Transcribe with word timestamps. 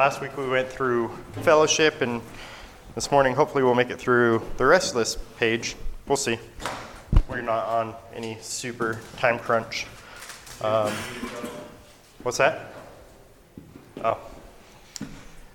last 0.00 0.22
week 0.22 0.34
we 0.38 0.48
went 0.48 0.66
through 0.66 1.10
fellowship, 1.42 2.00
and 2.00 2.22
this 2.94 3.10
morning 3.10 3.34
hopefully 3.34 3.62
we'll 3.62 3.74
make 3.74 3.90
it 3.90 3.98
through 3.98 4.40
the 4.56 4.64
rest 4.64 4.92
of 4.92 4.96
this 4.96 5.18
page. 5.36 5.76
We'll 6.08 6.16
see. 6.16 6.38
We're 7.28 7.42
not 7.42 7.66
on 7.66 7.94
any 8.14 8.38
super 8.40 8.98
time 9.18 9.38
crunch. 9.38 9.86
Um, 10.62 10.90
what's 12.22 12.38
that? 12.38 12.72
Oh. 14.02 14.16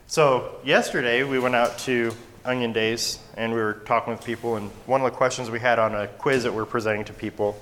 So, 0.05 0.57
yesterday 0.63 1.23
we 1.23 1.39
went 1.39 1.55
out 1.55 1.79
to 1.79 2.11
Onion 2.45 2.71
Days 2.71 3.17
and 3.33 3.51
we 3.51 3.57
were 3.57 3.81
talking 3.87 4.13
with 4.13 4.23
people, 4.23 4.57
and 4.57 4.69
one 4.85 5.01
of 5.01 5.11
the 5.11 5.17
questions 5.17 5.49
we 5.49 5.59
had 5.59 5.79
on 5.79 5.95
a 5.95 6.05
quiz 6.05 6.43
that 6.43 6.53
we're 6.53 6.65
presenting 6.65 7.05
to 7.05 7.13
people 7.13 7.59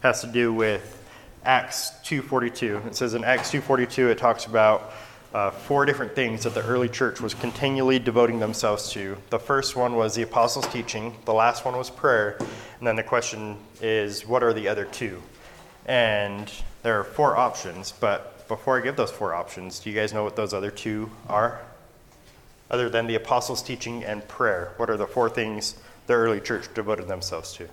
has 0.00 0.22
to 0.22 0.28
do 0.28 0.50
with 0.50 0.98
Acts 1.44 1.90
2:42. 2.04 2.86
It 2.86 2.96
says 2.96 3.12
in 3.12 3.22
Acts 3.22 3.50
2:42 3.50 4.08
it 4.08 4.16
talks 4.16 4.46
about 4.46 4.94
uh, 5.34 5.50
four 5.50 5.86
different 5.86 6.14
things 6.14 6.44
that 6.44 6.54
the 6.54 6.62
early 6.64 6.88
church 6.88 7.20
was 7.20 7.34
continually 7.34 7.98
devoting 7.98 8.38
themselves 8.38 8.90
to. 8.92 9.16
The 9.30 9.38
first 9.38 9.76
one 9.76 9.96
was 9.96 10.14
the 10.14 10.22
apostles' 10.22 10.66
teaching. 10.68 11.16
The 11.24 11.32
last 11.32 11.64
one 11.64 11.76
was 11.76 11.88
prayer, 11.88 12.36
and 12.78 12.86
then 12.86 12.96
the 12.96 13.02
question 13.02 13.56
is, 13.80 14.26
what 14.26 14.42
are 14.42 14.52
the 14.52 14.68
other 14.68 14.84
two? 14.84 15.22
And 15.86 16.52
there 16.82 16.98
are 17.00 17.04
four 17.04 17.36
options, 17.36 17.92
but 17.92 18.46
before 18.46 18.78
I 18.78 18.82
give 18.82 18.96
those 18.96 19.10
four 19.10 19.34
options, 19.34 19.80
do 19.80 19.90
you 19.90 19.96
guys 19.96 20.12
know 20.12 20.24
what 20.24 20.36
those 20.36 20.52
other 20.52 20.70
two 20.70 21.10
are? 21.28 21.60
Other 22.70 22.88
than 22.88 23.06
the 23.06 23.14
apostles' 23.14 23.62
teaching 23.62 24.04
and 24.04 24.26
prayer, 24.28 24.72
what 24.76 24.90
are 24.90 24.96
the 24.96 25.06
four 25.06 25.30
things 25.30 25.76
the 26.06 26.14
early 26.14 26.40
church 26.40 26.72
devoted 26.74 27.08
themselves 27.08 27.54
to? 27.54 27.68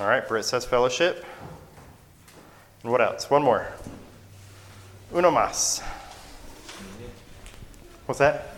All 0.00 0.06
right, 0.06 0.26
Britt 0.26 0.44
says 0.44 0.64
fellowship. 0.64 1.24
And 2.82 2.90
what 2.90 3.00
else? 3.00 3.30
One 3.30 3.42
more. 3.42 3.68
Uno 5.14 5.30
más. 5.30 5.82
What's 8.06 8.18
that? 8.18 8.54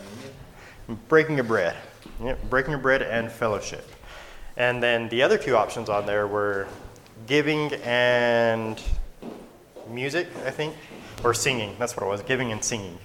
Breaking 1.09 1.41
of 1.41 1.49
bread. 1.49 1.77
Yep, 2.23 2.49
breaking 2.49 2.75
of 2.75 2.83
bread 2.83 3.03
and 3.03 3.31
fellowship. 3.31 3.91
And 4.57 4.81
then 4.81 5.09
the 5.09 5.23
other 5.23 5.37
two 5.37 5.57
options 5.57 5.89
on 5.89 6.07
there 6.07 6.29
were 6.29 6.69
giving 7.27 7.73
and 7.83 8.81
music, 9.91 10.29
I 10.47 10.51
think, 10.51 10.77
or 11.25 11.35
singing. 11.35 11.75
That's 11.79 11.97
what 11.97 12.07
it 12.07 12.09
was, 12.09 12.23
giving 12.23 12.53
and 12.53 12.63
singing. 12.63 12.99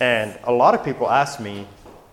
And 0.00 0.38
a 0.44 0.52
lot 0.52 0.74
of 0.74 0.84
people 0.84 1.10
ask 1.10 1.40
me, 1.40 1.66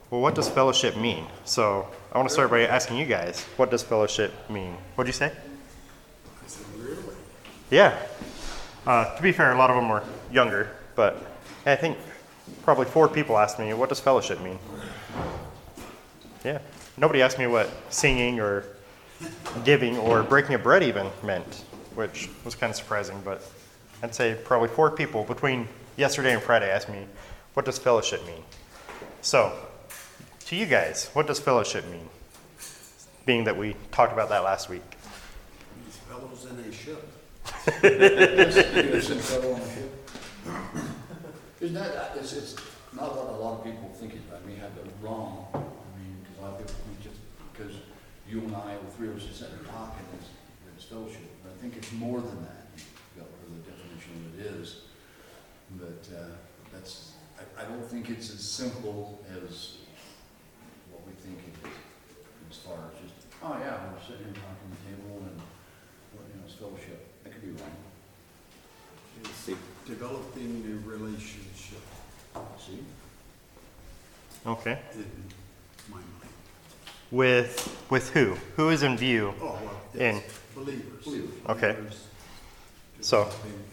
well, 0.10 0.22
what 0.22 0.36
does 0.36 0.48
fellowship 0.48 0.96
mean? 0.96 1.26
So 1.44 1.86
I 2.14 2.18
want 2.18 2.30
to 2.30 2.34
start 2.34 2.50
by 2.50 2.66
asking 2.66 2.98
you 2.98 3.06
guys, 3.06 3.44
what 3.58 3.72
does 3.72 3.84
fellowship 3.84 4.32
mean? 4.50 4.78
What'd 4.96 5.10
you 5.10 5.18
say? 5.18 5.34
Yeah. 7.70 7.98
Uh, 8.88 9.14
to 9.16 9.22
be 9.22 9.34
fair, 9.34 9.52
a 9.52 9.58
lot 9.58 9.70
of 9.70 9.76
them 9.76 9.90
were 9.90 10.04
younger, 10.32 10.70
but 10.96 11.18
I 11.66 11.76
think 11.76 11.98
probably 12.64 12.86
four 12.86 13.08
people 13.08 13.38
asked 13.38 13.60
me, 13.60 13.74
what 13.74 13.90
does 13.90 14.00
fellowship 14.00 14.42
mean? 14.42 14.60
Yeah. 16.44 16.60
Nobody 16.98 17.22
asked 17.22 17.40
me 17.40 17.48
what 17.48 17.70
singing 17.90 18.40
or 18.40 18.66
giving 19.64 19.98
or 19.98 20.24
breaking 20.24 20.56
of 20.56 20.64
bread 20.64 20.84
even 20.84 21.08
meant, 21.24 21.64
which 21.96 22.30
was 22.44 22.56
kind 22.56 22.72
of 22.72 22.76
surprising, 22.76 23.22
but 23.24 23.44
I'd 24.04 24.16
say 24.16 24.38
probably 24.44 24.70
four 24.70 24.90
people 24.92 25.24
between 25.24 25.68
yesterday 25.98 26.34
and 26.34 26.42
Friday 26.42 26.70
asked 26.70 26.90
me, 26.90 27.06
what 27.54 27.66
does 27.66 27.78
fellowship 27.78 28.26
mean? 28.26 28.44
So, 29.22 29.54
to 30.46 30.56
you 30.56 30.66
guys, 30.66 31.10
what 31.14 31.28
does 31.28 31.40
fellowship 31.40 31.86
mean? 31.90 32.10
Being 33.26 33.44
that 33.44 33.56
we 33.56 33.76
talked 33.92 34.14
about 34.14 34.30
that 34.30 34.44
last 34.44 34.70
week. 34.70 34.82
These 35.86 35.98
fellows 35.98 36.46
in 36.46 36.58
a 36.60 36.72
ship. 36.72 37.08
Isn't 41.62 41.76
that, 41.76 42.18
it's, 42.18 42.34
it's 42.34 42.56
not 42.92 43.16
what 43.16 43.30
a 43.30 43.38
lot 43.38 43.60
of 43.60 43.64
people 43.64 43.88
think 43.94 44.16
it, 44.16 44.22
I 44.34 44.42
mean, 44.50 44.58
have 44.58 44.74
it 44.82 44.90
wrong. 45.00 45.46
I 45.54 45.62
mean, 45.94 46.18
because 46.26 46.40
a 46.40 46.42
lot 46.42 46.52
of 46.54 46.58
people 46.58 46.74
think 46.90 47.06
just 47.06 47.22
because 47.54 47.78
you 48.26 48.42
and 48.42 48.56
I, 48.56 48.82
the 48.82 48.90
three 48.98 49.10
of 49.10 49.18
us 49.18 49.30
sitting 49.30 49.54
and 49.54 49.70
talking, 49.70 50.02
it's, 50.18 50.34
it's 50.74 50.86
fellowship. 50.90 51.30
But 51.46 51.54
I 51.54 51.62
think 51.62 51.78
it's 51.78 51.94
more 51.94 52.18
than 52.18 52.42
that, 52.42 52.66
you 52.74 53.22
got 53.22 53.30
the 53.30 53.62
definition 53.62 54.10
of 54.26 54.42
it 54.42 54.58
is. 54.58 54.90
But, 55.78 56.02
uh, 56.10 56.34
that's, 56.74 57.14
I, 57.38 57.62
I 57.62 57.66
don't 57.70 57.86
think 57.86 58.10
it's 58.10 58.34
as 58.34 58.42
simple 58.42 59.22
as 59.30 59.86
what 60.90 61.06
we 61.06 61.14
think 61.22 61.38
it 61.46 61.70
is, 61.70 61.78
as 62.50 62.58
far 62.66 62.90
as 62.90 62.98
just, 63.06 63.30
oh 63.46 63.54
yeah, 63.62 63.86
we're 63.94 64.02
sitting 64.02 64.26
here 64.26 64.34
talking 64.34 64.66
at 64.66 64.82
the 64.82 64.98
table 64.98 65.30
and, 65.30 65.38
you 65.38 66.42
know, 66.42 66.44
it's 66.44 66.58
fellowship. 66.58 67.06
That 67.22 67.34
could 67.34 67.46
be 67.46 67.54
wrong. 67.62 67.91
It's 69.24 69.50
developing 69.86 70.64
a 70.86 70.88
relationship, 70.90 71.82
See? 72.60 72.80
Okay. 74.46 74.80
in 74.94 75.06
my 75.90 75.98
mind. 75.98 76.06
With 77.12 77.86
with 77.90 78.10
who? 78.12 78.36
Who 78.56 78.70
is 78.70 78.84
in 78.84 78.98
view? 78.98 79.34
Oh, 79.42 79.46
well, 79.64 79.82
In. 79.96 80.16
yes, 80.18 80.24
believers. 80.56 81.04
Believers. 81.06 81.30
Okay. 81.50 81.72
Believers 81.74 82.04
So- 83.02 83.24
developing 83.26 83.64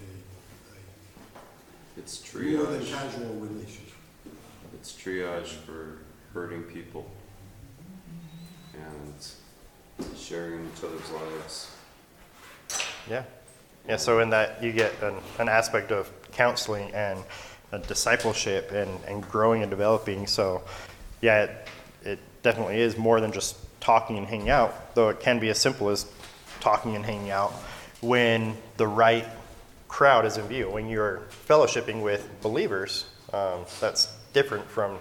It's 1.97 2.33
a- 2.35 2.39
a 2.39 2.43
More 2.43 2.67
than 2.67 2.81
triage. 2.83 2.91
casual 2.93 3.35
relationship. 3.35 3.93
It's 4.75 4.93
triage 4.93 5.49
for 5.67 5.99
hurting 6.33 6.63
people 6.65 7.11
and 8.75 9.15
sharing 10.17 10.71
each 10.71 10.85
other's 10.85 11.11
lives. 11.11 11.71
Yeah. 13.11 13.25
Yeah, 13.89 13.97
so 13.97 14.21
in 14.21 14.31
that 14.31 14.63
you 14.63 14.73
get 14.73 14.93
an, 15.03 15.15
an 15.39 15.49
aspect 15.49 15.93
of 15.93 16.11
counseling 16.33 16.93
and 16.93 17.25
discipleship 17.87 18.71
and, 18.73 18.91
and 19.07 19.27
growing 19.29 19.63
and 19.63 19.71
developing. 19.71 20.27
So, 20.27 20.63
yeah, 21.21 21.45
it, 21.45 21.69
it 22.05 22.19
definitely 22.43 22.81
is 22.81 22.99
more 22.99 23.21
than 23.21 23.33
just 23.33 23.57
talking 23.81 24.19
and 24.19 24.27
hanging 24.27 24.51
out, 24.51 24.95
though 24.95 25.09
it 25.09 25.21
can 25.21 25.39
be 25.39 25.49
as 25.49 25.59
simple 25.59 25.89
as 25.89 26.07
talking 26.61 26.97
and 26.97 27.05
hanging 27.05 27.31
out 27.31 27.53
when 28.01 28.57
the 28.77 28.87
right 28.87 29.27
crowd 29.89 30.27
is 30.27 30.37
in 30.37 30.47
view. 30.47 30.71
When 30.71 30.89
you're 30.89 31.23
fellowshipping 31.49 32.03
with 32.03 32.29
believers, 32.43 33.07
um, 33.33 33.65
that's 33.81 34.13
different 34.35 34.69
from 34.69 34.99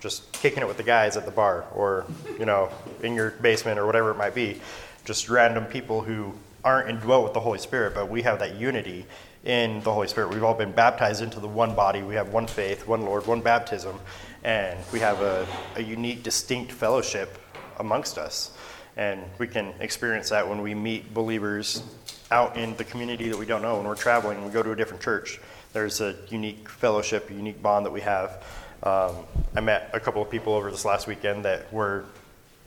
just 0.00 0.32
kicking 0.32 0.62
it 0.62 0.66
with 0.66 0.78
the 0.78 0.82
guys 0.82 1.18
at 1.18 1.26
the 1.26 1.30
bar 1.30 1.66
or, 1.74 2.06
you 2.38 2.46
know, 2.46 2.70
in 3.02 3.14
your 3.14 3.32
basement 3.32 3.78
or 3.78 3.84
whatever 3.84 4.10
it 4.10 4.16
might 4.16 4.34
be. 4.34 4.60
Just 5.04 5.28
random 5.28 5.66
people 5.66 6.00
who 6.00 6.34
aren't 6.64 6.90
indwelt 6.90 7.24
with 7.24 7.32
the 7.32 7.40
Holy 7.40 7.58
Spirit, 7.58 7.94
but 7.94 8.08
we 8.08 8.22
have 8.22 8.38
that 8.38 8.56
unity 8.56 9.06
in 9.44 9.80
the 9.82 9.92
Holy 9.92 10.08
Spirit. 10.08 10.30
We've 10.30 10.44
all 10.44 10.54
been 10.54 10.72
baptized 10.72 11.22
into 11.22 11.40
the 11.40 11.48
one 11.48 11.74
body. 11.74 12.02
We 12.02 12.14
have 12.14 12.28
one 12.32 12.46
faith, 12.46 12.86
one 12.86 13.02
Lord, 13.02 13.26
one 13.26 13.40
baptism, 13.40 13.98
and 14.44 14.78
we 14.92 15.00
have 15.00 15.20
a, 15.22 15.46
a 15.76 15.82
unique, 15.82 16.22
distinct 16.22 16.72
fellowship 16.72 17.38
amongst 17.78 18.18
us. 18.18 18.52
And 18.96 19.22
we 19.38 19.46
can 19.46 19.72
experience 19.80 20.28
that 20.30 20.46
when 20.46 20.60
we 20.60 20.74
meet 20.74 21.14
believers 21.14 21.82
out 22.30 22.56
in 22.56 22.76
the 22.76 22.84
community 22.84 23.28
that 23.28 23.38
we 23.38 23.46
don't 23.46 23.62
know. 23.62 23.76
When 23.76 23.86
we're 23.86 23.94
traveling 23.96 24.44
we 24.44 24.50
go 24.50 24.62
to 24.62 24.72
a 24.72 24.76
different 24.76 25.02
church, 25.02 25.40
there's 25.72 26.00
a 26.00 26.14
unique 26.28 26.68
fellowship, 26.68 27.30
a 27.30 27.34
unique 27.34 27.62
bond 27.62 27.86
that 27.86 27.90
we 27.90 28.00
have. 28.02 28.44
Um, 28.82 29.16
I 29.54 29.60
met 29.60 29.90
a 29.92 30.00
couple 30.00 30.22
of 30.22 30.30
people 30.30 30.54
over 30.54 30.70
this 30.70 30.84
last 30.84 31.06
weekend 31.06 31.44
that 31.44 31.72
were 31.72 32.04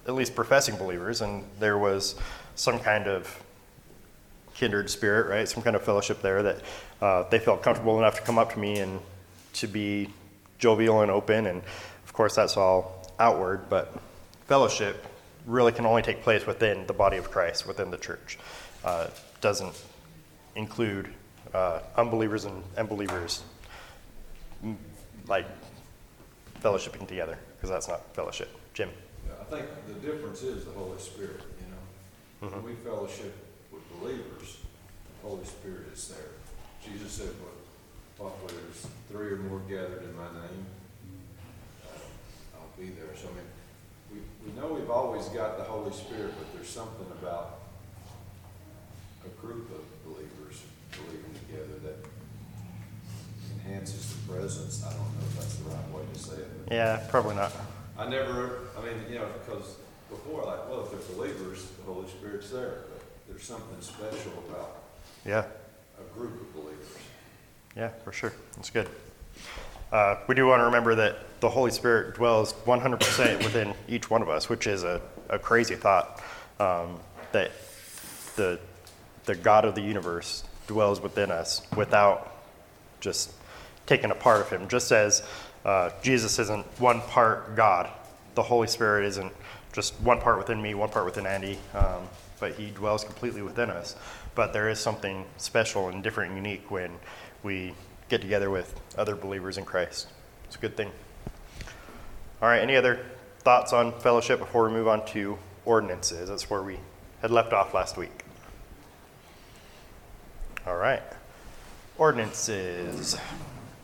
at 0.06 0.14
least 0.14 0.36
professing 0.36 0.76
believers, 0.76 1.22
and 1.22 1.44
there 1.60 1.78
was 1.78 2.16
some 2.56 2.80
kind 2.80 3.08
of 3.08 3.42
kindred 4.54 4.90
spirit, 4.90 5.30
right? 5.30 5.48
Some 5.48 5.64
kind 5.64 5.76
of 5.76 5.84
fellowship 5.84 6.22
there 6.22 6.44
that 6.44 6.62
uh, 7.02 7.24
they 7.30 7.40
felt 7.40 7.64
comfortable 7.64 7.98
enough 7.98 8.16
to 8.16 8.22
come 8.22 8.38
up 8.38 8.54
to 8.54 8.60
me 8.60 8.80
and 8.80 9.00
to 9.54 9.68
be 9.68 10.10
jovial 10.60 11.02
and 11.02 11.12
open. 11.12 11.48
And 11.48 11.62
of 12.06 12.14
course, 12.14 12.36
that's 12.36 12.58
all 12.58 13.08
outward, 13.20 13.70
but 13.70 14.00
fellowship 14.46 15.06
really 15.46 15.72
can 15.72 15.86
only 15.86 16.02
take 16.02 16.22
place 16.22 16.46
within 16.46 16.88
the 16.88 16.94
body 16.94 17.18
of 17.18 17.30
Christ, 17.30 17.68
within 17.68 17.92
the 17.92 17.98
church. 17.98 18.38
Uh, 18.84 19.08
doesn't 19.42 19.74
include 20.56 21.10
uh, 21.54 21.80
unbelievers 21.98 22.46
and, 22.46 22.64
and 22.78 22.88
believers 22.88 23.44
like 25.28 25.46
fellowshipping 26.62 27.08
together, 27.08 27.38
because 27.56 27.70
that's 27.70 27.88
not 27.88 28.16
fellowship. 28.16 28.50
Jim. 28.74 28.90
I 29.30 29.44
think 29.46 29.66
the 29.88 29.94
difference 29.96 30.42
is 30.42 30.66
the 30.66 30.72
Holy 30.72 30.98
Spirit, 31.00 31.42
you 31.60 31.68
know. 32.48 32.56
When 32.56 32.64
we 32.64 32.74
fellowship 32.76 33.36
believers, 34.04 34.58
the 35.22 35.30
Holy 35.30 35.46
Spirit 35.46 35.88
is 35.94 36.08
there. 36.10 36.36
Jesus 36.84 37.12
said, 37.14 37.32
what, 37.40 37.56
what, 38.18 38.34
where 38.44 38.52
there's 38.52 38.88
three 39.10 39.32
or 39.32 39.38
more 39.38 39.62
gathered 39.70 40.04
in 40.04 40.16
my 40.16 40.28
name, 40.44 40.66
uh, 41.88 42.58
I'll 42.60 42.78
be 42.78 42.92
there. 42.92 43.16
So, 43.16 43.30
I 43.32 43.40
mean, 43.40 43.48
we, 44.12 44.20
we 44.44 44.60
know 44.60 44.74
we've 44.74 44.90
always 44.90 45.28
got 45.28 45.58
the 45.58 45.64
Holy 45.64 45.94
Spirit, 45.94 46.34
but 46.38 46.54
there's 46.54 46.68
something 46.68 47.08
about 47.22 47.60
a 49.26 49.30
group 49.40 49.72
of 49.72 49.84
believers 50.04 50.64
believing 50.92 51.34
together 51.48 51.80
that 51.88 52.06
enhances 53.56 54.14
the 54.14 54.34
presence. 54.34 54.84
I 54.86 54.90
don't 54.90 55.00
know 55.00 55.24
if 55.32 55.36
that's 55.40 55.56
the 55.56 55.70
right 55.70 55.90
way 55.96 56.02
to 56.14 56.20
say 56.20 56.36
it. 56.36 56.48
Yeah, 56.70 57.08
probably 57.10 57.36
not. 57.36 57.54
I 57.98 58.10
never, 58.10 58.68
I 58.78 58.84
mean, 58.84 59.00
you 59.10 59.20
know, 59.20 59.28
because 59.40 59.78
before, 60.10 60.44
like, 60.44 60.68
well, 60.68 60.84
if 60.84 60.92
they're 60.92 61.16
believers, 61.16 61.68
the 61.86 61.94
Holy 61.94 62.10
Spirit's 62.10 62.50
there, 62.50 62.80
there's 63.34 63.46
something 63.46 63.82
special 63.82 64.32
about 64.48 64.84
Yeah, 65.26 65.46
a 66.00 66.14
group 66.18 66.40
of 66.40 66.54
believers. 66.54 66.86
yeah, 67.76 67.90
for 68.04 68.12
sure. 68.12 68.32
That's 68.56 68.70
good. 68.70 68.88
Uh, 69.92 70.18
we 70.28 70.36
do 70.36 70.46
want 70.46 70.60
to 70.60 70.66
remember 70.66 70.94
that 70.96 71.40
the 71.40 71.50
Holy 71.50 71.72
Spirit 71.72 72.16
dwells 72.16 72.54
100% 72.54 73.44
within 73.44 73.74
each 73.88 74.10
one 74.10 74.22
of 74.22 74.30
us, 74.30 74.50
which 74.50 74.68
is 74.68 74.84
a, 74.84 75.02
a 75.30 75.40
crazy 75.40 75.76
thought. 75.76 76.22
Um, 76.60 77.00
that 77.32 77.52
the, 78.36 78.60
the 79.26 79.34
God 79.34 79.66
of 79.66 79.74
the 79.74 79.82
universe 79.82 80.44
dwells 80.68 81.02
within 81.02 81.32
us 81.32 81.66
without 81.76 82.36
just 83.00 83.34
taking 83.88 84.12
a 84.12 84.16
part 84.16 84.42
of 84.42 84.50
Him. 84.52 84.68
Just 84.68 84.92
as 84.92 85.24
uh, 85.66 85.90
Jesus 86.04 86.38
isn't 86.38 86.66
one 86.80 87.02
part 87.02 87.56
God, 87.56 87.90
the 88.36 88.44
Holy 88.44 88.68
Spirit 88.68 89.06
isn't 89.06 89.34
just 89.74 90.00
one 90.02 90.22
part 90.22 90.38
within 90.38 90.62
me, 90.62 90.76
one 90.76 90.90
part 90.90 91.06
within 91.06 91.26
Andy, 91.26 91.58
um, 91.74 92.08
but 92.44 92.56
He 92.56 92.72
dwells 92.72 93.06
completely 93.06 93.42
within 93.42 93.70
us. 93.70 93.96
But 94.36 94.52
there 94.52 94.68
is 94.68 94.78
something 94.78 95.24
special 95.38 95.88
and 95.88 96.04
different 96.04 96.34
and 96.34 96.46
unique 96.46 96.70
when 96.70 96.92
we 97.42 97.74
get 98.10 98.20
together 98.20 98.50
with 98.50 98.78
other 98.98 99.16
believers 99.16 99.58
in 99.58 99.64
Christ. 99.64 100.10
It's 100.44 100.58
a 100.58 100.60
good 100.60 100.76
thing. 100.76 100.92
All 102.42 102.50
right, 102.50 102.60
any 102.60 102.76
other 102.76 103.00
thoughts 103.40 103.72
on 103.72 103.98
fellowship 104.02 104.40
before 104.40 104.68
we 104.68 104.74
move 104.74 104.90
on 104.90 105.06
to 105.14 105.38
ordinances? 105.64 106.28
That's 106.28 106.50
where 106.50 106.62
we 106.62 106.80
had 107.22 107.32
left 107.32 107.54
off 107.54 107.74
last 107.74 107.96
week. 107.96 108.26
All 110.68 110.76
right. 110.76 111.02
Ordinances. 111.98 113.16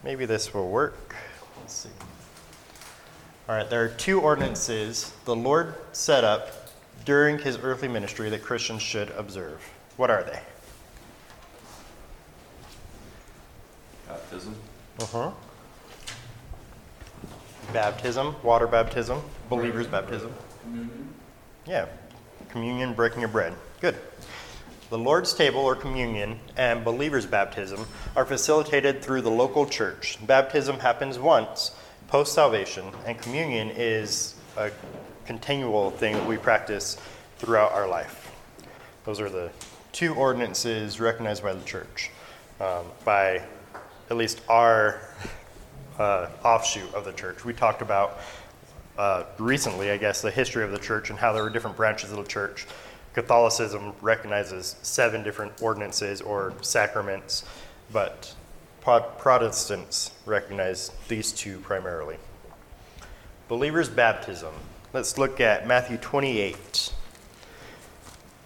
Maybe 0.03 0.25
this 0.25 0.53
will 0.53 0.69
work. 0.69 1.15
Let's 1.61 1.75
see. 1.75 1.89
All 3.47 3.55
right, 3.55 3.69
there 3.69 3.85
are 3.85 3.87
two 3.87 4.19
ordinances 4.19 5.13
the 5.23 5.33
Lord 5.33 5.75
set 5.93 6.25
up 6.25 6.68
during 7.05 7.39
his 7.39 7.57
earthly 7.61 7.87
ministry 7.87 8.29
that 8.29 8.43
Christians 8.43 8.81
should 8.81 9.09
observe. 9.11 9.61
What 9.97 10.09
are 10.09 10.23
they? 10.23 10.39
Baptism. 14.07 14.55
Uh-huh. 15.01 15.31
Baptism, 17.73 18.35
water 18.43 18.67
baptism, 18.67 19.21
believer's 19.49 19.87
baptism. 19.87 20.33
Communion? 20.63 21.13
Yeah, 21.67 21.85
communion, 22.49 22.93
breaking 22.93 23.23
of 23.23 23.31
bread. 23.31 23.53
Good. 23.79 23.95
The 24.89 24.97
Lord's 24.97 25.33
table 25.33 25.61
or 25.61 25.75
communion 25.75 26.39
and 26.57 26.83
believer's 26.83 27.27
baptism 27.27 27.85
are 28.15 28.25
facilitated 28.25 29.03
through 29.03 29.21
the 29.21 29.29
local 29.29 29.67
church. 29.67 30.17
Baptism 30.25 30.79
happens 30.79 31.19
once 31.19 31.75
post 32.07 32.33
salvation, 32.33 32.85
and 33.05 33.19
communion 33.19 33.69
is 33.69 34.33
a 34.57 34.71
continual 35.29 35.91
thing 35.91 36.15
that 36.15 36.27
we 36.27 36.37
practice 36.37 36.97
throughout 37.37 37.71
our 37.71 37.87
life. 37.87 38.31
Those 39.05 39.21
are 39.21 39.29
the 39.29 39.51
two 39.91 40.15
ordinances 40.15 40.99
recognized 40.99 41.43
by 41.43 41.53
the 41.53 41.63
church, 41.65 42.09
um, 42.59 42.85
by 43.05 43.43
at 44.09 44.17
least 44.17 44.41
our 44.49 45.01
uh, 45.99 46.29
offshoot 46.43 46.91
of 46.95 47.05
the 47.05 47.13
church. 47.13 47.45
We 47.45 47.53
talked 47.53 47.83
about 47.83 48.21
uh, 48.97 49.25
recently, 49.37 49.91
I 49.91 49.97
guess, 49.97 50.23
the 50.23 50.31
history 50.31 50.63
of 50.63 50.71
the 50.71 50.79
church 50.79 51.11
and 51.11 51.19
how 51.19 51.31
there 51.31 51.43
were 51.43 51.51
different 51.51 51.77
branches 51.77 52.09
of 52.09 52.17
the 52.17 52.23
church. 52.23 52.65
Catholicism 53.13 53.93
recognizes 54.01 54.77
seven 54.81 55.21
different 55.21 55.61
ordinances 55.61 56.21
or 56.21 56.55
sacraments, 56.61 57.45
but 57.93 58.33
Protestants 58.81 60.09
recognize 60.25 60.89
these 61.07 61.31
two 61.31 61.59
primarily. 61.59 62.17
Believer's 63.47 63.89
baptism. 63.89 64.55
Let's 64.91 65.19
look 65.19 65.39
at 65.39 65.67
Matthew 65.67 65.97
28, 65.97 66.91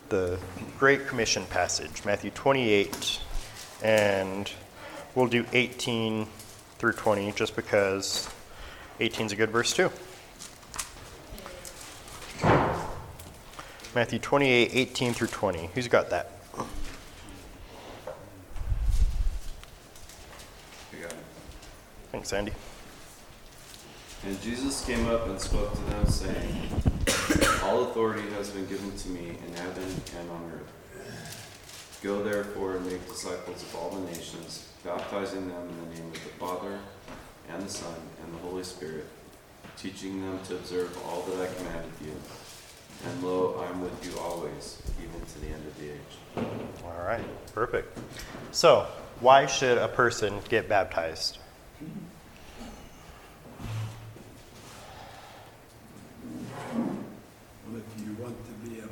the 0.10 0.38
Great 0.78 1.08
Commission 1.08 1.46
passage. 1.46 2.04
Matthew 2.04 2.32
28, 2.32 3.22
and 3.82 4.52
we'll 5.16 5.28
do 5.28 5.46
18 5.54 6.28
through 6.80 6.92
20 6.92 7.32
just 7.32 7.56
because 7.56 8.30
18 9.00 9.28
is 9.28 9.32
a 9.32 9.38
good 9.38 9.52
verse 9.52 9.74
too. 9.74 9.90
Matthew 13.96 14.20
28, 14.20 14.72
18 14.74 15.14
through 15.14 15.28
20. 15.28 15.70
Who's 15.74 15.88
got 15.88 16.10
that? 16.10 16.30
You 20.92 21.04
got 21.04 21.12
it. 21.14 21.18
Thanks, 22.12 22.34
Andy. 22.34 22.52
And 24.26 24.42
Jesus 24.42 24.86
came 24.86 25.08
up 25.08 25.28
and 25.28 25.40
spoke 25.40 25.74
to 25.74 25.82
them, 25.82 26.08
saying, 26.08 26.70
All 27.64 27.84
authority 27.84 28.30
has 28.32 28.50
been 28.50 28.66
given 28.68 28.96
to 28.98 29.10
me 29.10 29.38
in 29.46 29.54
heaven 29.56 29.84
and 30.18 30.30
on 30.32 30.52
earth. 30.56 32.00
Go 32.02 32.24
therefore 32.24 32.78
and 32.78 32.86
make 32.86 33.08
disciples 33.08 33.62
of 33.62 33.76
all 33.76 33.90
the 33.90 34.12
nations, 34.12 34.68
baptizing 34.84 35.48
them 35.48 35.70
in 35.70 35.90
the 35.90 35.96
name 35.96 36.08
of 36.08 36.14
the 36.14 36.30
Father, 36.40 36.80
and 37.50 37.64
the 37.64 37.70
Son, 37.70 37.96
and 38.24 38.34
the 38.34 38.40
Holy 38.40 38.64
Spirit, 38.64 39.06
teaching 39.78 40.22
them 40.22 40.40
to 40.48 40.56
observe 40.56 40.98
all 41.06 41.22
that 41.24 41.50
I 41.50 41.54
commanded 41.56 41.92
you. 42.04 42.14
And 43.06 43.24
lo, 43.24 43.64
I 43.66 43.72
am 43.72 43.82
with 43.82 44.06
you 44.06 44.18
always, 44.20 44.82
even 45.00 45.20
to 45.26 45.40
the 45.40 45.48
end 45.48 45.68
of 45.68 45.78
the 45.78 45.92
age. 45.92 46.46
All 46.86 47.04
right, 47.06 47.26
perfect. 47.54 47.98
So, 48.52 48.88
why 49.20 49.46
should 49.46 49.78
a 49.78 49.88
person 49.88 50.40
get 50.50 50.70
baptized? 50.70 51.40
Well, 56.74 57.78
if 57.78 58.06
you 58.06 58.14
want 58.22 58.36
to 58.46 58.70
be 58.70 58.80
a 58.80 58.88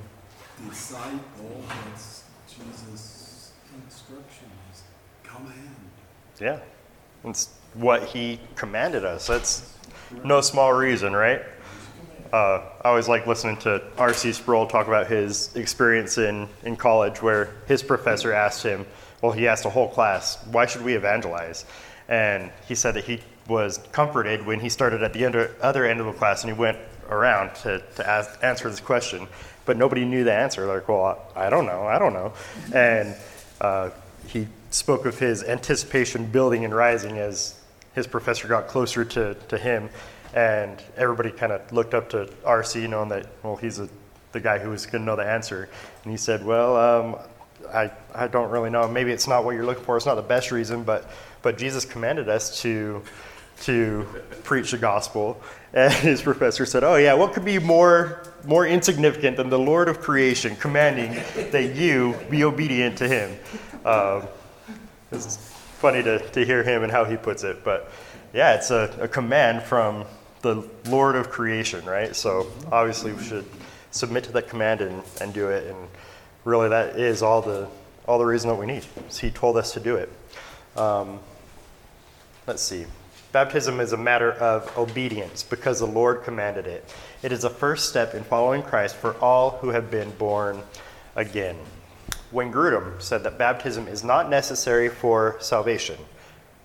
disciple, 0.91 1.63
that's 1.85 2.25
Jesus' 2.49 3.53
instruction 3.85 4.47
is. 4.73 4.83
Yeah, 6.39 6.59
it's 7.23 7.49
what 7.75 8.03
he 8.03 8.41
commanded 8.55 9.05
us. 9.05 9.27
That's 9.27 9.77
no 10.25 10.41
small 10.41 10.73
reason, 10.73 11.13
right? 11.13 11.43
Uh, 12.33 12.63
I 12.83 12.89
always 12.89 13.07
like 13.07 13.25
listening 13.25 13.55
to 13.57 13.81
R.C. 13.97 14.33
Sproul 14.33 14.67
talk 14.67 14.87
about 14.87 15.07
his 15.07 15.55
experience 15.55 16.17
in, 16.17 16.49
in 16.63 16.75
college 16.75 17.21
where 17.21 17.55
his 17.67 17.81
professor 17.81 18.33
asked 18.33 18.63
him, 18.63 18.85
well, 19.21 19.31
he 19.31 19.47
asked 19.47 19.63
a 19.63 19.69
whole 19.69 19.87
class, 19.87 20.45
why 20.47 20.65
should 20.65 20.81
we 20.83 20.95
evangelize? 20.95 21.63
And 22.09 22.51
he 22.67 22.75
said 22.75 22.95
that 22.95 23.05
he 23.05 23.21
was 23.47 23.77
comforted 23.93 24.45
when 24.45 24.59
he 24.59 24.67
started 24.67 25.03
at 25.03 25.13
the 25.13 25.25
under, 25.25 25.55
other 25.61 25.85
end 25.85 26.01
of 26.01 26.05
the 26.05 26.13
class 26.13 26.43
and 26.43 26.51
he 26.51 26.59
went 26.59 26.77
around 27.09 27.53
to, 27.55 27.79
to 27.95 28.09
ask, 28.09 28.43
answer 28.43 28.69
this 28.69 28.79
question, 28.79 29.27
but 29.71 29.77
nobody 29.77 30.03
knew 30.03 30.25
the 30.25 30.33
answer. 30.33 30.65
Like, 30.65 30.89
well, 30.89 31.17
I 31.33 31.49
don't 31.49 31.65
know, 31.65 31.83
I 31.83 31.97
don't 31.97 32.11
know. 32.11 32.33
And 32.75 33.15
uh, 33.61 33.91
he 34.27 34.45
spoke 34.69 35.05
of 35.05 35.17
his 35.17 35.45
anticipation 35.45 36.25
building 36.25 36.65
and 36.65 36.75
rising 36.75 37.17
as 37.17 37.57
his 37.95 38.05
professor 38.05 38.49
got 38.49 38.67
closer 38.67 39.05
to, 39.05 39.33
to 39.47 39.57
him, 39.57 39.89
and 40.33 40.77
everybody 40.97 41.31
kind 41.31 41.53
of 41.53 41.71
looked 41.71 41.93
up 41.93 42.09
to 42.09 42.25
RC, 42.43 42.89
knowing 42.89 43.07
that, 43.07 43.27
well, 43.43 43.55
he's 43.55 43.79
a, 43.79 43.87
the 44.33 44.41
guy 44.41 44.59
who 44.59 44.71
was 44.71 44.85
going 44.85 45.03
to 45.03 45.05
know 45.05 45.15
the 45.15 45.25
answer. 45.25 45.69
And 46.03 46.11
he 46.11 46.17
said, 46.17 46.45
well, 46.45 46.75
um, 46.75 47.15
I, 47.73 47.91
I 48.13 48.27
don't 48.27 48.51
really 48.51 48.71
know. 48.71 48.89
Maybe 48.89 49.13
it's 49.13 49.25
not 49.25 49.45
what 49.45 49.51
you're 49.51 49.65
looking 49.65 49.85
for. 49.85 49.95
It's 49.95 50.05
not 50.05 50.15
the 50.15 50.21
best 50.21 50.51
reason, 50.51 50.83
but, 50.83 51.09
but 51.43 51.57
Jesus 51.57 51.85
commanded 51.85 52.27
us 52.27 52.61
to, 52.63 53.01
to 53.61 54.05
preach 54.43 54.71
the 54.71 54.77
gospel. 54.77 55.41
And 55.73 55.93
his 55.93 56.21
professor 56.21 56.65
said, 56.65 56.83
oh, 56.83 56.95
yeah, 56.95 57.13
what 57.13 57.33
could 57.33 57.45
be 57.45 57.57
more, 57.59 58.23
more 58.45 58.67
insignificant 58.67 59.37
than 59.37 59.49
the 59.49 59.59
Lord 59.59 59.87
of 59.87 60.01
creation 60.01 60.55
commanding 60.57 61.13
that 61.51 61.75
you 61.75 62.15
be 62.29 62.43
obedient 62.43 62.97
to 62.97 63.07
him? 63.07 63.37
Um, 63.85 64.27
it's 65.11 65.37
funny 65.79 66.03
to, 66.03 66.19
to 66.29 66.45
hear 66.45 66.63
him 66.63 66.83
and 66.83 66.91
how 66.91 67.05
he 67.05 67.17
puts 67.17 67.43
it, 67.43 67.63
but 67.63 67.91
yeah, 68.33 68.53
it's 68.53 68.71
a, 68.71 68.95
a 68.99 69.07
command 69.07 69.63
from 69.63 70.05
the 70.41 70.67
Lord 70.87 71.15
of 71.15 71.29
creation, 71.29 71.85
right? 71.85 72.15
So 72.15 72.47
obviously 72.71 73.13
we 73.13 73.23
should 73.23 73.45
submit 73.91 74.23
to 74.25 74.31
that 74.33 74.47
command 74.47 74.81
and, 74.81 75.03
and 75.19 75.33
do 75.33 75.49
it. 75.49 75.67
And 75.67 75.87
really, 76.45 76.69
that 76.69 76.99
is 76.99 77.21
all 77.21 77.41
the 77.41 77.67
all 78.07 78.17
the 78.17 78.25
reason 78.25 78.49
that 78.49 78.55
we 78.55 78.65
need. 78.65 78.83
He 79.19 79.29
told 79.29 79.57
us 79.57 79.73
to 79.73 79.79
do 79.79 79.95
it. 79.95 80.09
Um, 80.75 81.19
let's 82.47 82.63
see. 82.63 82.85
Baptism 83.31 83.79
is 83.79 83.93
a 83.93 83.97
matter 83.97 84.33
of 84.33 84.77
obedience 84.77 85.41
because 85.41 85.79
the 85.79 85.85
Lord 85.85 86.23
commanded 86.23 86.67
it. 86.67 86.93
It 87.23 87.31
is 87.31 87.45
a 87.45 87.49
first 87.49 87.87
step 87.87 88.13
in 88.13 88.25
following 88.25 88.61
Christ 88.61 88.97
for 88.97 89.15
all 89.19 89.51
who 89.51 89.69
have 89.69 89.89
been 89.89 90.11
born 90.11 90.61
again. 91.15 91.55
Wayne 92.33 92.51
Grudem 92.51 93.01
said 93.01 93.23
that 93.23 93.37
baptism 93.37 93.87
is 93.87 94.03
not 94.03 94.29
necessary 94.29 94.89
for 94.89 95.37
salvation. 95.39 95.97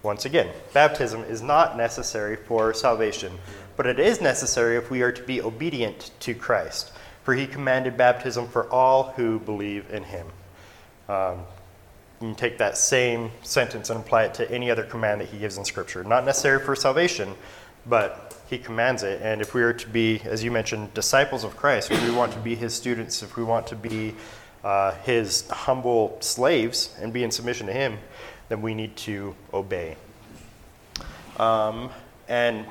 Once 0.03 0.25
again, 0.25 0.49
baptism 0.73 1.23
is 1.25 1.41
not 1.41 1.77
necessary 1.77 2.35
for 2.35 2.75
salvation, 2.75 3.39
but 3.77 3.87
it 3.87 4.01
is 4.01 4.21
necessary 4.21 4.77
if 4.77 4.91
we 4.91 5.03
are 5.03 5.13
to 5.13 5.23
be 5.23 5.41
obedient 5.41 6.11
to 6.21 6.35
Christ, 6.35 6.93
for 7.23 7.35
he 7.35 7.47
commanded 7.47 7.97
baptism 7.97 8.49
for 8.49 8.69
all 8.71 9.13
who 9.13 9.39
believe 9.39 9.89
in 9.91 10.03
him. 10.03 10.27
Um, 11.09 11.45
you 12.21 12.29
can 12.29 12.35
take 12.35 12.59
that 12.59 12.79
same 12.79 13.31
sentence 13.43 13.91
and 13.91 14.01
apply 14.01 14.25
it 14.25 14.35
to 14.35 14.51
any 14.51 14.71
other 14.71 14.85
command 14.85 15.21
that 15.21 15.29
he 15.29 15.39
gives 15.39 15.59
in 15.59 15.65
Scripture. 15.65 16.03
Not 16.03 16.25
necessary 16.25 16.61
for 16.61 16.75
salvation, 16.75 17.35
but 17.87 18.39
he 18.49 18.59
commands 18.59 19.03
it. 19.03 19.21
And 19.23 19.41
if 19.41 19.53
we 19.53 19.63
are 19.63 19.73
to 19.73 19.89
be, 19.89 20.21
as 20.25 20.43
you 20.43 20.51
mentioned, 20.51 20.95
disciples 20.95 21.45
of 21.45 21.57
Christ, 21.57 21.91
if 21.91 22.03
we 22.03 22.15
want 22.15 22.33
to 22.33 22.39
be 22.39 22.55
his 22.55 22.75
students, 22.75 23.23
if 23.23 23.37
we 23.37 23.45
want 23.45 23.67
to 23.69 23.77
be 23.77 24.15
uh, 24.65 24.93
his 25.03 25.49
humble 25.51 26.17
slaves 26.21 26.95
and 27.01 27.13
be 27.13 27.23
in 27.23 27.31
submission 27.31 27.67
to 27.67 27.73
him, 27.73 27.99
then 28.49 28.63
we 28.63 28.75
need 28.75 28.97
to 28.97 29.35
obey. 29.53 29.97
Um, 31.39 31.91
and 32.29 32.65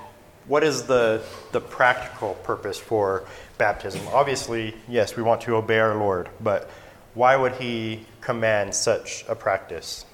what 0.48 0.64
is 0.64 0.84
the, 0.84 1.24
the 1.52 1.62
practical 1.62 2.34
purpose 2.36 2.80
for 2.80 3.26
baptism? 3.58 4.02
Obviously, 4.12 4.76
yes, 4.88 5.16
we 5.16 5.24
want 5.24 5.42
to 5.42 5.56
obey 5.56 5.80
our 5.80 5.96
Lord, 5.96 6.30
but 6.42 6.70
why 7.16 7.36
would 7.36 7.54
He 7.54 8.06
command 8.22 8.76
such 8.76 9.26
a 9.28 9.36
practice? 9.36 10.06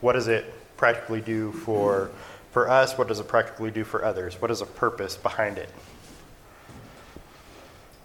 What 0.00 0.14
does 0.14 0.26
it 0.26 0.52
practically 0.76 1.20
do 1.20 1.52
for, 1.52 2.10
for 2.50 2.68
us? 2.68 2.98
What 2.98 3.08
does 3.08 3.20
it 3.20 3.28
practically 3.28 3.70
do 3.70 3.84
for 3.84 4.04
others? 4.04 4.40
What 4.40 4.50
is 4.50 4.60
the 4.60 4.66
purpose 4.66 5.16
behind 5.16 5.58
it? 5.58 5.68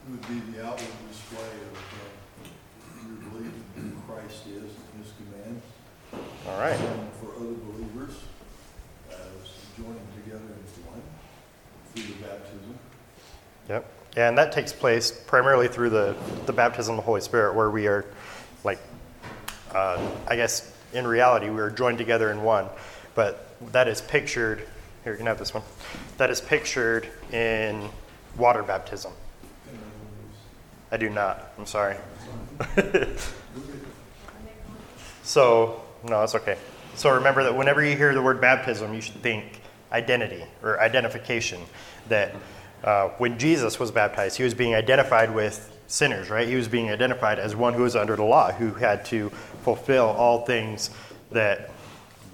It 0.07 0.11
would 0.11 0.27
be 0.27 0.51
the 0.51 0.63
outward 0.65 0.85
display 1.09 1.39
of 1.39 1.73
uh, 2.43 3.07
your 3.07 3.31
belief 3.31 3.53
in 3.77 3.83
who 3.83 4.13
Christ 4.13 4.45
is 4.47 4.63
and 4.63 5.03
his 5.03 5.13
commands. 5.17 5.63
All 6.47 6.59
right. 6.59 6.77
And 6.77 7.09
for 7.13 7.33
other 7.37 7.55
believers, 7.55 8.15
as 9.09 9.17
joining 9.77 10.07
together 10.23 10.43
as 10.43 10.85
one 10.85 11.01
through 11.93 12.13
the 12.13 12.21
baptism. 12.21 12.77
Yep. 13.69 13.91
And 14.17 14.37
that 14.37 14.51
takes 14.51 14.71
place 14.71 15.11
primarily 15.11 15.67
through 15.67 15.89
the, 15.89 16.15
the 16.45 16.53
baptism 16.53 16.93
of 16.93 16.97
the 16.97 17.05
Holy 17.05 17.21
Spirit, 17.21 17.55
where 17.55 17.69
we 17.69 17.87
are, 17.87 18.05
like, 18.65 18.79
uh, 19.73 19.99
I 20.27 20.35
guess 20.35 20.73
in 20.93 21.05
reality, 21.05 21.49
we 21.49 21.61
are 21.61 21.69
joined 21.69 21.97
together 21.97 22.31
in 22.31 22.43
one. 22.43 22.67
But 23.13 23.47
that 23.71 23.87
is 23.87 24.01
pictured, 24.01 24.67
here, 25.03 25.13
you 25.13 25.17
can 25.17 25.27
have 25.27 25.39
this 25.39 25.53
one. 25.53 25.63
That 26.17 26.29
is 26.29 26.41
pictured 26.41 27.07
in 27.31 27.87
water 28.37 28.63
baptism. 28.63 29.13
I 30.91 30.97
do 30.97 31.09
not. 31.09 31.51
I'm 31.57 31.65
sorry. 31.65 31.97
so, 35.23 35.81
no, 36.03 36.19
that's 36.19 36.35
okay. 36.35 36.57
So 36.95 37.09
remember 37.11 37.43
that 37.43 37.55
whenever 37.55 37.83
you 37.83 37.97
hear 37.97 38.13
the 38.13 38.21
word 38.21 38.39
baptism, 38.39 38.93
you 38.93 39.01
should 39.01 39.21
think 39.21 39.61
identity 39.91 40.43
or 40.63 40.79
identification. 40.79 41.61
That 42.07 42.35
uh, 42.83 43.09
when 43.17 43.37
Jesus 43.37 43.79
was 43.79 43.91
baptized, 43.91 44.37
he 44.37 44.43
was 44.43 44.53
being 44.53 44.75
identified 44.75 45.33
with 45.33 45.74
sinners, 45.87 46.29
right? 46.29 46.47
He 46.47 46.55
was 46.55 46.67
being 46.67 46.89
identified 46.91 47.39
as 47.39 47.55
one 47.55 47.73
who 47.73 47.83
was 47.83 47.95
under 47.95 48.15
the 48.15 48.23
law, 48.23 48.51
who 48.51 48.73
had 48.73 49.05
to 49.05 49.29
fulfill 49.63 50.05
all 50.05 50.45
things 50.45 50.89
that 51.31 51.71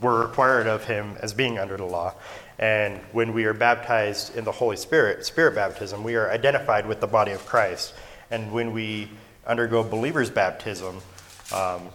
were 0.01 0.21
required 0.21 0.67
of 0.67 0.83
him 0.85 1.15
as 1.19 1.33
being 1.33 1.59
under 1.59 1.77
the 1.77 1.85
law. 1.85 2.13
And 2.59 2.97
when 3.11 3.33
we 3.33 3.45
are 3.45 3.53
baptized 3.53 4.35
in 4.35 4.43
the 4.43 4.51
Holy 4.51 4.77
Spirit, 4.77 5.25
spirit 5.25 5.55
baptism, 5.55 6.03
we 6.03 6.15
are 6.15 6.29
identified 6.29 6.85
with 6.85 7.01
the 7.01 7.07
body 7.07 7.31
of 7.31 7.45
Christ. 7.45 7.93
And 8.29 8.51
when 8.51 8.71
we 8.71 9.09
undergo 9.45 9.83
believer's 9.83 10.29
baptism, 10.29 11.01
um, 11.53 11.89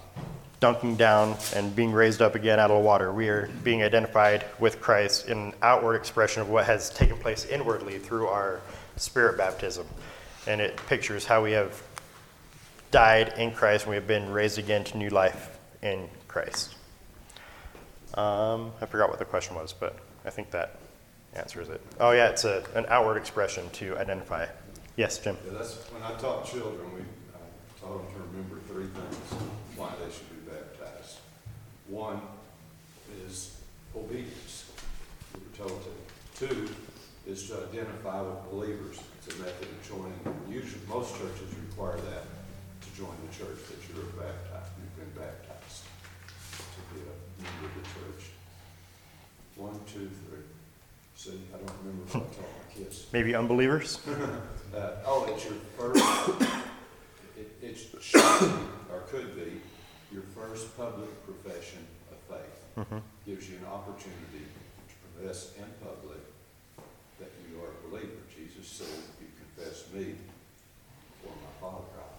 dunking 0.59 0.97
down 0.97 1.37
and 1.55 1.75
being 1.77 1.93
raised 1.93 2.23
up 2.23 2.35
again 2.35 2.59
out 2.59 2.71
of 2.71 2.79
the 2.79 2.83
water, 2.83 3.13
we 3.13 3.29
are 3.29 3.49
being 3.63 3.83
identified 3.83 4.45
with 4.59 4.81
Christ 4.81 5.29
in 5.29 5.53
outward 5.63 5.97
expression 5.97 6.43
of 6.43 6.49
what 6.49 6.65
has 6.67 6.91
taken 6.91 7.17
place 7.19 7.45
inwardly 7.45 7.99
through 7.99 8.27
our 8.27 8.61
spirit 8.97 9.37
baptism. 9.37 9.87
And 10.47 10.61
it 10.61 10.77
pictures 10.87 11.25
how 11.25 11.43
we 11.43 11.53
have 11.53 11.83
died 12.91 13.35
in 13.37 13.53
Christ 13.53 13.85
and 13.85 13.91
we 13.91 13.97
have 13.97 14.07
been 14.07 14.31
raised 14.31 14.59
again 14.59 14.85
to 14.85 14.97
new 14.97 15.11
life 15.11 15.59
in 15.83 16.09
Christ. 16.29 16.75
Um, 18.15 18.73
I 18.81 18.87
forgot 18.87 19.11
what 19.11 19.19
the 19.19 19.25
question 19.25 19.57
was, 19.57 19.73
but 19.73 19.99
I 20.25 20.31
think 20.31 20.51
that 20.53 20.79
answers 21.35 21.69
it. 21.69 21.81
Oh, 22.01 22.13
yeah, 22.13 22.29
it's 22.29 22.45
a, 22.45 22.65
an 22.75 22.87
outward 22.89 23.17
expression 23.17 23.69
to 23.75 23.99
identify. 23.99 24.47
Yes, 24.97 25.19
Jim. 25.19 25.37
Yeah, 25.47 25.59
that's, 25.59 25.77
when 25.91 26.03
I 26.03 26.13
taught 26.15 26.47
children, 26.47 26.95
we, 26.95 27.01
I 27.01 27.81
taught 27.81 27.99
them 27.99 28.15
to 28.15 28.29
remember 28.31 28.61
three 28.69 28.87
things 28.87 29.43
why 29.77 29.91
they 30.03 30.11
should 30.11 30.31
be 30.31 30.51
baptized. 30.51 31.19
One 31.89 32.21
is 33.27 33.61
obedience, 33.95 34.71
we 35.35 35.41
were 35.41 35.69
told 35.69 35.83
to. 35.85 36.47
Two 36.47 36.69
is 37.27 37.49
to 37.49 37.63
identify 37.69 38.23
with 38.23 38.51
believers. 38.51 39.01
Method 39.39 39.69
of 39.69 39.89
joining. 39.89 40.21
Usually, 40.49 40.81
most 40.89 41.13
churches 41.19 41.53
require 41.69 41.97
that 41.97 42.25
to 42.81 42.89
join 42.97 43.13
the 43.29 43.37
church, 43.37 43.59
that 43.69 43.77
you're 43.95 44.05
baptized, 44.17 44.71
you've 44.81 44.97
been 44.97 45.23
baptized 45.23 45.85
to 46.57 46.95
be 46.95 47.01
a 47.03 47.43
member 47.43 47.67
of 47.67 47.75
the 47.77 47.89
church. 47.93 48.31
One, 49.57 49.79
two, 49.93 50.09
three. 50.29 50.41
See, 51.17 51.41
I 51.55 51.59
don't 51.59 51.73
remember 51.85 52.05
what 52.05 52.17
I 52.17 52.35
taught 52.35 52.39
my 52.41 52.75
kids. 52.75 53.07
Maybe 53.13 53.35
unbelievers? 53.35 54.01
Uh, 54.75 54.91
oh, 55.07 55.25
it's 55.33 55.45
your 55.45 55.55
first, 55.79 56.05
it, 57.39 57.49
it 57.63 57.77
should 58.03 58.21
be, 58.21 58.47
or 58.93 59.01
could 59.09 59.35
be, 59.35 59.63
your 60.13 60.23
first 60.35 60.77
public 60.77 61.09
profession 61.25 61.87
of 62.13 62.19
faith. 62.29 62.61
Mhm. 62.77 63.01
Gives 63.25 63.49
you 63.49 63.57
an 63.57 63.65
opportunity 63.73 64.45
to 64.45 64.95
profess 65.17 65.53
in 65.57 65.65
public 65.81 66.19
that 67.21 67.31
you 67.49 67.57
are 67.63 67.69
a 67.73 67.89
believer. 67.89 68.21
Jesus 68.37 68.69
said, 68.69 69.01
confess 69.57 69.85
me 69.93 70.15
before 71.23 71.37
my 71.37 71.53
Father, 71.61 71.85
I'll, 71.99 72.17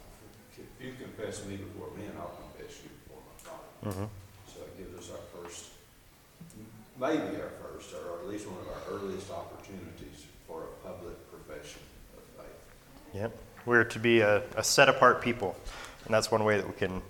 if 0.57 0.85
you 0.85 0.93
confess 0.99 1.45
me 1.45 1.57
before 1.57 1.89
men, 1.97 2.11
I'll 2.17 2.33
confess 2.53 2.77
you 2.83 2.89
before 3.05 3.21
my 3.21 3.37
Father. 3.49 3.69
Mm-hmm. 3.85 4.53
So 4.53 4.61
it 4.61 4.77
gives 4.77 4.97
us 4.97 5.15
our 5.15 5.41
first, 5.41 5.65
maybe 6.99 7.41
our 7.41 7.51
first, 7.61 7.93
or 7.93 8.19
at 8.19 8.27
least 8.27 8.47
one 8.47 8.57
of 8.59 8.67
our 8.67 8.97
earliest 8.97 9.29
opportunities 9.31 10.25
for 10.47 10.63
a 10.63 10.87
public 10.87 11.15
profession 11.31 11.81
of 12.17 12.43
faith. 12.43 13.13
Yep. 13.13 13.37
We're 13.65 13.83
to 13.83 13.99
be 13.99 14.21
a, 14.21 14.43
a 14.55 14.63
set 14.63 14.89
apart 14.89 15.21
people. 15.21 15.55
And 16.05 16.13
that's 16.13 16.31
one 16.31 16.43
way 16.43 16.57
that 16.57 16.65
we 16.65 16.73
can 16.73 17.01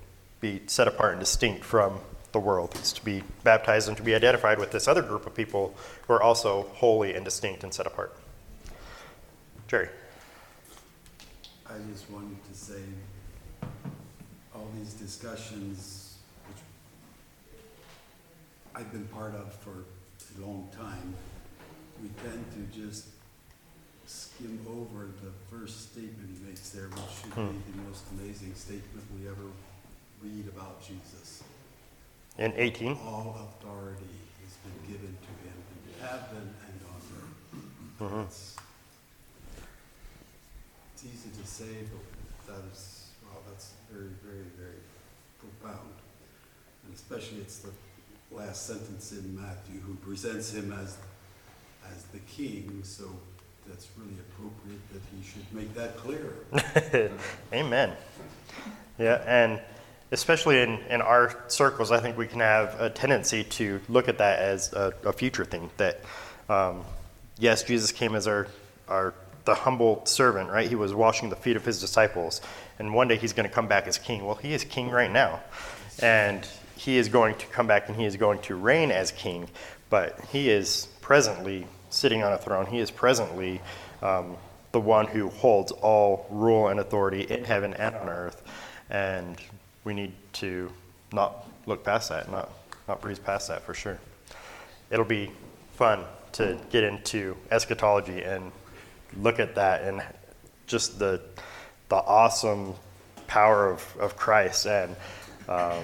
be 0.41 0.61
set 0.65 0.87
apart 0.87 1.11
and 1.11 1.19
distinct 1.19 1.63
from 1.63 1.99
the 2.31 2.39
world, 2.39 2.75
is 2.81 2.91
to 2.93 3.05
be 3.05 3.23
baptized 3.43 3.87
and 3.87 3.95
to 3.95 4.03
be 4.03 4.13
identified 4.13 4.59
with 4.59 4.71
this 4.71 4.87
other 4.87 5.01
group 5.01 5.25
of 5.25 5.33
people 5.35 5.75
who 6.07 6.13
are 6.13 6.21
also 6.21 6.63
holy 6.73 7.13
and 7.13 7.23
distinct 7.23 7.63
and 7.63 7.73
set 7.73 7.87
apart. 7.87 8.15
Jerry. 9.67 9.89
I 11.69 11.77
just 11.91 12.09
wanted 12.09 12.37
to 12.51 12.57
say, 12.57 12.81
all 14.55 14.67
these 14.77 14.93
discussions, 14.93 16.17
which 16.47 16.57
I've 18.75 18.91
been 18.91 19.05
part 19.07 19.35
of 19.35 19.53
for 19.53 19.71
a 20.37 20.45
long 20.45 20.69
time, 20.75 21.13
we 22.01 22.09
tend 22.23 22.45
to 22.53 22.79
just 22.79 23.07
skim 24.05 24.65
over 24.69 25.07
the 25.21 25.31
first 25.51 25.91
statement 25.91 26.29
he 26.39 26.47
makes 26.47 26.69
there, 26.69 26.87
which 26.87 26.99
should 27.21 27.35
be 27.35 27.71
the 27.75 27.81
most 27.89 28.03
amazing 28.13 28.53
statement 28.55 29.05
we 29.19 29.27
ever 29.27 29.47
read 30.23 30.47
about 30.47 30.81
Jesus. 30.81 31.43
In 32.37 32.53
18. 32.55 32.93
All 32.93 33.35
authority 33.59 34.05
has 34.43 34.53
been 34.63 34.93
given 34.93 35.17
to 35.17 35.31
him 35.43 35.57
in 35.85 36.07
heaven 36.07 36.55
and 36.65 36.79
on 36.93 37.01
earth. 37.19 37.99
Mhm. 37.99 38.63
It's 40.97 41.05
easy 41.05 41.29
to 41.39 41.47
say, 41.47 41.85
but 41.93 42.55
that 42.55 42.73
is, 42.73 43.09
well, 43.23 43.39
that's 43.47 43.73
very, 43.91 44.09
very, 44.25 44.45
very 44.57 44.81
profound. 45.37 45.93
And 46.83 46.95
especially 46.95 47.37
it's 47.37 47.59
the 47.59 47.69
last 48.31 48.65
sentence 48.65 49.11
in 49.11 49.39
Matthew, 49.39 49.79
who 49.81 49.93
presents 49.93 50.51
him 50.51 50.73
as, 50.73 50.97
as 51.93 52.01
the 52.05 52.17
king, 52.21 52.81
so 52.83 53.03
that's 53.67 53.89
really 53.95 54.15
appropriate 54.21 54.81
that 54.91 55.01
he 55.15 55.23
should 55.23 55.45
make 55.53 55.71
that 55.75 55.97
clear. 55.97 57.11
Amen. 57.53 57.93
Yeah, 58.97 59.21
and 59.27 59.61
especially 60.11 60.61
in, 60.61 60.79
in 60.89 61.03
our 61.03 61.43
circles, 61.47 61.91
I 61.91 61.99
think 61.99 62.17
we 62.17 62.25
can 62.25 62.39
have 62.39 62.81
a 62.81 62.89
tendency 62.89 63.43
to 63.43 63.79
look 63.87 64.07
at 64.07 64.17
that 64.17 64.39
as 64.39 64.73
a, 64.73 64.95
a 65.05 65.13
future 65.13 65.45
thing. 65.45 65.69
That, 65.77 66.01
um, 66.49 66.83
yes, 67.37 67.61
Jesus 67.61 67.91
came 67.91 68.15
as 68.15 68.25
our, 68.25 68.47
our 68.87 69.13
the 69.47 69.55
humble 69.55 70.05
servant, 70.05 70.51
right? 70.51 70.69
He 70.69 70.75
was 70.75 70.93
washing 70.93 71.29
the 71.31 71.35
feet 71.35 71.55
of 71.55 71.65
his 71.65 71.81
disciples, 71.81 72.41
and 72.77 72.93
one 72.93 73.07
day 73.07 73.15
he's 73.15 73.33
going 73.33 73.47
to 73.47 73.53
come 73.53 73.67
back 73.67 73.87
as 73.87 73.97
king. 73.97 74.23
Well, 74.25 74.35
he 74.35 74.53
is 74.53 74.63
king 74.63 74.91
right 74.91 75.11
now, 75.11 75.41
and 75.99 76.47
he 76.75 76.97
is 76.97 77.09
going 77.09 77.35
to 77.35 77.47
come 77.47 77.65
back 77.65 77.89
and 77.89 77.97
he 77.97 78.05
is 78.05 78.15
going 78.15 78.39
to 78.43 78.55
reign 78.55 78.91
as 78.91 79.11
king. 79.11 79.49
But 79.89 80.19
he 80.31 80.49
is 80.49 80.87
presently 81.01 81.65
sitting 81.89 82.23
on 82.23 82.33
a 82.33 82.37
throne. 82.37 82.67
He 82.67 82.79
is 82.79 82.91
presently 82.91 83.61
um, 84.01 84.37
the 84.73 84.79
one 84.79 85.07
who 85.07 85.29
holds 85.29 85.71
all 85.71 86.27
rule 86.29 86.67
and 86.67 86.79
authority 86.79 87.21
in 87.21 87.43
heaven 87.43 87.73
and 87.73 87.95
on 87.95 88.09
earth. 88.09 88.43
And 88.89 89.37
we 89.83 89.93
need 89.93 90.13
to 90.33 90.71
not 91.11 91.47
look 91.65 91.83
past 91.83 92.09
that, 92.09 92.29
not, 92.29 92.51
not 92.87 93.01
breeze 93.01 93.19
past 93.19 93.47
that 93.47 93.63
for 93.63 93.73
sure. 93.73 93.97
It'll 94.91 95.05
be 95.05 95.31
fun 95.73 96.03
to 96.33 96.59
get 96.69 96.83
into 96.83 97.35
eschatology 97.49 98.21
and 98.21 98.51
look 99.21 99.39
at 99.39 99.55
that 99.55 99.83
and 99.83 100.01
just 100.67 100.99
the, 100.99 101.21
the 101.89 101.95
awesome 101.95 102.73
power 103.27 103.69
of, 103.69 103.97
of 103.99 104.17
Christ. 104.17 104.65
And 104.65 104.95
um, 105.47 105.83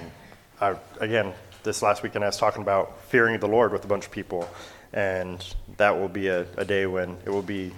I, 0.60 0.76
again, 1.00 1.32
this 1.62 1.82
last 1.82 2.02
weekend 2.02 2.24
I 2.24 2.28
was 2.28 2.36
talking 2.36 2.62
about 2.62 3.02
fearing 3.04 3.38
the 3.40 3.48
Lord 3.48 3.72
with 3.72 3.84
a 3.84 3.88
bunch 3.88 4.06
of 4.06 4.10
people. 4.10 4.48
And 4.92 5.44
that 5.76 5.98
will 5.98 6.08
be 6.08 6.28
a, 6.28 6.46
a 6.56 6.64
day 6.64 6.86
when 6.86 7.16
it 7.24 7.30
will 7.30 7.42
be 7.42 7.72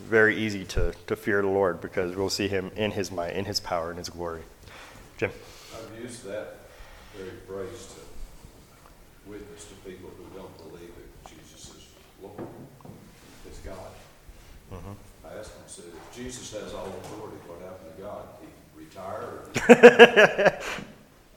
very 0.00 0.36
easy 0.36 0.64
to, 0.64 0.94
to 1.06 1.16
fear 1.16 1.42
the 1.42 1.48
Lord 1.48 1.80
because 1.80 2.16
we'll 2.16 2.30
see 2.30 2.48
him 2.48 2.70
in 2.76 2.90
his 2.90 3.10
might, 3.10 3.34
in 3.34 3.44
his 3.44 3.60
power, 3.60 3.90
in 3.90 3.98
his 3.98 4.08
glory. 4.08 4.42
Jim. 5.18 5.30
I've 5.74 6.02
used 6.02 6.24
that 6.24 6.56
very 7.16 7.30
phrase 7.46 7.94
to 7.94 9.30
witness 9.30 9.66
to 9.66 9.74
people 9.88 10.10
who 10.16 10.38
don't 10.38 10.56
believe 10.70 10.90
that 10.96 11.30
Jesus 11.30 11.74
is 11.76 11.82
Jesus 16.22 16.52
has 16.52 16.72
all 16.72 16.86
authority, 16.86 17.36
what 17.48 17.60
happened 17.62 17.96
to 17.96 18.02
God? 18.02 18.24
He 18.40 18.84
retired? 18.84 20.62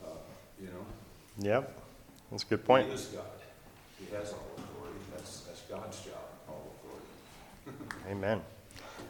Uh, 0.04 0.08
You 0.60 0.68
know? 0.68 1.50
Yep, 1.50 1.82
that's 2.30 2.44
a 2.44 2.46
good 2.46 2.64
point. 2.64 2.86
He 2.86 2.94
is 2.94 3.06
God. 3.06 3.24
He 3.98 4.14
has 4.14 4.32
all 4.32 4.46
authority. 4.56 5.00
That's, 5.12 5.40
that's 5.40 5.60
God's 5.62 6.04
job, 6.04 6.14
all 6.48 6.70
authority. 7.64 7.94
Amen. 8.10 8.40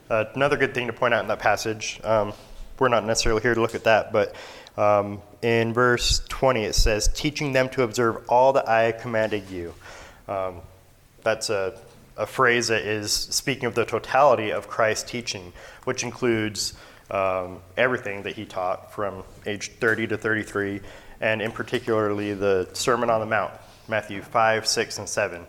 Uh, 0.08 0.24
another 0.34 0.56
good 0.56 0.72
thing 0.72 0.86
to 0.86 0.94
point 0.94 1.12
out 1.12 1.20
in 1.20 1.28
that 1.28 1.40
passage, 1.40 2.00
um, 2.04 2.32
we're 2.78 2.88
not 2.88 3.04
necessarily 3.04 3.42
here 3.42 3.54
to 3.54 3.60
look 3.60 3.74
at 3.74 3.84
that, 3.84 4.12
but 4.14 4.34
um, 4.78 5.20
in 5.42 5.74
verse 5.74 6.22
20 6.28 6.64
it 6.64 6.74
says, 6.74 7.08
teaching 7.08 7.52
them 7.52 7.68
to 7.70 7.82
observe 7.82 8.24
all 8.30 8.54
that 8.54 8.66
I 8.66 8.92
commanded 8.92 9.50
you. 9.50 9.74
Um, 10.26 10.62
that's 11.22 11.50
a, 11.50 11.78
a 12.16 12.26
phrase 12.26 12.68
that 12.68 12.82
is 12.82 13.12
speaking 13.12 13.66
of 13.66 13.74
the 13.74 13.84
totality 13.84 14.50
of 14.50 14.68
Christ's 14.68 15.10
teaching, 15.10 15.52
which 15.84 16.02
includes 16.02 16.74
um, 17.10 17.60
everything 17.76 18.22
that 18.22 18.34
he 18.34 18.44
taught 18.44 18.92
from 18.92 19.22
age 19.46 19.72
30 19.72 20.08
to 20.08 20.16
33, 20.16 20.80
and 21.20 21.40
in 21.40 21.52
particularly 21.52 22.34
the 22.34 22.68
Sermon 22.72 23.10
on 23.10 23.20
the 23.20 23.26
Mount, 23.26 23.52
Matthew 23.88 24.22
5, 24.22 24.66
6, 24.66 24.98
and 24.98 25.08
7 25.08 25.46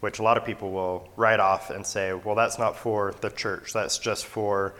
which 0.00 0.18
a 0.18 0.22
lot 0.22 0.36
of 0.36 0.44
people 0.44 0.72
will 0.72 1.08
write 1.16 1.40
off 1.40 1.70
and 1.70 1.86
say, 1.86 2.12
well, 2.12 2.34
that's 2.34 2.58
not 2.58 2.76
for 2.76 3.14
the 3.20 3.30
church. 3.30 3.72
That's 3.72 3.98
just 3.98 4.26
for, 4.26 4.74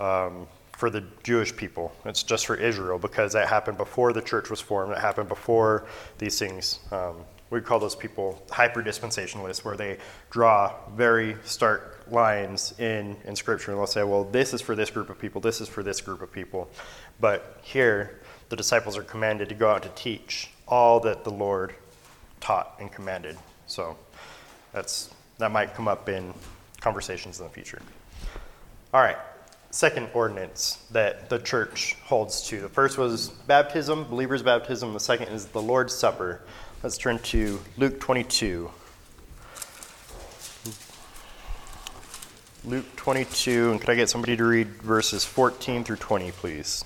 um, 0.00 0.46
for 0.72 0.90
the 0.90 1.04
Jewish 1.22 1.54
people. 1.54 1.94
It's 2.04 2.22
just 2.22 2.46
for 2.46 2.56
Israel 2.56 2.98
because 2.98 3.34
that 3.34 3.48
happened 3.48 3.76
before 3.76 4.12
the 4.12 4.22
church 4.22 4.50
was 4.50 4.60
formed. 4.60 4.92
It 4.92 4.98
happened 4.98 5.28
before 5.28 5.86
these 6.18 6.38
things. 6.38 6.80
Um, 6.90 7.16
we 7.52 7.60
call 7.60 7.78
those 7.78 7.94
people 7.94 8.42
hyper 8.50 8.82
dispensationalists, 8.82 9.62
where 9.62 9.76
they 9.76 9.98
draw 10.30 10.72
very 10.96 11.36
stark 11.44 12.02
lines 12.10 12.74
in, 12.78 13.14
in 13.26 13.36
Scripture 13.36 13.72
and 13.72 13.78
they'll 13.78 13.86
say, 13.86 14.02
well, 14.02 14.24
this 14.24 14.54
is 14.54 14.62
for 14.62 14.74
this 14.74 14.90
group 14.90 15.10
of 15.10 15.18
people, 15.18 15.40
this 15.40 15.60
is 15.60 15.68
for 15.68 15.82
this 15.82 16.00
group 16.00 16.22
of 16.22 16.32
people. 16.32 16.70
But 17.20 17.58
here, 17.62 18.20
the 18.48 18.56
disciples 18.56 18.96
are 18.96 19.02
commanded 19.02 19.50
to 19.50 19.54
go 19.54 19.70
out 19.70 19.82
to 19.82 19.90
teach 19.90 20.50
all 20.66 20.98
that 21.00 21.24
the 21.24 21.30
Lord 21.30 21.74
taught 22.40 22.74
and 22.80 22.90
commanded. 22.90 23.36
So, 23.66 23.98
that's, 24.72 25.14
that 25.36 25.52
might 25.52 25.74
come 25.74 25.88
up 25.88 26.08
in 26.08 26.32
conversations 26.80 27.38
in 27.38 27.44
the 27.44 27.52
future. 27.52 27.82
All 28.94 29.02
right, 29.02 29.18
second 29.70 30.08
ordinance 30.14 30.86
that 30.90 31.28
the 31.28 31.38
church 31.38 31.96
holds 32.04 32.46
to. 32.48 32.62
The 32.62 32.68
first 32.70 32.96
was 32.96 33.28
baptism, 33.28 34.04
believer's 34.04 34.42
baptism. 34.42 34.94
The 34.94 35.00
second 35.00 35.28
is 35.28 35.46
the 35.46 35.60
Lord's 35.60 35.94
Supper. 35.94 36.40
Let's 36.82 36.98
turn 36.98 37.18
to 37.20 37.60
Luke 37.76 38.00
22. 38.00 38.70
Luke 42.64 42.96
22, 42.96 43.70
and 43.72 43.80
could 43.80 43.90
I 43.90 43.94
get 43.94 44.08
somebody 44.08 44.36
to 44.36 44.44
read 44.44 44.68
verses 44.82 45.24
14 45.24 45.84
through 45.84 45.96
20, 45.96 46.30
please? 46.32 46.84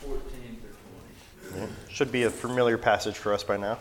Fourteen 0.00 0.58
through 0.60 0.76
twenty. 1.50 1.60
Yeah, 1.60 1.66
Should 1.88 2.12
be 2.12 2.24
a 2.24 2.30
familiar 2.30 2.78
passage 2.78 3.16
for 3.16 3.32
us 3.32 3.42
by 3.44 3.56
now. 3.56 3.78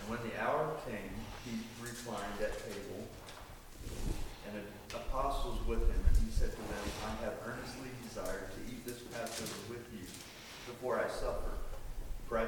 And 0.00 0.08
when 0.08 0.18
the 0.28 0.40
hour 0.42 0.72
came, 0.86 1.10
he 1.44 1.58
reclined 1.82 2.40
at 2.40 2.52
table, 2.58 3.08
and 4.48 4.58
an 4.58 4.64
apostles 4.94 5.58
with 5.66 5.80
him, 5.80 6.04
and 6.06 6.16
he 6.24 6.30
said 6.30 6.50
to 6.50 6.56
them, 6.56 6.84
I 7.06 7.24
have 7.24 7.34
earnestly 7.46 7.88
desired 8.06 8.50
to 8.52 8.60
eat 8.72 8.84
this 8.86 9.00
Passover 9.12 9.54
with 9.68 9.86
you 9.92 10.06
before 10.66 10.98
I 10.98 11.08
suffer. 11.08 11.52
For 12.28 12.38
I 12.38 12.43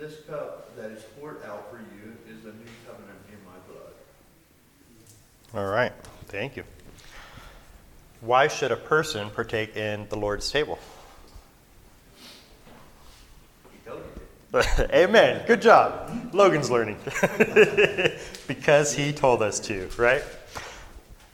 This 0.00 0.20
cup 0.26 0.74
that 0.76 0.90
is 0.92 1.02
poured 1.20 1.44
out 1.44 1.70
for 1.70 1.76
you 1.76 2.16
is 2.26 2.42
the 2.42 2.52
new 2.52 2.70
covenant 2.86 3.18
in 3.28 3.36
my 3.44 3.58
blood. 3.68 3.92
All 5.52 5.70
right, 5.70 5.92
thank 6.28 6.56
you. 6.56 6.64
Why 8.22 8.48
should 8.48 8.72
a 8.72 8.76
person 8.76 9.28
partake 9.28 9.76
in 9.76 10.08
the 10.08 10.16
Lord's 10.16 10.50
table? 10.50 10.78
He 13.70 13.90
told 13.90 14.02
you. 14.54 14.86
Amen. 14.94 15.44
Good 15.46 15.60
job. 15.60 16.30
Logan's 16.32 16.70
learning. 16.70 16.96
because 18.48 18.94
he 18.94 19.12
told 19.12 19.42
us 19.42 19.60
to, 19.60 19.86
right? 19.98 20.22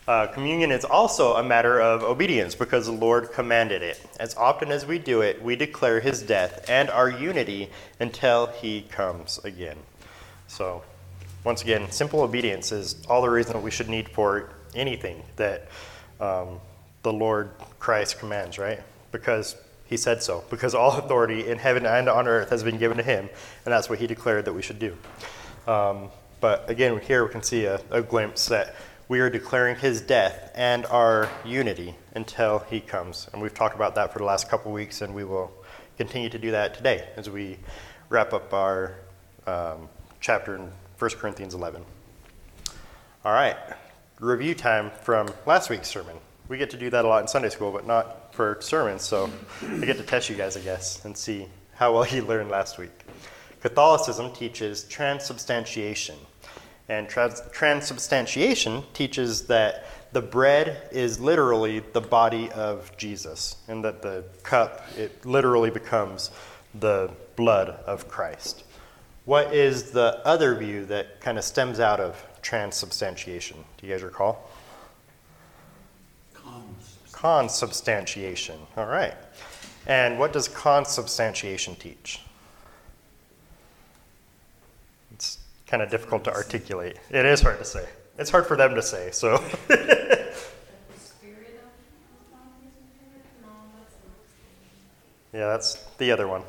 Uh, 0.06 0.28
communion 0.28 0.70
is 0.70 0.84
also 0.84 1.34
a 1.34 1.42
matter 1.42 1.80
of 1.80 2.04
obedience 2.04 2.54
because 2.54 2.86
the 2.86 2.92
Lord 2.92 3.32
commanded 3.32 3.82
it. 3.82 4.00
As 4.20 4.36
often 4.36 4.70
as 4.70 4.86
we 4.86 5.00
do 5.00 5.20
it, 5.20 5.42
we 5.42 5.56
declare 5.56 5.98
his 5.98 6.22
death 6.22 6.64
and 6.68 6.88
our 6.90 7.10
unity 7.10 7.70
until 7.98 8.46
he 8.46 8.82
comes 8.82 9.38
again. 9.42 9.76
So, 10.46 10.84
once 11.42 11.62
again, 11.62 11.90
simple 11.90 12.20
obedience 12.20 12.70
is 12.70 13.04
all 13.08 13.20
the 13.20 13.28
reason 13.28 13.60
we 13.62 13.72
should 13.72 13.88
need 13.88 14.08
for 14.08 14.50
anything 14.76 15.24
that 15.36 15.68
um, 16.20 16.60
the 17.02 17.12
Lord 17.12 17.50
Christ 17.80 18.20
commands, 18.20 18.58
right? 18.58 18.80
Because 19.10 19.56
he 19.86 19.96
said 19.96 20.22
so. 20.22 20.44
Because 20.50 20.72
all 20.72 20.92
authority 20.98 21.48
in 21.48 21.58
heaven 21.58 21.84
and 21.84 22.08
on 22.08 22.28
earth 22.28 22.50
has 22.50 22.62
been 22.62 22.78
given 22.78 22.96
to 22.96 23.02
him, 23.02 23.28
and 23.64 23.72
that's 23.72 23.90
what 23.90 23.98
he 23.98 24.06
declared 24.06 24.44
that 24.44 24.52
we 24.52 24.62
should 24.62 24.78
do. 24.78 24.96
Um, 25.66 26.10
but 26.40 26.70
again, 26.70 27.00
here 27.00 27.24
we 27.24 27.32
can 27.32 27.42
see 27.42 27.64
a, 27.64 27.80
a 27.90 28.02
glimpse 28.02 28.46
that 28.46 28.76
we 29.08 29.20
are 29.20 29.30
declaring 29.30 29.76
his 29.76 30.00
death 30.00 30.50
and 30.54 30.84
our 30.86 31.28
unity 31.44 31.94
until 32.14 32.58
he 32.70 32.80
comes. 32.80 33.28
And 33.32 33.40
we've 33.40 33.54
talked 33.54 33.76
about 33.76 33.94
that 33.94 34.12
for 34.12 34.18
the 34.18 34.24
last 34.24 34.48
couple 34.48 34.72
weeks, 34.72 35.00
and 35.00 35.14
we 35.14 35.24
will 35.24 35.52
continue 35.96 36.28
to 36.28 36.38
do 36.38 36.50
that 36.50 36.74
today 36.74 37.08
as 37.16 37.30
we 37.30 37.58
wrap 38.08 38.32
up 38.32 38.52
our 38.52 38.96
um, 39.46 39.88
chapter 40.20 40.56
in 40.56 40.72
1 40.98 41.10
Corinthians 41.12 41.54
11. 41.54 41.84
All 43.24 43.32
right, 43.32 43.56
review 44.20 44.54
time 44.54 44.90
from 45.02 45.28
last 45.46 45.70
week's 45.70 45.88
sermon. 45.88 46.16
We 46.48 46.58
get 46.58 46.70
to 46.70 46.76
do 46.76 46.90
that 46.90 47.04
a 47.04 47.08
lot 47.08 47.22
in 47.22 47.28
Sunday 47.28 47.48
school, 47.48 47.72
but 47.72 47.86
not 47.86 48.34
for 48.34 48.58
sermons, 48.60 49.02
so 49.02 49.30
I 49.62 49.84
get 49.84 49.96
to 49.98 50.04
test 50.04 50.28
you 50.28 50.36
guys, 50.36 50.56
I 50.56 50.60
guess, 50.60 51.04
and 51.04 51.16
see 51.16 51.46
how 51.74 51.92
well 51.92 52.06
you 52.06 52.22
learned 52.22 52.50
last 52.50 52.78
week. 52.78 52.92
Catholicism 53.60 54.32
teaches 54.32 54.84
transubstantiation. 54.84 56.16
And 56.88 57.08
trans- 57.08 57.42
transubstantiation 57.52 58.84
teaches 58.92 59.46
that 59.48 59.86
the 60.12 60.22
bread 60.22 60.88
is 60.92 61.18
literally 61.18 61.80
the 61.80 62.00
body 62.00 62.50
of 62.52 62.96
Jesus, 62.96 63.56
and 63.68 63.84
that 63.84 64.02
the 64.02 64.24
cup, 64.42 64.82
it 64.96 65.26
literally 65.26 65.70
becomes 65.70 66.30
the 66.78 67.10
blood 67.34 67.70
of 67.86 68.08
Christ. 68.08 68.64
What 69.24 69.52
is 69.52 69.90
the 69.90 70.20
other 70.24 70.54
view 70.54 70.86
that 70.86 71.20
kind 71.20 71.36
of 71.36 71.44
stems 71.44 71.80
out 71.80 71.98
of 71.98 72.24
transubstantiation? 72.42 73.56
Do 73.76 73.86
you 73.86 73.92
guys 73.92 74.04
recall? 74.04 74.48
Cons. 76.32 76.98
Consubstantiation. 77.10 78.58
All 78.76 78.86
right. 78.86 79.14
And 79.86 80.18
what 80.18 80.32
does 80.32 80.48
consubstantiation 80.48 81.74
teach? 81.78 82.20
It's 85.12 85.38
kind 85.66 85.82
of 85.82 85.90
difficult 85.90 86.24
to 86.24 86.32
articulate. 86.32 86.96
It 87.10 87.26
is 87.26 87.40
hard 87.42 87.58
to 87.58 87.64
say. 87.64 87.86
It's 88.18 88.30
hard 88.30 88.46
for 88.46 88.56
them 88.56 88.74
to 88.74 88.82
say, 88.82 89.10
so. 89.12 89.38
The 89.68 90.32
spirit 90.98 91.60
of 91.60 92.30
God 92.30 92.48
is 92.64 92.72
included? 92.80 93.22
No, 93.42 93.48
that's 93.78 93.94
not. 95.32 95.38
yeah, 95.38 95.46
that's 95.48 95.74
the 95.98 96.12
other 96.12 96.28
one. 96.28 96.42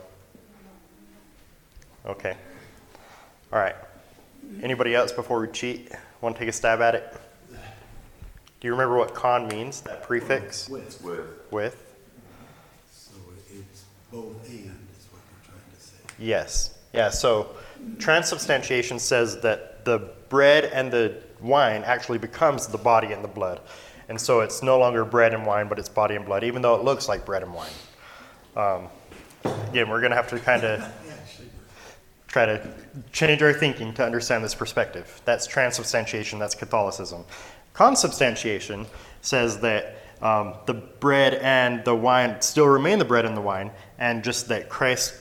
Okay. 2.06 2.36
All 3.52 3.60
right. 3.60 3.76
Anybody 4.64 4.96
else 4.96 5.12
before 5.12 5.42
we 5.42 5.48
cheat 5.50 5.92
want 6.22 6.36
to 6.36 6.40
take 6.40 6.50
a 6.50 6.54
stab 6.54 6.80
at 6.82 6.96
it? 6.96 7.14
Do 7.52 8.68
you 8.68 8.72
remember 8.72 8.98
what 8.98 9.14
con 9.14 9.48
means, 9.50 9.82
that 9.82 10.04
prefix? 10.04 10.68
With, 10.70 11.02
With 11.04 11.52
With? 11.52 11.96
so 12.92 13.12
it's 13.50 13.84
both 14.12 14.48
and 14.50 14.66
is 14.66 15.08
what 15.12 15.22
you're 15.30 15.46
trying 15.46 15.76
to 15.76 15.82
say. 15.82 15.98
Yes. 16.18 16.76
Yeah, 16.94 17.10
so 17.10 17.56
transubstantiation 17.98 19.00
says 19.00 19.40
that 19.42 19.86
the 19.86 20.10
bread 20.30 20.66
and 20.66 20.92
the 20.92 21.18
wine 21.42 21.84
actually 21.84 22.18
becomes 22.18 22.68
the 22.68 22.78
body 22.78 23.14
and 23.14 23.24
the 23.24 23.28
blood. 23.30 23.62
And 24.10 24.20
so 24.20 24.40
it's 24.42 24.64
no 24.64 24.80
longer 24.80 25.04
bread 25.04 25.34
and 25.34 25.46
wine, 25.46 25.68
but 25.68 25.80
it's 25.80 25.90
body 25.90 26.16
and 26.16 26.26
blood, 26.26 26.44
even 26.44 26.62
though 26.62 26.76
it 26.76 26.84
looks 26.84 27.10
like 27.10 27.26
bread 27.26 27.44
and 27.44 27.54
wine. 27.54 27.72
Um, 28.56 28.88
again, 29.70 29.90
we're 29.90 30.00
going 30.00 30.12
to 30.12 30.16
have 30.16 30.30
to 30.30 30.40
kind 30.40 30.64
of 30.64 30.84
try 32.28 32.46
to 32.46 32.74
change 33.12 33.42
our 33.42 33.54
thinking 33.54 33.94
to 33.96 34.06
understand 34.06 34.44
this 34.44 34.56
perspective. 34.56 35.22
That's 35.26 35.46
transubstantiation, 35.48 36.40
that's 36.40 36.56
Catholicism. 36.56 37.26
Consubstantiation 37.74 38.86
says 39.22 39.60
that 39.60 39.98
um, 40.22 40.56
the 40.66 40.74
bread 40.74 41.36
and 41.36 41.84
the 41.86 41.96
wine 41.96 42.42
still 42.42 42.68
remain 42.68 43.00
the 43.00 43.06
bread 43.06 43.26
and 43.26 43.38
the 43.38 43.42
wine, 43.42 43.72
and 44.00 44.24
just 44.24 44.48
that 44.48 44.70
Christ 44.70 45.14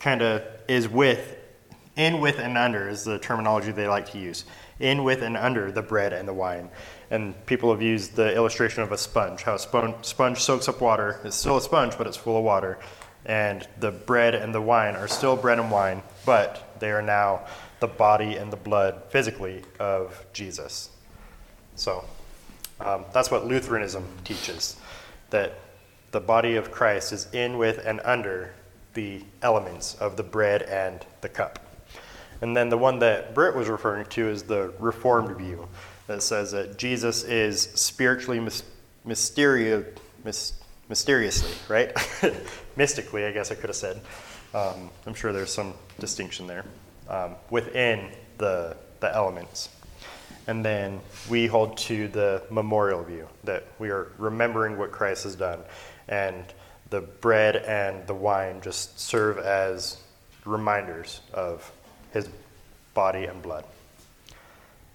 kind 0.00 0.22
of 0.22 0.42
is 0.68 0.88
with, 0.88 1.36
in, 1.96 2.20
with, 2.20 2.38
and 2.38 2.56
under 2.56 2.88
is 2.88 3.04
the 3.04 3.18
terminology 3.18 3.72
they 3.72 3.88
like 3.88 4.10
to 4.12 4.18
use. 4.18 4.44
In, 4.78 5.02
with, 5.02 5.22
and 5.22 5.36
under 5.36 5.72
the 5.72 5.82
bread 5.82 6.12
and 6.12 6.28
the 6.28 6.32
wine. 6.32 6.70
And 7.10 7.34
people 7.46 7.72
have 7.72 7.82
used 7.82 8.14
the 8.14 8.32
illustration 8.34 8.82
of 8.82 8.92
a 8.92 8.98
sponge, 8.98 9.42
how 9.42 9.54
a 9.54 9.58
sponge, 9.58 10.38
soaks 10.38 10.68
up 10.68 10.80
water. 10.80 11.20
It's 11.24 11.34
still 11.34 11.56
a 11.56 11.60
sponge, 11.60 11.98
but 11.98 12.06
it's 12.06 12.16
full 12.16 12.38
of 12.38 12.44
water. 12.44 12.78
And 13.26 13.66
the 13.80 13.90
bread 13.90 14.34
and 14.34 14.54
the 14.54 14.60
wine 14.60 14.94
are 14.94 15.08
still 15.08 15.36
bread 15.36 15.58
and 15.58 15.70
wine, 15.70 16.02
but 16.24 16.78
they 16.78 16.92
are 16.92 17.02
now 17.02 17.46
the 17.80 17.88
body 17.88 18.36
and 18.36 18.52
the 18.52 18.56
blood 18.56 19.02
physically 19.08 19.62
of 19.80 20.24
Jesus. 20.32 20.90
So 21.74 22.04
um, 22.80 23.04
that's 23.12 23.30
what 23.30 23.46
Lutheranism 23.46 24.04
teaches 24.24 24.76
that 25.30 25.58
the 26.10 26.20
body 26.20 26.56
of 26.56 26.70
Christ 26.70 27.12
is 27.12 27.26
in, 27.32 27.58
with, 27.58 27.84
and 27.84 28.00
under 28.04 28.54
the 28.98 29.22
elements 29.42 29.94
of 30.00 30.16
the 30.16 30.24
bread 30.24 30.60
and 30.62 31.06
the 31.20 31.28
cup. 31.28 31.60
And 32.40 32.56
then 32.56 32.68
the 32.68 32.76
one 32.76 32.98
that 32.98 33.32
Britt 33.32 33.54
was 33.54 33.68
referring 33.68 34.06
to 34.06 34.28
is 34.28 34.42
the 34.42 34.72
Reformed 34.80 35.36
view 35.36 35.68
that 36.08 36.20
says 36.20 36.50
that 36.50 36.78
Jesus 36.78 37.22
is 37.22 37.62
spiritually 37.62 38.40
mys- 38.40 38.64
mysterio- 39.06 39.86
mys- 40.24 40.54
mysteriously, 40.88 41.52
right? 41.68 41.92
Mystically, 42.76 43.24
I 43.24 43.30
guess 43.30 43.52
I 43.52 43.54
could 43.54 43.70
have 43.70 43.76
said. 43.76 44.00
Um, 44.52 44.90
I'm 45.06 45.14
sure 45.14 45.32
there's 45.32 45.52
some 45.52 45.74
distinction 46.00 46.48
there 46.48 46.64
um, 47.08 47.36
within 47.50 48.10
the, 48.38 48.76
the 48.98 49.14
elements. 49.14 49.68
And 50.48 50.64
then 50.64 50.98
we 51.30 51.46
hold 51.46 51.76
to 51.78 52.08
the 52.08 52.42
memorial 52.50 53.04
view 53.04 53.28
that 53.44 53.64
we 53.78 53.90
are 53.90 54.10
remembering 54.18 54.76
what 54.76 54.90
Christ 54.90 55.22
has 55.22 55.36
done. 55.36 55.60
And 56.08 56.44
the 56.90 57.00
bread 57.00 57.56
and 57.56 58.06
the 58.06 58.14
wine 58.14 58.60
just 58.60 58.98
serve 58.98 59.38
as 59.38 59.98
reminders 60.44 61.20
of 61.32 61.70
his 62.12 62.28
body 62.94 63.24
and 63.24 63.42
blood. 63.42 63.64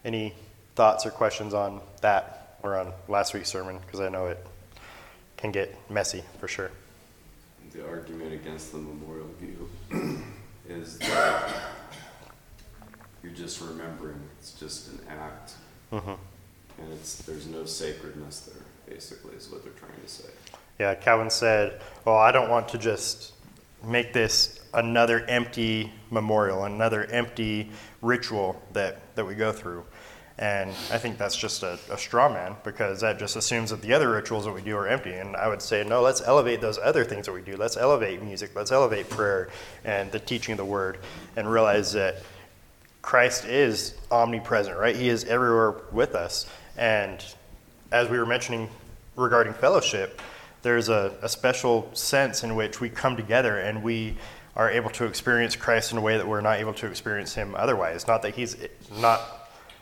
Any 0.03 0.33
thoughts 0.75 1.05
or 1.05 1.11
questions 1.11 1.53
on 1.53 1.81
that 2.01 2.57
or 2.63 2.77
on 2.77 2.91
last 3.07 3.33
week's 3.33 3.49
sermon? 3.49 3.79
Because 3.85 3.99
I 3.99 4.09
know 4.09 4.27
it 4.27 4.45
can 5.37 5.51
get 5.51 5.75
messy 5.89 6.23
for 6.39 6.47
sure. 6.47 6.71
The 7.71 7.87
argument 7.87 8.33
against 8.33 8.71
the 8.71 8.77
memorial 8.77 9.29
view 9.39 9.69
is 10.69 10.97
that 10.99 11.53
you're 13.23 13.31
just 13.31 13.61
remembering. 13.61 14.19
It's 14.39 14.53
just 14.53 14.89
an 14.89 14.99
act, 15.09 15.53
hmm 15.89 16.13
and 16.79 16.91
it's 16.93 17.17
there's 17.17 17.47
no 17.47 17.65
sacredness 17.65 18.41
there. 18.41 18.63
Basically, 18.95 19.35
is 19.35 19.49
what 19.49 19.63
they're 19.63 19.73
trying 19.73 20.01
to 20.01 20.09
say. 20.09 20.29
Yeah, 20.79 20.95
Calvin 20.95 21.29
said, 21.29 21.81
Well, 22.05 22.17
I 22.17 22.31
don't 22.31 22.49
want 22.49 22.69
to 22.69 22.77
just 22.77 23.33
make 23.83 24.13
this 24.13 24.59
another 24.73 25.25
empty 25.25 25.91
memorial, 26.09 26.65
another 26.65 27.05
empty 27.05 27.69
ritual 28.01 28.61
that, 28.73 29.15
that 29.15 29.25
we 29.25 29.35
go 29.35 29.51
through. 29.51 29.83
And 30.39 30.71
I 30.91 30.97
think 30.97 31.19
that's 31.19 31.35
just 31.35 31.61
a, 31.61 31.77
a 31.91 31.97
straw 31.97 32.27
man 32.27 32.55
because 32.63 33.01
that 33.01 33.19
just 33.19 33.35
assumes 33.35 33.69
that 33.69 33.81
the 33.81 33.93
other 33.93 34.09
rituals 34.09 34.45
that 34.45 34.51
we 34.51 34.61
do 34.61 34.75
are 34.75 34.87
empty. 34.87 35.13
And 35.13 35.35
I 35.35 35.47
would 35.47 35.61
say, 35.61 35.83
no, 35.83 36.01
let's 36.01 36.21
elevate 36.21 36.59
those 36.59 36.79
other 36.79 37.05
things 37.05 37.27
that 37.27 37.33
we 37.33 37.41
do. 37.41 37.55
Let's 37.55 37.77
elevate 37.77 38.21
music, 38.23 38.55
let's 38.55 38.71
elevate 38.71 39.09
prayer 39.09 39.49
and 39.85 40.11
the 40.11 40.19
teaching 40.19 40.53
of 40.53 40.57
the 40.57 40.65
word 40.65 40.97
and 41.35 41.51
realize 41.51 41.93
that 41.93 42.23
Christ 43.03 43.45
is 43.45 43.93
omnipresent, 44.09 44.77
right? 44.77 44.95
He 44.95 45.09
is 45.09 45.23
everywhere 45.25 45.75
with 45.91 46.15
us. 46.15 46.47
And 46.77 47.23
as 47.91 48.09
we 48.09 48.17
were 48.17 48.25
mentioning 48.25 48.69
regarding 49.15 49.53
fellowship, 49.53 50.19
there's 50.63 50.89
a, 50.89 51.15
a 51.21 51.29
special 51.29 51.89
sense 51.93 52.43
in 52.43 52.55
which 52.55 52.81
we 52.81 52.89
come 52.89 53.15
together 53.15 53.59
and 53.59 53.83
we 53.83 54.17
are 54.55 54.69
able 54.69 54.89
to 54.89 55.05
experience 55.05 55.55
Christ 55.55 55.91
in 55.91 55.97
a 55.97 56.01
way 56.01 56.17
that 56.17 56.27
we're 56.27 56.41
not 56.41 56.59
able 56.59 56.73
to 56.75 56.87
experience 56.87 57.33
Him 57.35 57.53
otherwise. 57.55 58.07
Not 58.07 58.21
that 58.23 58.33
He's 58.33 58.55
not 58.99 59.21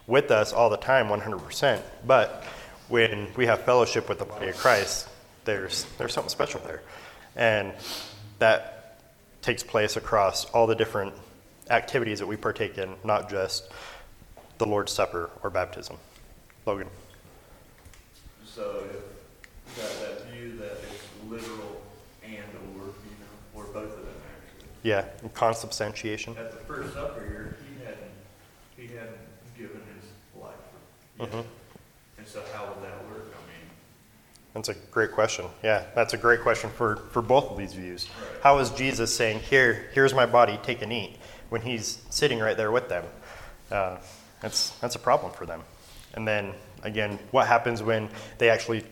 with 0.07 0.31
us 0.31 0.51
all 0.51 0.69
the 0.69 0.77
time, 0.77 1.07
100%, 1.07 1.81
but 2.05 2.43
when 2.89 3.27
we 3.37 3.45
have 3.45 3.61
fellowship 3.61 4.09
with 4.09 4.19
the 4.19 4.25
body 4.25 4.49
of 4.49 4.57
Christ, 4.57 5.07
there's, 5.45 5.85
there's 5.97 6.13
something 6.13 6.29
special 6.29 6.59
there. 6.61 6.81
And 7.35 7.73
that 8.39 8.99
takes 9.41 9.63
place 9.63 9.97
across 9.97 10.45
all 10.45 10.67
the 10.67 10.75
different 10.75 11.13
activities 11.69 12.19
that 12.19 12.27
we 12.27 12.35
partake 12.35 12.77
in, 12.77 12.95
not 13.03 13.29
just 13.29 13.71
the 14.57 14.65
Lord's 14.65 14.91
Supper 14.91 15.29
or 15.43 15.49
baptism. 15.49 15.97
Logan. 16.65 16.87
So 18.45 18.85
if 18.89 19.77
that 19.77 20.11
that 20.61 20.77
it's 20.83 21.07
literal 21.29 21.81
and 22.23 22.45
or, 22.77 22.85
you 22.85 23.17
know, 23.19 23.55
or 23.55 23.63
both 23.65 23.97
of 23.97 24.05
them 24.05 24.15
actually. 24.29 24.69
Yeah, 24.83 25.05
and 25.21 25.33
consubstantiation. 25.33 26.35
At 26.37 26.51
the 26.51 26.57
first 26.57 26.93
supper 26.93 27.21
here, 27.21 27.57
he 27.67 27.83
hadn't, 27.83 28.11
he 28.77 28.87
hadn't 28.95 29.17
given 29.57 29.81
his 29.95 30.41
life 30.41 30.53
yet. 31.19 31.31
Mhm. 31.31 31.45
And 32.17 32.27
so 32.27 32.41
how 32.53 32.65
would 32.65 32.83
that 32.83 33.05
work? 33.09 33.25
I 33.27 33.41
mean, 33.47 33.69
That's 34.53 34.69
a 34.69 34.73
great 34.73 35.11
question. 35.11 35.45
Yeah, 35.63 35.83
that's 35.93 36.13
a 36.13 36.17
great 36.17 36.41
question 36.41 36.69
for, 36.71 36.97
for 37.11 37.21
both 37.21 37.51
of 37.51 37.57
these 37.57 37.73
views. 37.73 38.07
Right. 38.09 38.41
How 38.43 38.57
is 38.59 38.69
Jesus 38.71 39.15
saying, 39.15 39.39
Here, 39.41 39.89
here's 39.93 40.13
my 40.13 40.25
body, 40.25 40.59
take 40.63 40.81
and 40.81 40.91
eat, 40.91 41.17
when 41.49 41.61
he's 41.61 42.01
sitting 42.09 42.39
right 42.39 42.57
there 42.57 42.71
with 42.71 42.89
them? 42.89 43.05
Uh, 43.69 43.97
that's, 44.41 44.71
that's 44.79 44.95
a 44.95 44.99
problem 44.99 45.31
for 45.31 45.45
them. 45.45 45.61
And 46.15 46.27
then, 46.27 46.53
again, 46.83 47.19
what 47.29 47.47
happens 47.47 47.83
when 47.83 48.09
they 48.39 48.49
actually 48.49 48.83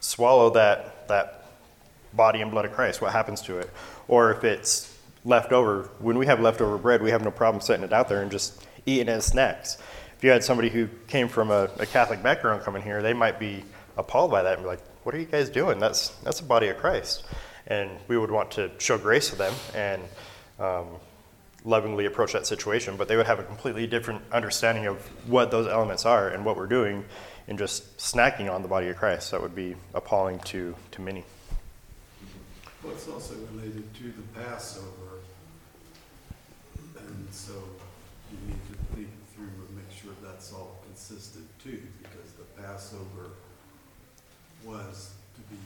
swallow 0.00 0.50
that, 0.50 1.08
that 1.08 1.46
body 2.14 2.40
and 2.40 2.50
blood 2.50 2.64
of 2.64 2.72
Christ? 2.72 3.02
What 3.02 3.12
happens 3.12 3.40
to 3.42 3.58
it? 3.58 3.70
Or 4.08 4.30
if 4.30 4.44
it's 4.44 4.91
left 5.24 5.52
over, 5.52 5.90
when 5.98 6.18
we 6.18 6.26
have 6.26 6.40
leftover 6.40 6.78
bread, 6.78 7.02
we 7.02 7.10
have 7.10 7.22
no 7.22 7.30
problem 7.30 7.60
setting 7.60 7.84
it 7.84 7.92
out 7.92 8.08
there 8.08 8.22
and 8.22 8.30
just 8.30 8.66
eating 8.86 9.08
it 9.08 9.12
as 9.12 9.26
snacks. 9.26 9.78
If 10.16 10.24
you 10.24 10.30
had 10.30 10.44
somebody 10.44 10.68
who 10.68 10.88
came 11.06 11.28
from 11.28 11.50
a, 11.50 11.68
a 11.78 11.86
Catholic 11.86 12.22
background 12.22 12.62
coming 12.62 12.82
here, 12.82 13.02
they 13.02 13.12
might 13.12 13.38
be 13.38 13.64
appalled 13.96 14.30
by 14.30 14.42
that 14.42 14.54
and 14.54 14.62
be 14.62 14.68
like, 14.68 14.80
"What 15.04 15.14
are 15.14 15.18
you 15.18 15.26
guys 15.26 15.50
doing? 15.50 15.78
That's 15.78 16.10
that's 16.24 16.40
the 16.40 16.46
body 16.46 16.68
of 16.68 16.78
Christ." 16.78 17.24
And 17.66 17.90
we 18.08 18.18
would 18.18 18.30
want 18.30 18.52
to 18.52 18.70
show 18.78 18.98
grace 18.98 19.30
to 19.30 19.36
them 19.36 19.54
and 19.74 20.02
um, 20.58 20.86
lovingly 21.64 22.06
approach 22.06 22.32
that 22.32 22.46
situation, 22.46 22.96
but 22.96 23.08
they 23.08 23.16
would 23.16 23.26
have 23.26 23.38
a 23.38 23.44
completely 23.44 23.86
different 23.86 24.22
understanding 24.32 24.86
of 24.86 24.96
what 25.28 25.50
those 25.50 25.66
elements 25.66 26.04
are 26.04 26.28
and 26.28 26.44
what 26.44 26.56
we're 26.56 26.66
doing, 26.66 27.04
and 27.48 27.58
just 27.58 27.96
snacking 27.98 28.52
on 28.52 28.62
the 28.62 28.68
body 28.68 28.88
of 28.88 28.96
Christ. 28.96 29.30
That 29.30 29.42
would 29.42 29.54
be 29.54 29.76
appalling 29.94 30.38
to 30.40 30.74
to 30.92 31.00
many. 31.00 31.24
Well, 32.82 32.92
it's 32.92 33.08
also 33.08 33.34
related 33.52 33.92
to 33.94 34.04
the 34.04 34.40
Passover. 34.40 34.86
And 36.96 37.28
so 37.30 37.52
you 38.32 38.38
need 38.48 38.60
to 38.68 38.74
think 38.96 39.08
through 39.34 39.44
and 39.66 39.76
make 39.76 39.90
sure 39.96 40.12
that's 40.22 40.52
all 40.52 40.78
consistent 40.86 41.46
too, 41.62 41.82
because 42.02 42.32
the 42.32 42.62
Passover 42.62 43.30
was 44.64 45.12
to 45.34 45.40
be 45.42 45.60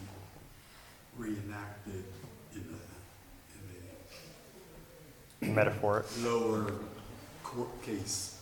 reenacted 1.19 2.05
in 2.55 2.65
a, 5.43 5.45
in 5.45 5.55
Metaphor. 5.55 6.05
a 6.19 6.27
lower 6.27 6.73
court 7.45 7.83
case. 7.83 8.39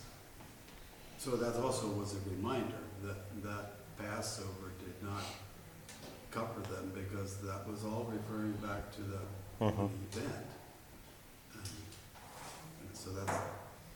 So 1.17 1.31
that 1.31 1.55
also 1.61 1.87
was 1.89 2.13
a 2.15 2.29
reminder 2.29 2.75
that 3.03 3.43
that 3.43 3.71
Passover 3.97 4.71
did 4.79 5.07
not 5.07 5.23
cover 6.31 6.61
them 6.73 6.91
because 6.93 7.37
that 7.37 7.67
was 7.67 7.83
all 7.83 8.09
referring 8.11 8.53
back 8.53 8.91
to 8.95 9.01
the 9.01 9.19
Mhm. 9.65 9.89
event. 10.11 10.45
And 11.53 11.61
and 11.63 12.93
so 12.97 13.11
that's, 13.11 13.31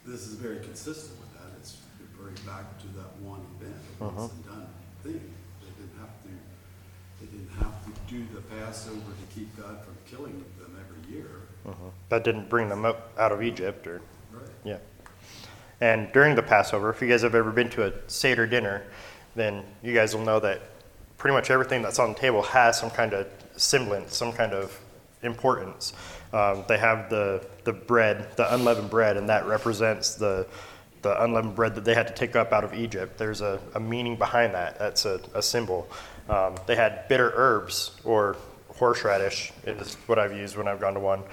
this 0.06 0.28
is 0.28 0.34
very 0.36 0.60
consistent 0.60 1.20
with 1.20 1.34
that, 1.34 1.50
it's 1.60 1.78
referring 2.00 2.36
back 2.46 2.80
to 2.80 2.88
that 2.98 3.16
one 3.22 3.42
event, 3.60 3.76
a 4.02 4.04
once 4.06 4.32
and 4.32 4.46
done 4.46 4.68
thing. 5.04 5.34
They 5.62 5.70
didn't 5.78 6.00
have 6.00 6.10
to, 6.24 6.30
they 7.22 7.26
didn't 7.28 7.52
have 7.60 7.86
to 7.86 7.92
do 8.08 8.26
the 8.34 8.42
Passover 8.42 8.96
to 9.00 9.36
keep 9.36 9.56
God 9.58 9.78
from 9.84 9.96
killing 10.10 10.44
them 10.60 10.76
every 10.80 11.14
year. 11.16 11.28
Mhm. 11.68 11.92
That 12.10 12.24
didn't 12.24 12.50
bring 12.50 12.70
them 12.70 12.86
up 12.86 13.12
out 13.18 13.32
of 13.32 13.42
Egypt 13.44 13.86
or 13.88 14.02
Right. 14.32 14.44
Yeah. 14.64 14.78
And 15.82 16.12
during 16.12 16.36
the 16.36 16.44
Passover, 16.44 16.90
if 16.90 17.02
you 17.02 17.08
guys 17.08 17.22
have 17.24 17.36
ever 17.36 17.52
been 17.52 17.70
to 17.72 17.88
a 17.88 17.94
Seder 18.08 18.46
dinner, 18.46 18.84
then 19.36 19.64
you 19.82 19.94
guys 19.94 20.14
will 20.16 20.24
know 20.24 20.40
that 20.40 20.62
pretty 21.18 21.34
much 21.34 21.50
everything 21.50 21.82
that's 21.82 22.00
on 22.00 22.14
the 22.14 22.20
table 22.20 22.42
has 22.42 22.78
some 22.78 22.90
kind 22.92 23.14
of 23.14 23.28
semblance, 23.56 24.16
some 24.16 24.32
kind 24.34 24.54
of 24.54 24.80
importance. 25.24 25.94
Um, 26.32 26.64
they 26.68 26.78
have 26.78 27.10
the, 27.10 27.46
the 27.64 27.74
bread, 27.74 28.36
the 28.38 28.54
unleavened 28.54 28.90
bread, 28.90 29.18
and 29.18 29.30
that 29.30 29.46
represents 29.48 30.16
the, 30.16 30.46
the 31.02 31.24
unleavened 31.24 31.56
bread 31.56 31.76
that 31.76 31.86
they 31.86 31.96
had 31.96 32.08
to 32.08 32.14
take 32.14 32.36
up 32.36 32.54
out 32.54 32.64
of 32.64 32.74
Egypt. 32.74 33.18
There's 33.18 33.42
a, 33.42 33.60
a 33.74 33.80
meaning 33.80 34.16
behind 34.16 34.54
that. 34.54 34.78
That's 34.78 35.06
a, 35.06 35.20
a 35.34 35.42
symbol. 35.42 35.90
Um, 36.28 36.56
they 36.68 36.76
had 36.76 37.08
bitter 37.08 37.32
herbs, 37.36 37.92
or 38.04 38.38
horseradish 38.76 39.52
is 39.66 39.96
what 40.06 40.20
I've 40.20 40.36
used 40.36 40.56
when 40.56 40.68
I've 40.68 40.80
gone 40.80 40.94
to 40.94 41.00
one. 41.00 41.24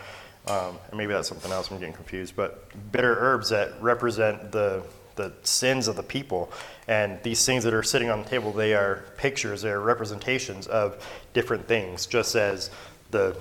Um, 0.49 0.79
and 0.89 0.97
maybe 0.97 1.13
that's 1.13 1.29
something 1.29 1.51
else 1.51 1.71
I'm 1.71 1.79
getting 1.79 1.95
confused, 1.95 2.37
but 2.37 2.69
bitter 2.93 3.17
herbs 3.19 3.49
that 3.49 3.83
represent 3.83 4.53
the, 4.53 4.83
the 5.17 5.33
sins 5.43 5.89
of 5.89 5.97
the 5.97 6.03
people. 6.05 6.53
And 6.87 7.21
these 7.25 7.45
things 7.45 7.65
that 7.65 7.75
are 7.75 7.83
sitting 7.83 8.11
on 8.11 8.23
the 8.23 8.29
table, 8.29 8.53
they 8.53 8.75
are 8.75 9.05
pictures, 9.17 9.63
they 9.63 9.71
are 9.71 9.81
representations 9.81 10.69
of 10.69 11.05
different 11.35 11.67
things, 11.67 12.07
just 12.07 12.37
as 12.37 12.71
the, 13.11 13.37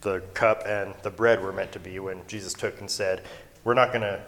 the 0.00 0.20
cup 0.34 0.62
and 0.66 0.94
the 1.02 1.10
bread 1.10 1.42
were 1.42 1.52
meant 1.52 1.72
to 1.72 1.78
be 1.78 1.98
when 1.98 2.20
Jesus 2.26 2.54
took 2.54 2.80
and 2.80 2.90
said, 2.90 3.22
We're 3.64 3.74
not 3.74 3.88
going 3.88 4.02
to 4.02 4.20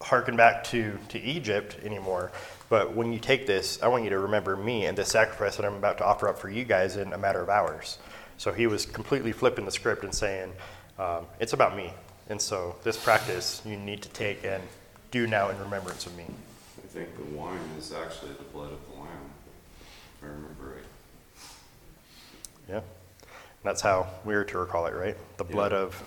hearken 0.00 0.36
back 0.36 0.64
to, 0.64 0.98
to 1.08 1.20
Egypt 1.20 1.76
anymore. 1.82 2.30
But 2.68 2.94
when 2.94 3.12
you 3.12 3.18
take 3.18 3.46
this, 3.46 3.82
I 3.82 3.88
want 3.88 4.04
you 4.04 4.10
to 4.10 4.18
remember 4.18 4.56
me 4.56 4.86
and 4.86 4.96
the 4.96 5.04
sacrifice 5.04 5.56
that 5.56 5.64
I'm 5.64 5.74
about 5.74 5.98
to 5.98 6.04
offer 6.04 6.28
up 6.28 6.38
for 6.38 6.50
you 6.50 6.64
guys 6.64 6.96
in 6.96 7.12
a 7.12 7.18
matter 7.18 7.40
of 7.40 7.48
hours. 7.48 7.98
So 8.36 8.52
he 8.52 8.66
was 8.66 8.86
completely 8.86 9.32
flipping 9.32 9.64
the 9.64 9.70
script 9.70 10.04
and 10.04 10.14
saying, 10.14 10.52
um, 10.98 11.26
It's 11.40 11.52
about 11.52 11.76
me. 11.76 11.92
And 12.28 12.40
so 12.40 12.76
this 12.84 13.02
practice 13.02 13.62
you 13.64 13.76
need 13.76 14.02
to 14.02 14.08
take 14.10 14.44
and 14.44 14.62
do 15.10 15.26
now 15.26 15.48
in 15.48 15.58
remembrance 15.58 16.06
of 16.06 16.16
me. 16.16 16.24
I 16.76 16.86
think 16.86 17.16
the 17.16 17.36
wine 17.36 17.58
is 17.78 17.92
actually 17.92 18.32
the 18.32 18.44
blood 18.44 18.72
of 18.72 18.78
the 18.90 19.00
lamb, 19.00 19.08
if 20.18 20.24
I 20.24 20.26
remember 20.26 20.74
right. 20.74 20.84
Yeah. 22.68 22.80
That's 23.68 23.82
how 23.82 24.06
we 24.24 24.34
are 24.34 24.44
to 24.44 24.58
recall 24.60 24.86
it, 24.86 24.94
right? 24.94 25.14
The 25.36 25.44
blood 25.44 25.72
Yeah. 25.72 25.78
of 25.80 26.02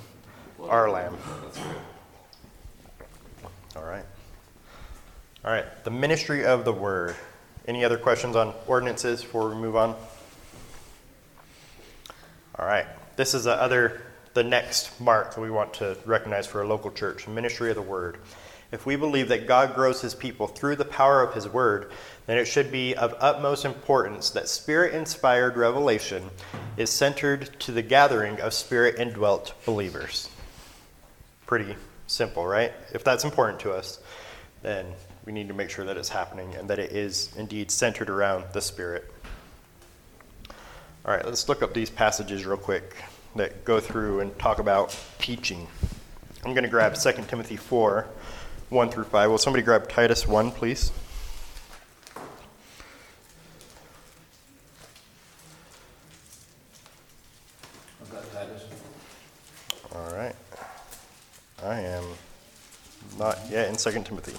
Blood 0.57 0.69
our 0.71 0.87
of- 0.87 0.93
lamb. 0.93 1.17
That's 1.43 1.59
right. 1.59 1.77
All 3.75 3.83
right. 3.83 4.05
All 5.45 5.51
right. 5.51 5.83
The 5.83 5.91
ministry 5.91 6.43
of 6.43 6.65
the 6.65 6.73
word. 6.73 7.15
Any 7.67 7.85
other 7.85 7.99
questions 7.99 8.35
on 8.35 8.55
ordinances 8.65 9.21
before 9.21 9.47
we 9.47 9.53
move 9.53 9.75
on? 9.75 9.95
All 12.57 12.65
right. 12.65 12.87
This 13.15 13.35
is 13.35 13.43
the 13.43 13.53
other, 13.53 14.01
the 14.33 14.43
next 14.43 14.99
mark 14.99 15.35
that 15.35 15.41
we 15.41 15.51
want 15.51 15.75
to 15.75 15.95
recognize 16.03 16.47
for 16.47 16.63
a 16.63 16.67
local 16.67 16.89
church 16.89 17.27
ministry 17.27 17.69
of 17.69 17.75
the 17.75 17.83
word. 17.83 18.17
If 18.71 18.85
we 18.85 18.95
believe 18.95 19.27
that 19.29 19.47
God 19.47 19.75
grows 19.75 20.01
his 20.01 20.15
people 20.15 20.47
through 20.47 20.77
the 20.77 20.85
power 20.85 21.21
of 21.21 21.33
his 21.33 21.47
word, 21.47 21.91
then 22.25 22.37
it 22.37 22.45
should 22.45 22.71
be 22.71 22.95
of 22.95 23.13
utmost 23.19 23.65
importance 23.65 24.29
that 24.29 24.47
spirit 24.47 24.93
inspired 24.93 25.57
revelation 25.57 26.29
is 26.77 26.89
centered 26.89 27.59
to 27.59 27.71
the 27.71 27.81
gathering 27.81 28.39
of 28.39 28.53
spirit 28.53 28.97
indwelt 28.97 29.53
believers. 29.65 30.29
Pretty 31.45 31.75
simple, 32.07 32.45
right? 32.47 32.71
If 32.93 33.03
that's 33.03 33.25
important 33.25 33.59
to 33.61 33.73
us, 33.73 33.99
then 34.61 34.85
we 35.25 35.33
need 35.33 35.47
to 35.47 35.53
make 35.53 35.69
sure 35.69 35.85
that 35.85 35.97
it's 35.97 36.09
happening 36.09 36.55
and 36.55 36.69
that 36.69 36.79
it 36.79 36.91
is 36.91 37.33
indeed 37.37 37.71
centered 37.71 38.09
around 38.09 38.45
the 38.53 38.61
Spirit. 38.61 39.11
All 41.05 41.13
right, 41.13 41.25
let's 41.25 41.47
look 41.49 41.61
up 41.61 41.73
these 41.73 41.89
passages 41.89 42.45
real 42.45 42.57
quick 42.57 42.95
that 43.35 43.65
go 43.65 43.79
through 43.79 44.19
and 44.19 44.37
talk 44.39 44.59
about 44.59 44.97
teaching. 45.19 45.67
I'm 46.43 46.53
going 46.53 46.63
to 46.63 46.69
grab 46.69 46.95
2 46.95 47.11
Timothy 47.27 47.55
4 47.55 48.07
1 48.71 48.89
through 48.89 49.03
5. 49.03 49.29
Will 49.29 49.37
somebody 49.37 49.63
grab 49.63 49.89
Titus 49.89 50.25
1, 50.25 50.51
please? 50.51 50.93
I've 58.01 58.09
got 58.09 58.31
Titus. 58.31 58.63
All 59.93 60.15
right. 60.15 60.35
I 61.61 61.81
am 61.81 62.05
not 63.19 63.37
yet 63.49 63.67
in 63.67 63.75
2 63.75 63.91
Timothy. 64.03 64.37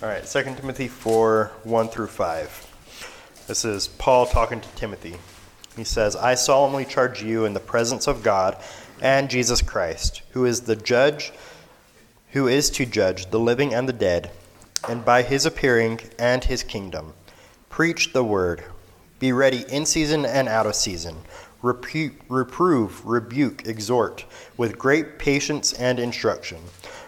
All 0.02 0.08
right, 0.08 0.24
2 0.24 0.42
Timothy 0.54 0.88
4 0.88 1.52
1 1.64 1.88
through 1.88 2.06
5. 2.06 3.44
This 3.46 3.66
is 3.66 3.88
Paul 3.88 4.24
talking 4.24 4.62
to 4.62 4.68
Timothy. 4.70 5.16
He 5.76 5.84
says, 5.84 6.16
I 6.16 6.34
solemnly 6.34 6.86
charge 6.86 7.22
you 7.22 7.44
in 7.44 7.52
the 7.52 7.60
presence 7.60 8.06
of 8.06 8.22
God 8.22 8.56
and 9.02 9.28
Jesus 9.28 9.60
Christ, 9.60 10.22
who 10.30 10.46
is 10.46 10.62
the 10.62 10.76
judge, 10.76 11.32
who 12.36 12.48
is 12.48 12.68
to 12.68 12.84
judge 12.84 13.30
the 13.30 13.40
living 13.40 13.72
and 13.72 13.88
the 13.88 13.94
dead, 13.94 14.30
and 14.90 15.02
by 15.06 15.22
his 15.22 15.46
appearing 15.46 15.98
and 16.18 16.44
his 16.44 16.62
kingdom. 16.62 17.14
Preach 17.70 18.12
the 18.12 18.22
word. 18.22 18.62
Be 19.18 19.32
ready 19.32 19.64
in 19.70 19.86
season 19.86 20.26
and 20.26 20.46
out 20.46 20.66
of 20.66 20.74
season. 20.74 21.16
Repu- 21.62 22.12
reprove, 22.28 23.02
rebuke, 23.06 23.66
exhort 23.66 24.26
with 24.58 24.76
great 24.76 25.18
patience 25.18 25.72
and 25.72 25.98
instruction. 25.98 26.58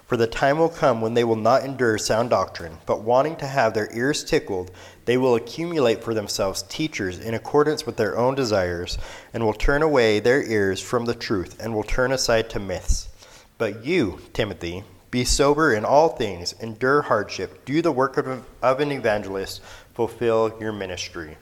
For 0.06 0.16
the 0.16 0.26
time 0.26 0.58
will 0.58 0.70
come 0.70 1.02
when 1.02 1.12
they 1.12 1.24
will 1.24 1.36
not 1.36 1.62
endure 1.62 1.98
sound 1.98 2.30
doctrine, 2.30 2.78
but 2.86 3.02
wanting 3.02 3.36
to 3.36 3.46
have 3.46 3.74
their 3.74 3.94
ears 3.94 4.24
tickled, 4.24 4.70
they 5.04 5.18
will 5.18 5.34
accumulate 5.34 6.02
for 6.02 6.14
themselves 6.14 6.62
teachers 6.62 7.18
in 7.18 7.34
accordance 7.34 7.84
with 7.84 7.98
their 7.98 8.16
own 8.16 8.34
desires, 8.34 8.96
and 9.34 9.44
will 9.44 9.52
turn 9.52 9.82
away 9.82 10.20
their 10.20 10.42
ears 10.42 10.80
from 10.80 11.04
the 11.04 11.14
truth, 11.14 11.54
and 11.60 11.74
will 11.74 11.82
turn 11.82 12.12
aside 12.12 12.48
to 12.48 12.58
myths. 12.58 13.10
But 13.58 13.84
you, 13.84 14.20
Timothy, 14.32 14.84
be 15.10 15.24
sober 15.24 15.72
in 15.72 15.84
all 15.84 16.10
things, 16.10 16.54
endure 16.60 17.02
hardship, 17.02 17.64
do 17.64 17.80
the 17.80 17.92
work 17.92 18.16
of, 18.16 18.44
of 18.62 18.80
an 18.80 18.92
evangelist, 18.92 19.62
fulfill 19.94 20.56
your 20.60 20.72
ministry. 20.72 21.36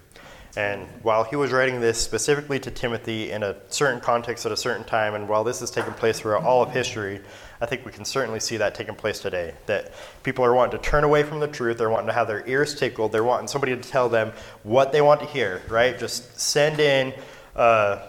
And 0.57 0.87
while 1.02 1.22
he 1.22 1.37
was 1.37 1.52
writing 1.52 1.81
this 1.81 2.00
specifically 2.00 2.59
to 2.61 2.70
Timothy 2.70 3.31
in 3.31 3.42
a 3.42 3.57
certain 3.68 4.00
context 4.00 4.46
at 4.46 4.52
a 4.52 4.57
certain 4.57 4.85
time, 4.85 5.14
and 5.14 5.29
while 5.29 5.44
this 5.44 5.61
has 5.61 5.70
taken 5.70 5.92
place 5.92 6.18
throughout 6.18 6.44
all 6.44 6.62
of 6.62 6.70
history, 6.70 7.20
I 7.61 7.66
think 7.66 7.85
we 7.85 7.92
can 7.92 8.07
certainly 8.07 8.40
see 8.40 8.57
that 8.57 8.74
taking 8.74 8.94
place 8.94 9.20
today. 9.20 9.52
That 9.66 9.92
people 10.22 10.46
are 10.46 10.55
wanting 10.55 10.79
to 10.79 10.85
turn 10.85 11.05
away 11.05 11.24
from 11.24 11.40
the 11.40 11.48
truth, 11.48 11.76
they're 11.76 11.90
wanting 11.90 12.07
to 12.07 12.14
have 12.14 12.26
their 12.26 12.46
ears 12.48 12.74
tickled, 12.74 13.12
they're 13.12 13.22
wanting 13.22 13.48
somebody 13.48 13.76
to 13.76 13.83
tell 13.83 14.09
them 14.09 14.33
what 14.62 14.92
they 14.92 15.02
want 15.02 15.20
to 15.20 15.26
hear, 15.26 15.61
right? 15.68 15.98
Just 15.98 16.40
send 16.40 16.81
in 16.81 17.12
uh, 17.55 18.09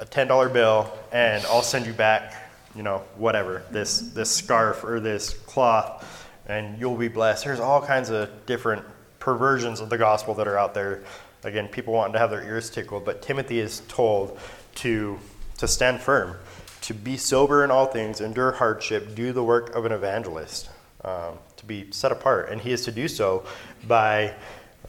a 0.00 0.04
$10 0.04 0.52
bill, 0.52 0.92
and 1.12 1.44
I'll 1.46 1.62
send 1.62 1.86
you 1.86 1.92
back, 1.92 2.43
you 2.74 2.82
know, 2.82 3.04
whatever, 3.16 3.62
this, 3.70 4.00
this 4.00 4.30
scarf 4.30 4.84
or 4.84 5.00
this 5.00 5.30
cloth, 5.30 6.28
and 6.46 6.78
you'll 6.78 6.96
be 6.96 7.08
blessed. 7.08 7.44
There's 7.44 7.60
all 7.60 7.80
kinds 7.80 8.10
of 8.10 8.46
different 8.46 8.84
perversions 9.18 9.80
of 9.80 9.88
the 9.90 9.98
gospel 9.98 10.34
that 10.34 10.48
are 10.48 10.58
out 10.58 10.74
there. 10.74 11.02
Again, 11.44 11.68
people 11.68 11.94
wanting 11.94 12.14
to 12.14 12.18
have 12.18 12.30
their 12.30 12.42
ears 12.42 12.70
tickled, 12.70 13.04
but 13.04 13.22
Timothy 13.22 13.60
is 13.60 13.82
told 13.88 14.38
to, 14.76 15.18
to 15.58 15.68
stand 15.68 16.00
firm, 16.00 16.36
to 16.82 16.94
be 16.94 17.16
sober 17.16 17.64
in 17.64 17.70
all 17.70 17.86
things, 17.86 18.20
endure 18.20 18.52
hardship, 18.52 19.14
do 19.14 19.32
the 19.32 19.44
work 19.44 19.74
of 19.74 19.84
an 19.84 19.92
evangelist, 19.92 20.68
um, 21.04 21.38
to 21.56 21.64
be 21.66 21.90
set 21.90 22.12
apart. 22.12 22.50
And 22.50 22.60
he 22.60 22.72
is 22.72 22.84
to 22.86 22.92
do 22.92 23.08
so 23.08 23.44
by 23.86 24.34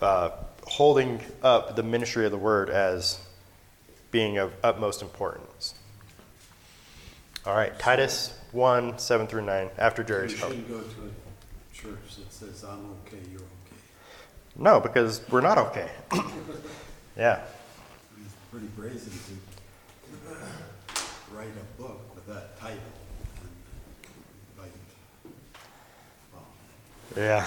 uh, 0.02 0.32
holding 0.66 1.22
up 1.44 1.76
the 1.76 1.84
ministry 1.84 2.26
of 2.26 2.32
the 2.32 2.38
word 2.38 2.70
as 2.70 3.20
being 4.12 4.38
of 4.38 4.54
utmost 4.64 5.02
importance. 5.02 5.55
All 7.46 7.54
right, 7.56 7.78
Titus 7.78 8.34
1 8.54 8.98
7 8.98 9.28
through 9.28 9.44
9, 9.44 9.70
after 9.78 10.04
Jerry's 10.04 10.34
comment. 10.34 10.66
shouldn't 10.68 10.68
go 10.68 10.90
to 10.90 11.02
a 11.12 11.76
church 11.76 12.16
that 12.18 12.34
says, 12.34 12.64
I'm 12.64 12.90
okay, 13.06 13.20
you're 13.30 13.40
okay. 13.40 13.78
No, 14.56 14.80
because 14.80 15.22
we're 15.30 15.42
not 15.42 15.60
okay. 15.60 15.88
yeah. 17.16 17.42
It's 18.24 18.34
pretty 18.50 18.66
brazen 18.76 19.12
to 19.12 20.36
write 21.36 21.50
a 21.50 21.82
book 21.82 22.16
with 22.16 22.26
that 22.26 22.60
title. 22.60 22.80
and 23.42 23.52
Like, 24.58 24.72
well, 26.34 26.48
Yeah. 27.16 27.46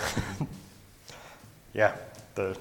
yeah. 1.74 1.96
The, 2.36 2.56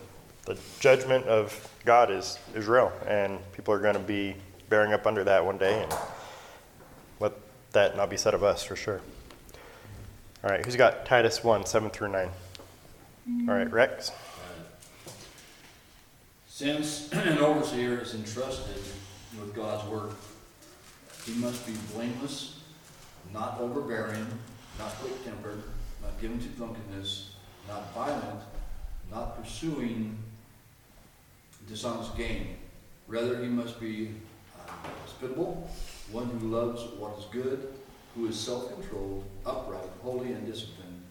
the 0.46 0.58
judgment 0.80 1.28
of 1.28 1.70
God 1.86 2.10
is, 2.10 2.40
is 2.56 2.66
real, 2.66 2.92
and 3.06 3.38
people 3.52 3.76
are 3.76 3.80
going 3.80 3.94
to 3.94 4.00
be 4.00 4.36
bearing 4.70 4.92
up 4.92 5.06
under 5.06 5.24
that 5.24 5.46
one 5.46 5.60
day, 5.60 5.84
and 5.84 5.94
that 7.74 7.96
not 7.96 8.10
be 8.10 8.18
said 8.18 8.34
of 8.34 8.44
us 8.44 8.64
for 8.64 8.76
sure. 8.76 9.02
All 10.44 10.50
right, 10.50 10.64
who's 10.64 10.76
got 10.76 11.06
Titus 11.06 11.44
1 11.44 11.66
7 11.66 11.90
through 11.90 12.10
9? 12.10 12.30
All 13.50 13.56
right, 13.56 13.72
Rex? 13.72 14.12
Since 16.48 17.12
an 17.14 17.38
overseer 17.40 18.00
is 18.00 18.16
entrusted 18.16 18.82
with 19.40 19.54
God's 19.54 19.88
work, 19.90 20.12
he 21.26 21.34
must 21.34 21.66
be 21.68 21.74
blameless, 21.94 22.60
not 23.34 23.60
overbearing, 23.60 24.26
not 24.80 24.92
quick-tempered, 24.96 25.62
not 26.02 26.20
given 26.22 26.40
to 26.40 26.48
drunkenness, 26.50 27.32
not 27.68 27.94
violent, 27.94 28.42
not 29.12 29.42
pursuing 29.42 30.18
dishonest 31.68 32.16
gain. 32.16 32.56
Rather, 33.08 33.42
he 33.42 33.48
must 33.48 33.80
be 33.80 34.14
uh, 34.58 34.72
hospitable, 35.06 35.70
one 36.12 36.26
who 36.40 36.48
loves 36.48 36.84
what 36.98 37.18
is 37.18 37.26
good, 37.32 37.74
who 38.16 38.28
is 38.28 38.40
self-controlled, 38.40 39.24
upright, 39.46 39.90
holy, 40.02 40.32
and 40.32 40.46
disciplined. 40.46 41.02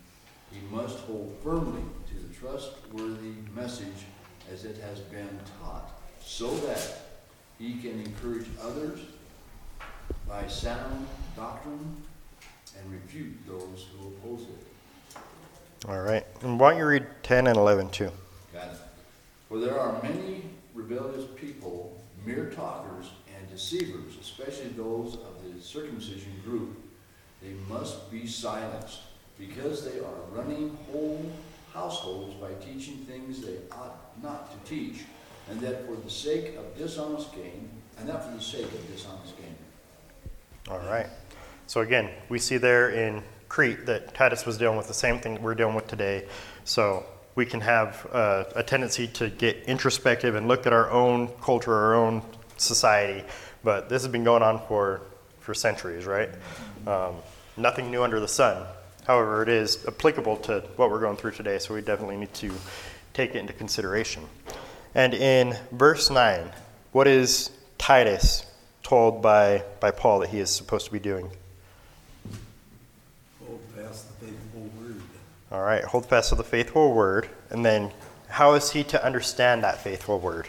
He 0.51 0.59
must 0.75 0.99
hold 1.01 1.37
firmly 1.43 1.83
to 2.09 2.15
the 2.15 2.35
trustworthy 2.35 3.35
message 3.55 4.07
as 4.53 4.65
it 4.65 4.79
has 4.79 5.01
been 5.01 5.39
taught, 5.61 6.01
so 6.21 6.55
that 6.59 7.01
he 7.59 7.75
can 7.75 8.01
encourage 8.01 8.47
others 8.63 9.01
by 10.29 10.47
sound 10.47 11.07
doctrine 11.37 11.97
and 12.79 12.93
refute 12.93 13.35
those 13.47 13.87
who 13.99 14.09
oppose 14.09 14.43
it. 14.43 15.19
All 15.89 16.01
right. 16.01 16.25
And 16.43 16.59
why 16.59 16.71
don't 16.71 16.79
you 16.79 16.87
read 16.87 17.07
10 17.23 17.47
and 17.47 17.57
11 17.57 17.91
too? 17.91 18.11
Got 18.53 18.69
it. 18.69 18.79
For 19.49 19.59
there 19.59 19.79
are 19.79 20.03
many 20.03 20.43
rebellious 20.75 21.27
people, 21.37 22.01
mere 22.25 22.51
talkers 22.51 23.11
deceivers, 23.57 24.13
especially 24.21 24.69
those 24.77 25.15
of 25.15 25.35
the 25.43 25.63
circumcision 25.63 26.33
group. 26.45 26.77
They 27.43 27.55
must 27.69 28.11
be 28.11 28.27
silenced, 28.27 29.01
because 29.39 29.85
they 29.85 29.99
are 30.01 30.21
running 30.31 30.77
whole 30.93 31.25
households 31.73 32.35
by 32.35 32.53
teaching 32.65 32.99
things 33.07 33.41
they 33.41 33.57
ought 33.73 33.99
not 34.23 34.51
to 34.53 34.71
teach, 34.71 35.05
and 35.51 35.59
that 35.61 35.87
for 35.87 35.97
the 35.97 36.11
sake 36.11 36.57
of 36.57 36.77
dishonest 36.77 37.35
gain, 37.35 37.71
and 37.99 38.09
that 38.09 38.25
for 38.25 38.37
the 38.37 38.43
sake 38.43 38.65
of 38.65 38.93
dishonest 38.93 39.37
gain. 39.39 39.55
All 40.69 40.81
right. 40.81 41.07
So 41.67 41.81
again, 41.81 42.11
we 42.29 42.39
see 42.39 42.59
there 42.59 42.91
in 42.91 43.23
Crete 43.49 43.87
that 43.87 44.15
Titus 44.15 44.45
was 44.45 44.59
dealing 44.59 44.77
with 44.77 44.89
the 44.89 44.95
same 44.95 45.19
thing 45.19 45.41
we're 45.41 45.55
dealing 45.55 45.75
with 45.75 45.87
today. 45.87 46.27
So 46.65 47.07
we 47.35 47.47
can 47.47 47.61
have 47.61 48.07
uh, 48.13 48.45
a 48.55 48.63
tendency 48.63 49.07
to 49.09 49.31
get 49.31 49.57
introspective 49.67 50.35
and 50.35 50.47
look 50.47 50.67
at 50.67 50.73
our 50.73 50.91
own 50.91 51.29
culture, 51.41 51.75
our 51.75 51.95
own 51.95 52.23
society. 52.57 53.25
But 53.63 53.89
this 53.89 54.03
has 54.03 54.13
been 54.13 54.25
going 54.25 54.43
on 54.43 54.61
for, 54.69 55.03
for 55.41 55.55
centuries, 55.55 56.07
right? 56.07 56.31
Um, 56.87 57.17
nothing 57.57 57.91
new 57.91 58.03
under 58.03 58.21
the 58.21 58.29
sun. 58.29 58.67
However, 59.07 59.43
it 59.43 59.49
is 59.49 59.85
applicable 59.87 60.39
to 60.39 60.61
what 60.77 60.91
we're 60.91 61.01
going 61.01 61.17
through 61.17 61.33
today, 61.33 61.59
so 61.59 61.75
we 61.75 61.81
definitely 61.81 62.17
need 62.17 62.35
to 62.35 62.53
take 63.15 63.31
it 63.31 63.37
into 63.37 63.53
consideration. 63.53 64.25
And 64.95 65.15
in 65.15 65.57
verse 65.73 66.11
9, 66.11 66.51
what 66.93 67.07
is 67.07 67.51
Titus 67.79 68.47
told 68.83 69.23
by, 69.23 69.63
by 69.81 69.91
Paul 69.91 70.21
that 70.21 70.31
he 70.31 70.39
is 70.39 70.51
supposed 70.51 70.87
to 70.87 70.93
be 70.93 70.99
doing? 70.99 71.31
Hold 73.47 73.61
fast 73.77 74.09
the 74.21 74.27
faithful 74.27 74.71
word. 74.81 75.03
All 75.53 75.63
right, 75.63 75.85
hold 75.85 76.07
fast 76.07 76.31
to 76.31 76.35
the 76.35 76.45
faithful 76.45 76.93
word. 76.93 77.29
And 77.51 77.65
then, 77.65 77.93
how 78.29 78.55
is 78.55 78.71
he 78.71 78.83
to 78.85 79.05
understand 79.05 79.63
that 79.63 79.79
faithful 79.83 80.19
word? 80.19 80.49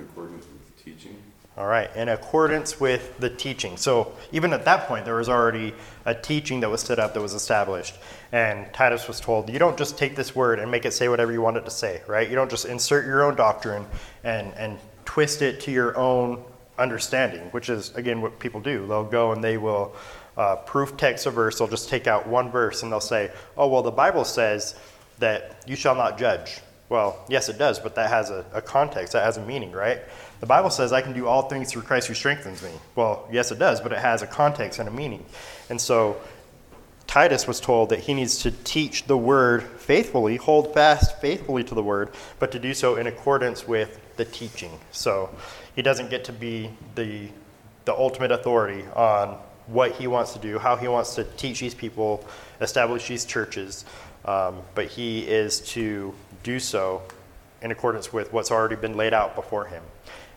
In 0.00 0.06
accordance 0.06 0.46
with 0.46 0.76
the 0.76 0.82
teaching. 0.82 1.16
All 1.58 1.66
right, 1.66 1.94
in 1.94 2.08
accordance 2.08 2.80
with 2.80 3.18
the 3.18 3.28
teaching. 3.28 3.76
So, 3.76 4.12
even 4.32 4.54
at 4.54 4.64
that 4.64 4.86
point, 4.88 5.04
there 5.04 5.16
was 5.16 5.28
already 5.28 5.74
a 6.06 6.14
teaching 6.14 6.60
that 6.60 6.70
was 6.70 6.80
set 6.80 6.98
up, 6.98 7.12
that 7.12 7.20
was 7.20 7.34
established. 7.34 7.96
And 8.32 8.72
Titus 8.72 9.06
was 9.06 9.20
told, 9.20 9.50
you 9.50 9.58
don't 9.58 9.76
just 9.76 9.98
take 9.98 10.16
this 10.16 10.34
word 10.34 10.58
and 10.58 10.70
make 10.70 10.86
it 10.86 10.92
say 10.92 11.08
whatever 11.08 11.32
you 11.32 11.42
want 11.42 11.58
it 11.58 11.66
to 11.66 11.70
say, 11.70 12.00
right? 12.06 12.28
You 12.30 12.34
don't 12.34 12.50
just 12.50 12.64
insert 12.64 13.04
your 13.04 13.24
own 13.24 13.34
doctrine 13.34 13.84
and, 14.24 14.54
and 14.54 14.78
twist 15.04 15.42
it 15.42 15.60
to 15.62 15.70
your 15.70 15.98
own 15.98 16.42
understanding, 16.78 17.42
which 17.50 17.68
is, 17.68 17.94
again, 17.94 18.22
what 18.22 18.38
people 18.38 18.60
do. 18.60 18.86
They'll 18.86 19.04
go 19.04 19.32
and 19.32 19.44
they 19.44 19.58
will 19.58 19.94
uh, 20.38 20.56
proof 20.56 20.96
text 20.96 21.26
a 21.26 21.30
verse, 21.30 21.58
they'll 21.58 21.68
just 21.68 21.90
take 21.90 22.06
out 22.06 22.26
one 22.26 22.50
verse 22.50 22.82
and 22.82 22.90
they'll 22.90 23.00
say, 23.00 23.30
oh, 23.58 23.68
well, 23.68 23.82
the 23.82 23.90
Bible 23.90 24.24
says 24.24 24.76
that 25.18 25.62
you 25.66 25.76
shall 25.76 25.94
not 25.94 26.16
judge. 26.16 26.60
Well, 26.90 27.24
yes, 27.28 27.48
it 27.48 27.56
does, 27.56 27.78
but 27.78 27.94
that 27.94 28.10
has 28.10 28.30
a, 28.30 28.44
a 28.52 28.60
context, 28.60 29.12
that 29.12 29.24
has 29.24 29.36
a 29.36 29.46
meaning, 29.46 29.70
right? 29.70 30.00
The 30.40 30.46
Bible 30.46 30.70
says 30.70 30.92
I 30.92 31.00
can 31.00 31.12
do 31.12 31.28
all 31.28 31.42
things 31.42 31.70
through 31.70 31.82
Christ 31.82 32.08
who 32.08 32.14
strengthens 32.14 32.62
me. 32.62 32.72
Well, 32.96 33.28
yes, 33.30 33.52
it 33.52 33.60
does, 33.60 33.80
but 33.80 33.92
it 33.92 33.98
has 33.98 34.22
a 34.22 34.26
context 34.26 34.80
and 34.80 34.88
a 34.88 34.92
meaning. 34.92 35.24
And 35.70 35.80
so 35.80 36.20
Titus 37.06 37.46
was 37.46 37.60
told 37.60 37.90
that 37.90 38.00
he 38.00 38.12
needs 38.12 38.38
to 38.38 38.50
teach 38.50 39.06
the 39.06 39.16
word 39.16 39.62
faithfully, 39.62 40.36
hold 40.36 40.74
fast 40.74 41.20
faithfully 41.20 41.62
to 41.62 41.74
the 41.76 41.82
word, 41.82 42.10
but 42.40 42.50
to 42.52 42.58
do 42.58 42.74
so 42.74 42.96
in 42.96 43.06
accordance 43.06 43.68
with 43.68 44.00
the 44.16 44.24
teaching. 44.24 44.72
So 44.90 45.30
he 45.76 45.82
doesn't 45.82 46.10
get 46.10 46.24
to 46.24 46.32
be 46.32 46.70
the, 46.96 47.28
the 47.84 47.94
ultimate 47.94 48.32
authority 48.32 48.84
on 48.96 49.38
what 49.68 49.92
he 49.92 50.08
wants 50.08 50.32
to 50.32 50.40
do, 50.40 50.58
how 50.58 50.74
he 50.74 50.88
wants 50.88 51.14
to 51.14 51.22
teach 51.22 51.60
these 51.60 51.74
people, 51.74 52.26
establish 52.60 53.06
these 53.06 53.24
churches, 53.24 53.84
um, 54.24 54.62
but 54.74 54.86
he 54.86 55.20
is 55.20 55.60
to 55.60 56.12
do 56.42 56.58
so 56.58 57.02
in 57.62 57.70
accordance 57.70 58.12
with 58.12 58.32
what's 58.32 58.50
already 58.50 58.76
been 58.76 58.96
laid 58.96 59.12
out 59.12 59.34
before 59.34 59.66
him. 59.66 59.82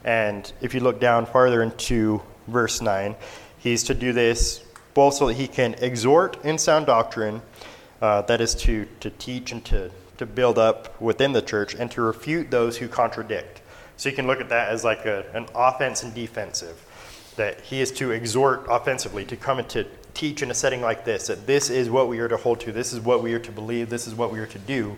And 0.03 0.51
if 0.61 0.73
you 0.73 0.81
look 0.81 0.99
down 0.99 1.25
farther 1.25 1.63
into 1.63 2.21
verse 2.47 2.81
9, 2.81 3.15
he's 3.57 3.83
to 3.83 3.93
do 3.93 4.13
this 4.13 4.63
both 4.93 5.15
so 5.15 5.27
that 5.27 5.35
he 5.35 5.47
can 5.47 5.73
exhort 5.75 6.43
in 6.43 6.57
sound 6.57 6.85
doctrine, 6.85 7.41
uh, 8.01 8.21
that 8.23 8.41
is 8.41 8.53
to, 8.53 8.85
to 8.99 9.09
teach 9.11 9.51
and 9.51 9.63
to, 9.65 9.89
to 10.17 10.25
build 10.25 10.57
up 10.57 10.99
within 11.01 11.31
the 11.31 11.41
church, 11.41 11.73
and 11.73 11.89
to 11.91 12.01
refute 12.01 12.51
those 12.51 12.77
who 12.77 12.87
contradict. 12.87 13.61
So 13.97 14.09
you 14.09 14.15
can 14.15 14.27
look 14.27 14.41
at 14.41 14.49
that 14.49 14.69
as 14.69 14.83
like 14.83 15.05
a, 15.05 15.25
an 15.33 15.47
offense 15.55 16.03
and 16.03 16.13
defensive, 16.13 16.85
that 17.37 17.61
he 17.61 17.81
is 17.81 17.91
to 17.93 18.11
exhort 18.11 18.65
offensively, 18.69 19.25
to 19.25 19.37
come 19.37 19.59
and 19.59 19.69
to 19.69 19.87
teach 20.13 20.43
in 20.43 20.51
a 20.51 20.53
setting 20.53 20.81
like 20.81 21.05
this, 21.05 21.27
that 21.27 21.47
this 21.47 21.69
is 21.69 21.89
what 21.89 22.07
we 22.07 22.19
are 22.19 22.27
to 22.27 22.37
hold 22.37 22.59
to, 22.59 22.71
this 22.71 22.93
is 22.93 22.99
what 22.99 23.23
we 23.23 23.33
are 23.33 23.39
to 23.39 23.51
believe, 23.51 23.89
this 23.89 24.05
is 24.05 24.13
what 24.13 24.31
we 24.31 24.39
are 24.39 24.45
to 24.45 24.59
do, 24.59 24.97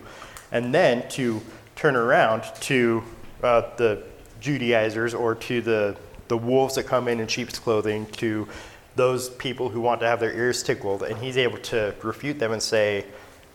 and 0.52 0.74
then 0.74 1.08
to 1.10 1.42
turn 1.76 1.96
around 1.96 2.44
to 2.62 3.04
uh, 3.44 3.62
the 3.78 4.04
Judaizers 4.40 5.14
or 5.14 5.36
to 5.36 5.62
the, 5.62 5.98
the 6.28 6.38
wolves 6.38 6.76
that 6.76 6.84
come 6.84 7.08
in 7.08 7.20
in 7.20 7.28
sheep's 7.28 7.60
clothing, 7.60 8.06
to 8.14 8.48
those 8.96 9.30
people 9.30 9.70
who 9.70 9.82
want 9.82 10.00
to 10.00 10.08
have 10.08 10.20
their 10.20 10.34
ears 10.34 10.64
tickled, 10.64 11.04
and 11.04 11.18
he's 11.18 11.38
able 11.38 11.58
to 11.58 11.94
refute 12.02 12.40
them 12.40 12.52
and 12.52 12.62
say, 12.62 13.06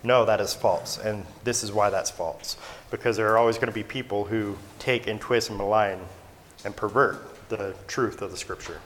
no, 0.03 0.24
that 0.24 0.40
is 0.40 0.55
false, 0.55 0.98
and 0.98 1.26
this 1.44 1.62
is 1.62 1.72
why 1.72 1.90
that's 1.90 2.11
false. 2.11 2.57
Because 2.90 3.16
there 3.16 3.31
are 3.31 3.38
always 3.38 3.57
going 3.57 3.68
to 3.68 3.72
be 3.72 3.83
people 3.83 4.24
who 4.24 4.57
take 4.79 5.07
and 5.07 5.20
twist 5.20 5.50
and 5.50 5.59
malign 5.59 5.98
and 6.64 6.74
pervert 6.74 7.48
the 7.48 7.74
truth 7.87 8.22
of 8.22 8.31
the 8.31 8.37
scripture. 8.37 8.81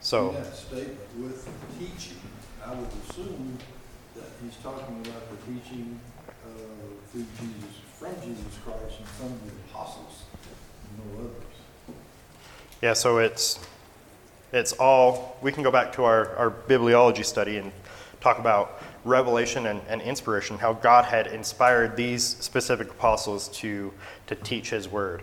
So, 0.00 0.32
that 0.32 0.54
statement 0.54 0.98
with 1.18 1.48
teaching, 1.78 2.16
I 2.64 2.74
would 2.74 2.88
assume 3.08 3.58
that 4.16 4.24
he's 4.42 4.56
talking 4.62 4.96
about 5.06 5.22
the 5.30 5.52
teaching 5.52 6.00
through 7.12 7.26
Jesus, 7.38 7.76
from 7.98 8.14
Jesus 8.22 8.58
Christ 8.64 8.98
and 8.98 9.08
from 9.08 9.28
the 9.28 9.52
apostles, 9.70 10.22
and 10.84 11.14
no 11.14 11.24
others. 11.24 11.96
yeah, 12.82 12.92
so 12.92 13.18
it's 13.18 13.58
it's 14.52 14.72
all 14.74 15.36
we 15.42 15.52
can 15.52 15.62
go 15.62 15.70
back 15.70 15.92
to 15.94 16.04
our, 16.04 16.34
our 16.36 16.50
bibliology 16.50 17.24
study 17.24 17.58
and 17.58 17.72
talk 18.20 18.38
about 18.38 18.82
revelation 19.04 19.66
and, 19.66 19.80
and 19.88 20.02
inspiration, 20.02 20.58
how 20.58 20.72
God 20.72 21.04
had 21.04 21.28
inspired 21.28 21.96
these 21.96 22.24
specific 22.24 22.90
apostles 22.90 23.48
to 23.48 23.92
to 24.26 24.34
teach 24.34 24.70
his 24.70 24.88
word. 24.88 25.22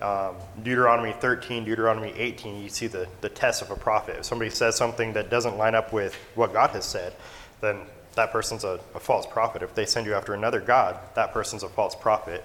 Um, 0.00 0.36
Deuteronomy 0.62 1.12
13, 1.12 1.64
Deuteronomy 1.64 2.12
18, 2.16 2.62
you 2.62 2.68
see 2.68 2.86
the, 2.86 3.08
the 3.20 3.28
test 3.28 3.62
of 3.62 3.72
a 3.72 3.76
prophet. 3.76 4.18
If 4.18 4.26
somebody 4.26 4.48
says 4.48 4.76
something 4.76 5.12
that 5.14 5.28
doesn't 5.28 5.58
line 5.58 5.74
up 5.74 5.92
with 5.92 6.14
what 6.36 6.52
God 6.52 6.70
has 6.70 6.84
said, 6.84 7.14
then 7.60 7.80
that 8.18 8.32
person's 8.32 8.64
a, 8.64 8.80
a 8.94 9.00
false 9.00 9.26
prophet. 9.26 9.62
If 9.62 9.74
they 9.74 9.86
send 9.86 10.06
you 10.06 10.14
after 10.14 10.34
another 10.34 10.60
God, 10.60 10.98
that 11.14 11.32
person's 11.32 11.62
a 11.62 11.68
false 11.68 11.94
prophet. 11.94 12.44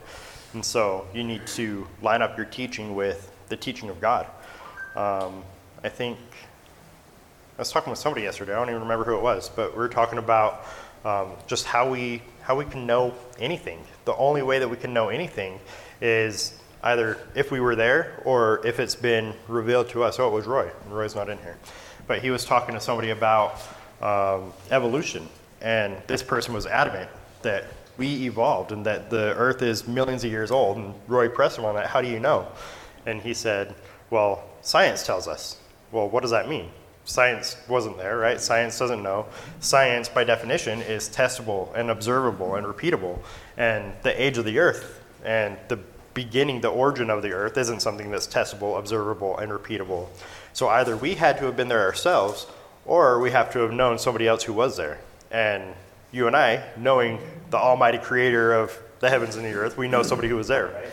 And 0.54 0.64
so 0.64 1.08
you 1.14 1.24
need 1.24 1.46
to 1.48 1.88
line 2.02 2.22
up 2.22 2.38
your 2.38 2.46
teaching 2.46 2.96
with 2.96 3.32
the 3.50 3.58
teaching 3.58 3.90
of 3.90 4.00
God. 4.00 4.28
Um, 4.96 5.44
I 5.84 5.90
think 5.90 6.18
I 7.58 7.62
was 7.62 7.72
talking 7.72 7.90
with 7.90 8.00
somebody 8.00 8.24
yesterday. 8.24 8.54
I 8.54 8.56
don't 8.56 8.70
even 8.70 8.82
remember 8.82 9.04
who 9.04 9.16
it 9.16 9.22
was, 9.22 9.50
but 9.50 9.72
we 9.74 9.80
were 9.80 9.90
talking 9.90 10.20
about 10.20 10.66
um, 11.04 11.32
just 11.48 11.66
how 11.66 11.90
we 11.90 12.22
how 12.42 12.56
we 12.56 12.66
can 12.66 12.86
know 12.86 13.14
anything. 13.40 13.80
The 14.06 14.16
only 14.16 14.44
way 14.44 14.60
that 14.60 14.68
we 14.68 14.78
can 14.78 14.94
know 14.94 15.10
anything 15.10 15.60
is 16.02 16.60
either 16.84 17.18
if 17.36 17.52
we 17.52 17.60
were 17.60 17.76
there 17.76 18.22
or 18.26 18.66
if 18.66 18.80
it's 18.80 18.96
been 18.96 19.34
revealed 19.48 19.90
to 19.90 20.04
us. 20.04 20.20
Oh, 20.20 20.28
it 20.28 20.34
was 20.34 20.46
Roy. 20.46 20.70
Roy's 20.88 21.16
not 21.16 21.30
in 21.30 21.38
here, 21.40 21.58
but 22.06 22.22
he 22.22 22.30
was 22.30 22.46
talking 22.46 22.76
to 22.76 22.82
somebody 22.82 23.10
about 23.10 23.60
um, 24.02 24.54
evolution, 24.70 25.28
and 25.63 25.97
this 26.08 26.21
person 26.21 26.54
was 26.54 26.65
adamant 26.65 27.10
that 27.41 27.65
we 27.97 28.26
evolved 28.26 28.71
and 28.71 28.86
that 28.86 29.10
the 29.10 29.34
Earth 29.36 29.62
is 29.62 29.88
millions 29.88 30.23
of 30.23 30.32
years 30.32 30.52
old. 30.52 30.78
And 30.78 30.93
Roy 31.08 31.30
pressed 31.30 31.58
him 31.58 31.65
on 31.65 31.76
that. 31.76 31.88
How 31.88 32.02
do 32.02 32.08
you 32.08 32.19
know? 32.19 32.47
And 33.06 33.21
he 33.21 33.34
said, 33.34 33.73
"Well, 34.10 34.43
science 34.62 35.06
tells 35.06 35.28
us." 35.28 35.58
Well, 35.91 36.10
what 36.10 36.21
does 36.21 36.32
that 36.32 36.49
mean? 36.49 36.69
Science 37.06 37.58
wasn't 37.67 37.97
there, 37.97 38.18
right? 38.18 38.39
Science 38.39 38.80
doesn't 38.80 39.03
know. 39.03 39.26
Science, 39.59 40.07
by 40.07 40.24
definition, 40.24 40.82
is 40.82 41.09
testable 41.09 41.74
and 41.76 41.91
observable 41.91 42.55
and 42.55 42.66
repeatable. 42.66 43.20
And 43.57 43.93
the 44.03 44.22
age 44.22 44.38
of 44.38 44.45
the 44.45 44.57
earth 44.59 45.01
and 45.24 45.57
the 45.68 45.78
beginning, 46.14 46.61
the 46.61 46.70
origin 46.70 47.09
of 47.09 47.22
the 47.22 47.34
earth, 47.34 47.57
isn't 47.57 47.82
something 47.82 48.09
that's 48.09 48.28
testable, 48.28 48.80
observable, 48.80 49.38
and 49.38 49.51
repeatable. 49.51 50.07
So 50.53 50.70
either 50.70 50.95
we 50.95 51.16
had 51.16 51.38
to 51.39 51.45
have 51.45 51.57
been 51.57 51.68
there 51.68 51.82
ourselves, 51.82 52.47
or 52.86 53.20
we 53.20 53.32
have 53.32 53.51
to 53.53 53.59
have 53.59 53.72
known 53.72 53.99
somebody 53.99 54.28
else 54.28 54.43
who 54.43 54.53
was 54.53 54.78
there. 54.78 54.99
And 55.34 55.74
you 56.12 56.28
and 56.28 56.36
I, 56.36 56.64
knowing 56.78 57.20
the 57.50 57.58
Almighty 57.58 57.98
Creator 57.98 58.54
of 58.54 58.80
the 59.00 59.10
heavens 59.10 59.36
and 59.36 59.44
the 59.44 59.54
earth, 59.54 59.78
we 59.78 59.88
know 59.88 60.04
somebody 60.04 60.30
who 60.30 60.36
was 60.36 60.48
there, 60.48 60.68
right? 60.68 60.90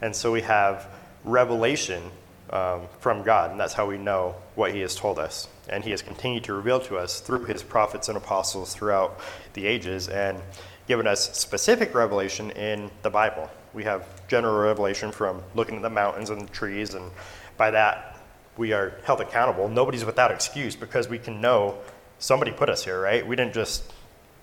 And 0.00 0.16
so 0.16 0.32
we 0.32 0.40
have 0.40 0.88
revelation 1.22 2.02
um, 2.50 2.82
from 3.00 3.22
God, 3.22 3.50
and 3.50 3.60
that's 3.60 3.74
how 3.74 3.86
we 3.86 3.98
know 3.98 4.34
what 4.54 4.72
He 4.72 4.80
has 4.80 4.96
told 4.96 5.18
us. 5.18 5.48
And 5.68 5.84
He 5.84 5.90
has 5.90 6.02
continued 6.02 6.44
to 6.44 6.54
reveal 6.54 6.80
to 6.80 6.96
us 6.96 7.20
through 7.20 7.44
His 7.44 7.62
prophets 7.62 8.08
and 8.08 8.16
apostles 8.16 8.74
throughout 8.74 9.20
the 9.52 9.66
ages 9.66 10.08
and 10.08 10.40
given 10.88 11.06
us 11.06 11.36
specific 11.38 11.94
revelation 11.94 12.50
in 12.52 12.90
the 13.02 13.10
Bible. 13.10 13.50
We 13.74 13.84
have 13.84 14.26
general 14.28 14.58
revelation 14.58 15.12
from 15.12 15.42
looking 15.54 15.76
at 15.76 15.82
the 15.82 15.90
mountains 15.90 16.30
and 16.30 16.40
the 16.42 16.52
trees, 16.52 16.94
and 16.94 17.10
by 17.56 17.70
that, 17.70 18.18
we 18.56 18.72
are 18.72 18.94
held 19.04 19.20
accountable. 19.20 19.68
Nobody's 19.68 20.04
without 20.04 20.30
excuse 20.30 20.76
because 20.76 21.08
we 21.08 21.18
can 21.18 21.40
know 21.40 21.78
somebody 22.24 22.50
put 22.50 22.70
us 22.70 22.82
here, 22.82 22.98
right? 22.98 23.26
We 23.26 23.36
didn't 23.36 23.52
just 23.52 23.92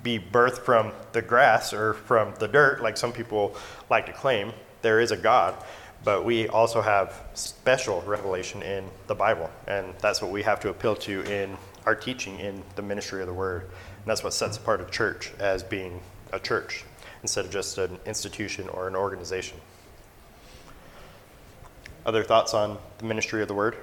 be 0.04 0.20
birthed 0.20 0.60
from 0.60 0.92
the 1.14 1.22
grass 1.22 1.74
or 1.74 1.96
from 1.96 2.34
the 2.38 2.48
dirt, 2.48 2.82
like 2.82 2.96
some 2.96 3.12
people 3.12 3.56
like 3.90 4.06
to 4.06 4.14
claim. 4.14 4.54
There 4.84 5.00
is 5.00 5.10
a 5.10 5.18
God, 5.18 5.56
but 6.04 6.24
we 6.24 6.48
also 6.48 6.82
have 6.82 7.24
special 7.34 8.02
revelation 8.02 8.62
in 8.62 8.88
the 9.08 9.16
Bible, 9.16 9.50
and 9.68 9.96
that's 10.00 10.22
what 10.22 10.30
we 10.30 10.44
have 10.44 10.60
to 10.60 10.70
appeal 10.70 10.96
to 10.98 11.22
in 11.24 11.58
our 11.88 11.96
teaching 11.96 12.40
in 12.40 12.62
the 12.76 12.84
ministry 12.84 13.22
of 13.22 13.28
the 13.28 13.34
Word. 13.34 13.64
And 13.64 14.06
that's 14.06 14.24
what 14.24 14.34
sets 14.34 14.58
apart 14.58 14.82
a 14.82 14.86
church 14.86 15.32
as 15.40 15.64
being 15.64 16.02
a 16.32 16.40
church 16.40 16.86
instead 17.24 17.46
of 17.46 17.52
just 17.52 17.80
an 17.80 17.98
institution 18.06 18.70
or 18.70 18.88
an 18.88 18.96
organization. 18.96 19.58
Other 22.06 22.24
thoughts 22.24 22.54
on 22.54 22.78
the 23.00 23.06
ministry 23.06 23.42
of 23.42 23.48
the 23.48 23.56
Word? 23.56 23.76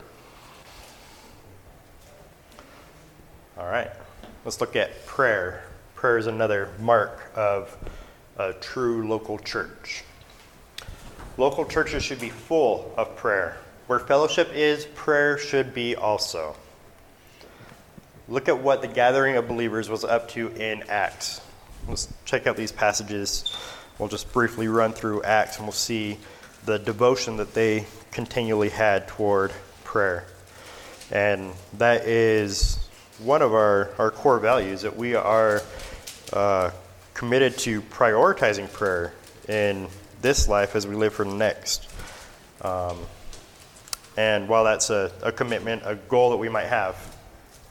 All 3.58 3.66
right, 3.66 3.90
let's 4.44 4.60
look 4.60 4.76
at 4.76 5.04
prayer. 5.04 5.64
Prayer 5.96 6.16
is 6.16 6.28
another 6.28 6.68
mark 6.78 7.32
of 7.34 7.76
a 8.36 8.52
true 8.52 9.08
local 9.08 9.36
church. 9.36 10.04
Local 11.36 11.64
churches 11.64 12.04
should 12.04 12.20
be 12.20 12.30
full 12.30 12.94
of 12.96 13.16
prayer. 13.16 13.56
Where 13.88 13.98
fellowship 13.98 14.52
is, 14.54 14.86
prayer 14.94 15.38
should 15.38 15.74
be 15.74 15.96
also. 15.96 16.54
Look 18.28 18.48
at 18.48 18.62
what 18.62 18.80
the 18.80 18.86
gathering 18.86 19.36
of 19.36 19.48
believers 19.48 19.88
was 19.88 20.04
up 20.04 20.28
to 20.30 20.50
in 20.50 20.84
Acts. 20.88 21.40
Let's 21.88 22.12
check 22.24 22.46
out 22.46 22.56
these 22.56 22.70
passages. 22.70 23.56
We'll 23.98 24.08
just 24.08 24.32
briefly 24.32 24.68
run 24.68 24.92
through 24.92 25.24
Acts 25.24 25.56
and 25.56 25.66
we'll 25.66 25.72
see 25.72 26.18
the 26.64 26.78
devotion 26.78 27.38
that 27.38 27.54
they 27.54 27.86
continually 28.12 28.68
had 28.68 29.08
toward 29.08 29.50
prayer. 29.82 30.26
And 31.10 31.50
that 31.78 32.06
is 32.06 32.87
one 33.18 33.42
of 33.42 33.52
our, 33.52 33.90
our 33.98 34.10
core 34.10 34.38
values 34.38 34.82
that 34.82 34.96
we 34.96 35.14
are 35.14 35.62
uh, 36.32 36.70
committed 37.14 37.58
to 37.58 37.82
prioritizing 37.82 38.72
prayer 38.72 39.12
in 39.48 39.88
this 40.22 40.48
life 40.48 40.76
as 40.76 40.86
we 40.86 40.94
live 40.94 41.12
for 41.12 41.24
the 41.24 41.34
next. 41.34 41.88
Um, 42.62 42.98
and 44.16 44.48
while 44.48 44.64
that's 44.64 44.90
a, 44.90 45.12
a 45.22 45.32
commitment, 45.32 45.82
a 45.84 45.94
goal 45.94 46.30
that 46.30 46.36
we 46.36 46.48
might 46.48 46.66
have, 46.66 46.96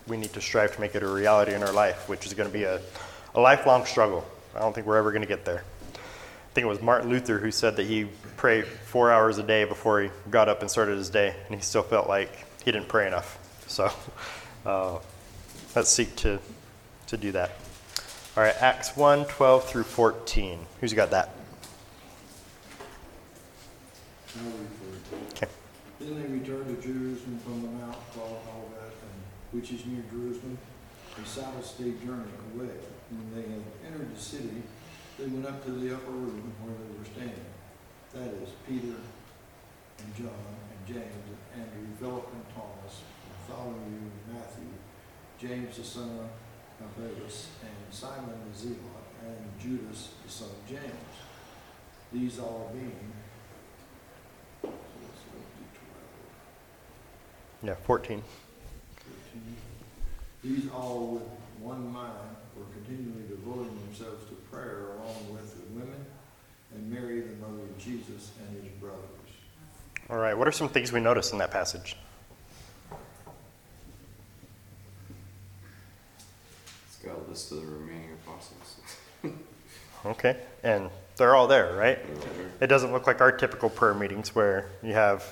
we 0.08 0.18
need 0.18 0.34
to 0.34 0.42
strive 0.42 0.74
to 0.76 0.82
make 0.82 0.96
it 0.96 1.04
a 1.04 1.08
reality 1.08 1.54
in 1.54 1.64
our 1.64 1.74
life, 1.74 2.08
which 2.08 2.26
is 2.26 2.34
going 2.34 2.50
to 2.50 2.54
be 2.54 2.64
a, 2.64 2.82
a 3.36 3.40
lifelong 3.40 3.86
struggle. 3.86 4.26
I 4.56 4.60
don't 4.60 4.74
think 4.74 4.88
we're 4.88 4.98
ever 4.98 5.12
going 5.12 5.22
to 5.22 5.28
get 5.28 5.46
there. 5.46 5.64
I 5.94 6.54
think 6.54 6.66
it 6.66 6.70
was 6.70 6.82
Martin 6.82 7.10
Luther 7.10 7.38
who 7.38 7.52
said 7.52 7.76
that 7.76 7.86
he 7.86 8.08
prayed 8.38 8.66
four 8.66 9.12
hours 9.12 9.38
a 9.38 9.44
day 9.44 9.66
before 9.66 10.02
he 10.02 10.10
got 10.32 10.50
up 10.50 10.62
and 10.62 10.72
started 10.72 10.98
his 10.98 11.10
day, 11.10 11.36
and 11.46 11.56
he 11.56 11.62
still 11.62 11.84
felt 11.84 12.08
like 12.08 12.32
he 12.64 12.72
didn't 12.72 12.88
pray 12.88 13.08
enough. 13.08 13.38
So 13.68 13.92
uh, 14.66 15.00
let's 15.78 15.92
seek 15.92 16.16
to, 16.16 16.40
to 17.06 17.18
do 17.18 17.32
that. 17.32 17.52
All 18.36 18.42
right, 18.42 18.56
Acts 18.60 18.98
1 18.98 19.26
12 19.26 19.70
through 19.70 19.84
14. 19.84 20.58
Who's 20.82 20.94
got 20.94 21.12
that? 21.12 21.30
Okay. 25.30 25.46
Then 26.00 26.22
they 26.22 26.28
returned 26.34 26.66
to 26.66 26.82
Jerusalem 26.82 27.40
from 27.46 27.62
the 27.62 27.70
mount 27.70 27.98
called 28.16 28.42
Olivet, 28.50 28.94
which 29.52 29.72
is 29.72 29.86
near 29.86 30.02
Jerusalem, 30.10 30.58
a 31.22 31.26
Sabbath 31.28 31.78
day 31.78 31.94
journey 32.04 32.26
away. 32.56 32.74
When 33.10 33.30
they 33.36 33.48
had 33.48 33.62
entered 33.86 34.16
the 34.16 34.20
city, 34.20 34.64
they 35.20 35.28
went 35.28 35.46
up 35.46 35.64
to 35.66 35.72
the 35.72 35.94
upper 35.94 36.12
room 36.12 36.54
where 36.66 36.74
they 36.74 36.98
were 36.98 37.06
standing. 37.06 37.46
That 38.14 38.34
is 38.42 38.50
Peter 38.68 38.98
and 38.98 40.10
John 40.18 40.34
and 40.34 40.82
James 40.88 41.06
and 41.54 41.62
Andrew, 41.62 41.86
Philip 42.00 42.28
and 42.34 42.46
Thomas, 42.56 43.02
Bartholomew 43.48 44.10
and 44.10 44.34
Matthew, 44.34 44.74
James 45.40 45.78
the 45.78 45.84
son 45.84 46.10
of 46.20 46.30
Alphaeus, 46.82 47.50
and 47.62 47.94
Simon 47.94 48.40
the 48.52 48.58
Zealot, 48.58 48.78
and 49.26 49.38
Judas 49.62 50.10
the 50.26 50.32
son 50.32 50.50
of 50.50 50.70
James. 50.70 51.16
These 52.12 52.40
all 52.40 52.72
being 52.74 53.12
so 54.62 54.70
let's 54.70 55.22
go 55.32 55.38
to 55.38 55.44
12, 57.64 57.80
Yeah, 57.80 57.86
14. 57.86 58.24
13. 59.32 59.56
These 60.44 60.72
all 60.72 61.14
with 61.14 61.24
one 61.60 61.92
mind 61.92 62.14
were 62.56 62.66
continually 62.74 63.28
devoting 63.28 63.78
themselves 63.86 64.24
to 64.30 64.36
prayer 64.52 64.88
along 64.98 65.34
with 65.34 65.56
the 65.56 65.80
women 65.80 66.06
and 66.74 66.92
Mary, 66.92 67.22
the 67.22 67.36
mother 67.36 67.64
of 67.64 67.78
Jesus, 67.78 68.32
and 68.40 68.64
his 68.64 68.72
brothers. 68.80 69.04
All 70.10 70.18
right, 70.18 70.38
what 70.38 70.48
are 70.48 70.52
some 70.52 70.70
things 70.70 70.92
we 70.92 71.00
notice 71.00 71.32
in 71.32 71.38
that 71.40 71.52
passage? 71.52 71.96
It's 77.38 77.50
got 77.50 77.58
a 77.58 77.60
list 77.60 77.66
of 77.66 77.70
the 77.70 77.76
remaining 77.78 78.10
apostles. 78.26 78.76
Okay, 80.06 80.38
and 80.64 80.90
they're 81.18 81.36
all 81.36 81.48
there, 81.48 81.74
right? 81.76 82.00
It 82.62 82.68
doesn't 82.68 82.94
look 82.94 83.08
like 83.08 83.20
our 83.20 83.32
typical 83.32 83.70
prayer 83.70 83.96
meetings 83.96 84.34
where 84.34 84.70
you 84.82 84.94
have 84.94 85.26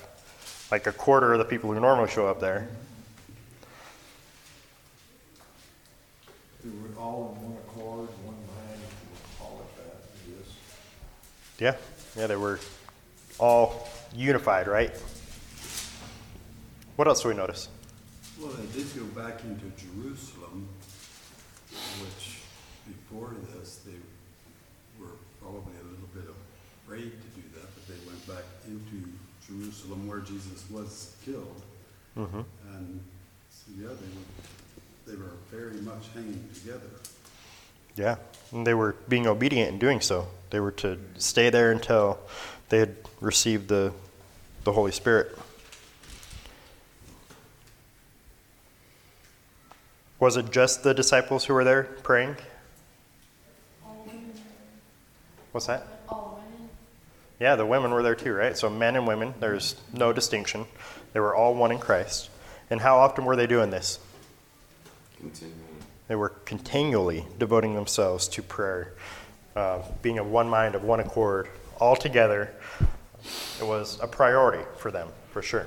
like 0.70 0.86
a 0.86 0.92
quarter 0.92 1.32
of 1.32 1.38
the 1.38 1.44
people 1.44 1.72
who 1.72 1.80
normally 1.80 2.10
show 2.10 2.26
up 2.26 2.40
there. 2.40 2.68
They 6.62 6.70
were 6.70 7.00
all 7.00 7.38
in 7.38 7.48
one 7.48 7.58
accord, 7.58 8.08
one 8.24 8.34
mind, 8.34 8.80
if 8.82 8.92
you 9.02 9.38
call 9.38 9.62
it 9.64 9.76
that, 9.78 9.96
I 10.12 10.36
guess. 10.36 11.78
Yeah, 12.16 12.20
yeah, 12.20 12.26
they 12.26 12.36
were 12.36 12.58
all 13.38 13.88
unified, 14.14 14.66
right? 14.66 14.92
What 16.96 17.08
else 17.08 17.22
do 17.22 17.28
we 17.28 17.34
notice? 17.34 17.68
Well, 18.38 18.50
they 18.50 18.66
did 18.78 18.94
go 18.94 19.04
back 19.18 19.42
into 19.44 19.72
Jerusalem, 19.76 20.68
which 22.02 22.40
before 22.86 23.34
this, 23.54 23.80
they 23.86 23.98
were 25.00 25.12
probably 25.40 25.74
a 25.80 25.84
little 25.84 26.08
bit 26.14 26.24
afraid 26.84 27.10
to 27.10 27.40
do 27.40 27.42
that, 27.54 27.68
but 27.74 27.86
they 27.88 28.00
went 28.06 28.26
back 28.26 28.44
into 28.66 29.08
Jerusalem 29.46 30.06
where 30.08 30.20
Jesus 30.20 30.64
was 30.70 31.16
killed. 31.24 31.62
Mm-hmm. 32.16 32.40
And 32.74 33.00
so, 33.50 33.72
yeah, 33.78 33.88
they 33.88 35.12
were, 35.14 35.16
they 35.16 35.22
were 35.22 35.36
very 35.50 35.80
much 35.82 36.08
hanging 36.14 36.48
together. 36.54 36.90
Yeah, 37.96 38.16
and 38.52 38.66
they 38.66 38.74
were 38.74 38.94
being 39.08 39.26
obedient 39.26 39.70
in 39.70 39.78
doing 39.78 40.00
so. 40.00 40.28
They 40.50 40.60
were 40.60 40.72
to 40.72 40.98
stay 41.16 41.50
there 41.50 41.72
until 41.72 42.18
they 42.68 42.78
had 42.78 42.96
received 43.20 43.68
the, 43.68 43.92
the 44.64 44.72
Holy 44.72 44.92
Spirit. 44.92 45.36
Was 50.18 50.36
it 50.36 50.50
just 50.50 50.82
the 50.82 50.94
disciples 50.94 51.44
who 51.44 51.54
were 51.54 51.64
there 51.64 51.84
praying? 52.02 52.36
What's 55.52 55.66
that? 55.66 55.86
Yeah, 57.38 57.56
the 57.56 57.66
women 57.66 57.90
were 57.90 58.02
there 58.02 58.14
too, 58.14 58.32
right? 58.32 58.56
So 58.56 58.70
men 58.70 58.96
and 58.96 59.06
women, 59.06 59.34
there's 59.40 59.76
no 59.92 60.12
distinction. 60.12 60.64
They 61.12 61.20
were 61.20 61.34
all 61.34 61.54
one 61.54 61.70
in 61.70 61.78
Christ. 61.78 62.30
And 62.70 62.80
how 62.80 62.98
often 62.98 63.24
were 63.24 63.36
they 63.36 63.46
doing 63.46 63.70
this? 63.70 63.98
Continuing. 65.18 65.54
They 66.08 66.14
were 66.14 66.30
continually 66.44 67.26
devoting 67.38 67.74
themselves 67.74 68.28
to 68.28 68.42
prayer, 68.42 68.94
uh, 69.54 69.82
being 70.02 70.18
of 70.18 70.26
one 70.26 70.48
mind, 70.48 70.74
of 70.74 70.84
one 70.84 71.00
accord, 71.00 71.48
all 71.78 71.96
together. 71.96 72.52
It 73.60 73.66
was 73.66 73.98
a 74.00 74.06
priority 74.06 74.64
for 74.78 74.90
them, 74.90 75.08
for 75.30 75.42
sure. 75.42 75.66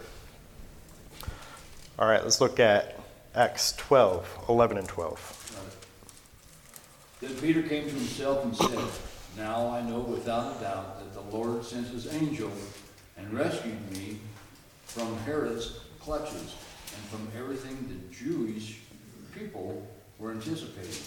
All 1.98 2.08
right, 2.08 2.24
let's 2.24 2.42
look 2.42 2.60
at 2.60 2.99
Acts 3.36 3.74
12, 3.74 4.46
11 4.50 4.78
and 4.78 4.88
12. 4.88 5.72
Then 7.22 7.36
Peter 7.36 7.62
came 7.62 7.84
to 7.84 7.90
himself 7.92 8.44
and 8.44 8.56
said, 8.56 8.80
Now 9.38 9.70
I 9.70 9.82
know 9.82 10.00
without 10.00 10.58
a 10.58 10.60
doubt 10.62 11.00
that 11.00 11.14
the 11.14 11.38
Lord 11.38 11.64
sent 11.64 11.88
his 11.90 12.12
angel 12.12 12.52
and 13.18 13.32
rescued 13.32 13.92
me 13.92 14.18
from 14.86 15.16
Herod's 15.20 15.82
clutches 16.00 16.56
and 16.96 17.06
from 17.12 17.28
everything 17.38 17.78
the 17.88 18.16
Jewish 18.16 18.80
people 19.38 19.86
were 20.18 20.32
anticipating. 20.32 21.04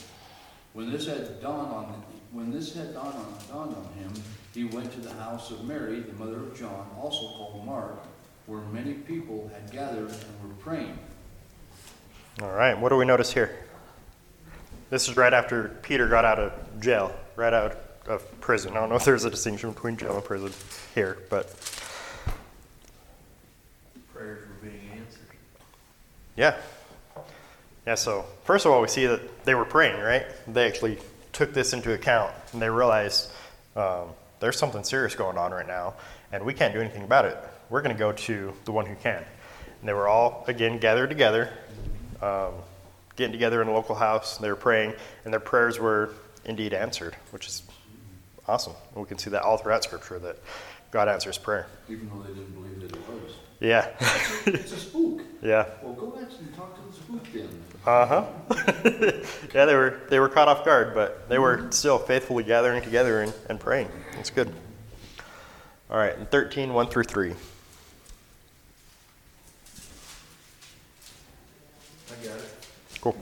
When 0.74 0.92
this 0.92 1.06
had 1.06 1.42
dawned 1.42 1.72
on, 1.72 2.04
when 2.30 2.52
this 2.52 2.72
had 2.72 2.94
dawned 2.94 3.16
on, 3.16 3.34
dawned 3.48 3.76
on 3.76 3.92
him, 3.94 4.12
he 4.54 4.64
went 4.64 4.92
to 4.92 5.00
the 5.00 5.12
house 5.14 5.50
of 5.50 5.64
Mary, 5.64 5.98
the 5.98 6.12
mother 6.12 6.36
of 6.36 6.56
John, 6.56 6.88
also 7.00 7.26
called 7.36 7.66
Mark, 7.66 7.98
where 8.46 8.60
many 8.60 8.94
people 8.94 9.50
had 9.52 9.72
gathered 9.72 10.10
and 10.10 10.48
were 10.48 10.54
praying. 10.60 10.96
All 12.41 12.51
right, 12.51 12.78
what 12.78 12.89
do 12.89 12.97
we 12.97 13.05
notice 13.05 13.30
here? 13.30 13.55
This 14.89 15.07
is 15.09 15.16
right 15.16 15.35
after 15.35 15.68
Peter 15.83 16.09
got 16.09 16.24
out 16.24 16.39
of 16.39 16.80
jail, 16.80 17.14
right 17.37 17.53
out 17.53 17.76
of 18.07 18.41
prison. 18.41 18.72
I 18.72 18.80
don't 18.80 18.89
know 18.89 18.97
if 18.97 19.05
there's 19.05 19.26
a 19.26 19.30
distinction 19.30 19.70
between 19.72 19.99
jail 19.99 20.14
and 20.14 20.24
prison 20.24 20.51
here, 20.95 21.18
but 21.28 21.51
Prayers 24.14 24.49
were 24.49 24.68
being 24.68 24.80
answered. 24.93 25.26
yeah. 26.37 26.57
Yeah, 27.87 27.97
so 27.97 28.24
first 28.45 28.64
of 28.64 28.72
all, 28.72 28.80
we 28.80 28.89
see 28.89 29.07
that 29.07 29.45
they 29.45 29.55
were 29.55 29.64
praying, 29.66 30.01
right? 30.01 30.24
They 30.49 30.66
actually 30.66 30.99
took 31.33 31.53
this 31.53 31.74
into 31.74 31.93
account 31.93 32.33
and 32.53 32.62
they 32.62 32.70
realized 32.70 33.30
um, 33.76 34.09
there's 34.41 34.59
something 34.59 34.85
serious 34.85 35.14
going 35.14 35.37
on 35.37 35.53
right 35.53 35.66
now 35.66 35.95
and 36.33 36.45
we 36.45 36.55
can't 36.55 36.72
do 36.72 36.80
anything 36.80 37.03
about 37.05 37.26
it. 37.26 37.37
We're 37.68 37.83
going 37.83 37.95
to 37.95 37.99
go 37.99 38.12
to 38.12 38.53
the 38.64 38.72
one 38.72 38.87
who 38.87 38.95
can. 38.95 39.22
And 39.80 39.89
they 39.89 39.93
were 39.93 40.07
all, 40.07 40.45
again, 40.47 40.78
gathered 40.78 41.09
together, 41.09 41.53
um, 42.22 42.54
getting 43.16 43.32
together 43.32 43.60
in 43.60 43.68
a 43.68 43.72
local 43.74 43.94
house. 43.94 44.38
They 44.38 44.48
were 44.48 44.56
praying, 44.56 44.94
and 45.24 45.32
their 45.32 45.40
prayers 45.40 45.78
were 45.78 46.10
indeed 46.44 46.72
answered, 46.72 47.14
which 47.30 47.46
is 47.46 47.62
awesome. 48.48 48.74
We 48.94 49.04
can 49.06 49.18
see 49.18 49.30
that 49.30 49.42
all 49.42 49.56
throughout 49.58 49.84
Scripture 49.84 50.18
that 50.20 50.38
God 50.90 51.08
answers 51.08 51.38
prayer. 51.38 51.66
Even 51.88 52.08
though 52.10 52.22
they 52.22 52.32
didn't 52.34 52.52
believe 52.54 52.80
that 52.80 52.96
it 52.96 53.08
was. 53.08 53.34
Yeah, 53.60 53.88
It's 54.46 54.72
a 54.72 54.76
spook. 54.76 55.20
yeah, 55.42 55.66
Well, 55.82 55.92
go 55.92 56.06
back 56.10 56.28
and 56.38 56.54
talk 56.56 56.74
to 56.74 56.82
the 56.88 56.92
spook 56.92 57.32
then. 57.32 57.48
uh 57.86 58.06
huh. 58.06 58.24
yeah, 59.54 59.64
they 59.66 59.74
were 59.76 60.00
they 60.08 60.18
were 60.18 60.28
caught 60.28 60.48
off 60.48 60.64
guard, 60.64 60.94
but 60.94 61.28
they 61.28 61.38
were 61.38 61.70
still 61.70 61.98
faithfully 61.98 62.42
gathering 62.42 62.82
together 62.82 63.22
and, 63.22 63.32
and 63.48 63.60
praying. 63.60 63.88
That's 64.14 64.30
good. 64.30 64.52
All 65.90 65.96
right, 65.98 66.16
and 66.16 66.28
13, 66.30 66.72
1 66.72 66.86
through 66.88 67.04
3. 67.04 67.30
I 72.10 72.24
got 72.24 72.36
it. 72.38 72.54
Cool. 73.03 73.16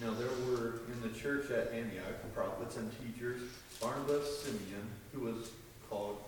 Now 0.00 0.10
there 0.14 0.26
were 0.48 0.80
in 0.92 1.00
the 1.00 1.16
church 1.16 1.48
at 1.52 1.70
Antioch 1.72 2.34
prophets 2.34 2.76
and 2.76 2.90
teachers, 3.00 3.42
Barnabas, 3.80 4.42
Simeon, 4.42 4.90
who 5.12 5.20
was 5.20 5.52
called 5.88 6.18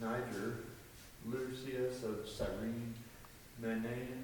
Niger, 0.00 0.60
Lucius 1.26 2.04
of 2.04 2.26
Cyrene, 2.26 2.94
Manaen, 3.62 4.22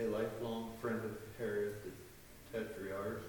a 0.00 0.04
lifelong 0.04 0.70
friend 0.80 0.98
of 1.04 1.18
Herod 1.36 1.74
the 1.84 2.58
Tetrarch, 2.58 3.22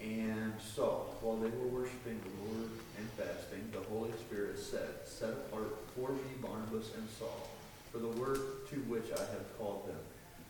and 0.00 0.52
Saul. 0.60 1.16
While 1.20 1.38
they 1.38 1.48
were 1.48 1.66
worshiping 1.66 2.20
the 2.20 2.48
Lord 2.48 2.70
and 2.96 3.10
fasting, 3.18 3.72
the 3.72 3.80
Holy 3.92 4.12
Spirit 4.20 4.56
said, 4.56 5.04
Set 5.04 5.30
apart 5.30 5.74
for 5.96 6.10
me 6.10 6.20
Barnabas 6.40 6.94
and 6.94 7.08
Saul, 7.18 7.48
for 7.90 7.98
the 7.98 8.20
work 8.20 8.70
to 8.70 8.76
which 8.82 9.10
I 9.10 9.20
have 9.20 9.58
called 9.58 9.88
them. 9.88 9.98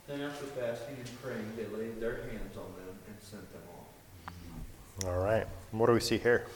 Then 0.06 0.20
after 0.22 0.46
fasting 0.46 0.96
and 0.98 1.22
praying, 1.22 1.52
they 1.56 1.64
laid 1.76 2.00
their 2.00 2.16
hands 2.16 2.56
on 2.56 2.64
them 2.76 2.96
and 3.06 3.16
sent 3.20 3.52
them 3.52 3.62
off. 3.78 5.06
All 5.06 5.22
right. 5.22 5.46
What 5.70 5.86
do 5.86 5.92
we 5.92 6.00
see 6.00 6.18
here? 6.18 6.46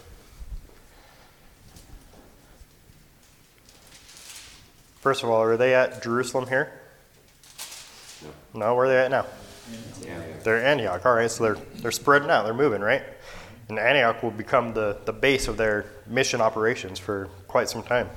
First 5.01 5.23
of 5.23 5.31
all, 5.31 5.41
are 5.41 5.57
they 5.57 5.75
at 5.75 6.03
Jerusalem 6.03 6.49
here? 6.49 6.73
No, 8.53 8.61
No, 8.61 8.75
where 8.75 8.87
are 8.87 8.89
they 8.89 8.99
at 8.99 9.11
now? 9.11 9.27
Yeah. 10.03 10.21
They're 10.43 10.65
Antioch. 10.65 11.07
All 11.07 11.15
right, 11.15 11.31
so 11.31 11.45
they're 11.45 11.65
they're 11.77 11.93
spreading 11.93 12.31
out. 12.31 12.45
They're 12.45 12.55
moving, 12.55 12.81
right? 12.81 13.03
And 13.69 13.79
Antioch 13.79 14.23
will 14.23 14.31
become 14.31 14.75
the, 14.75 14.99
the 15.05 15.13
base 15.13 15.49
of 15.49 15.57
their 15.57 15.87
mission 16.07 16.41
operations 16.41 16.99
for 16.99 17.29
quite 17.49 17.69
some 17.69 17.83
time. 17.83 18.09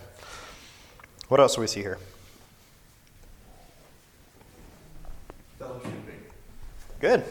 What 1.28 1.40
else 1.40 1.56
do 1.56 1.62
we 1.62 1.68
see 1.68 1.82
here? 1.82 1.98
Fellowshipping. 5.60 6.22
Good. 7.00 7.24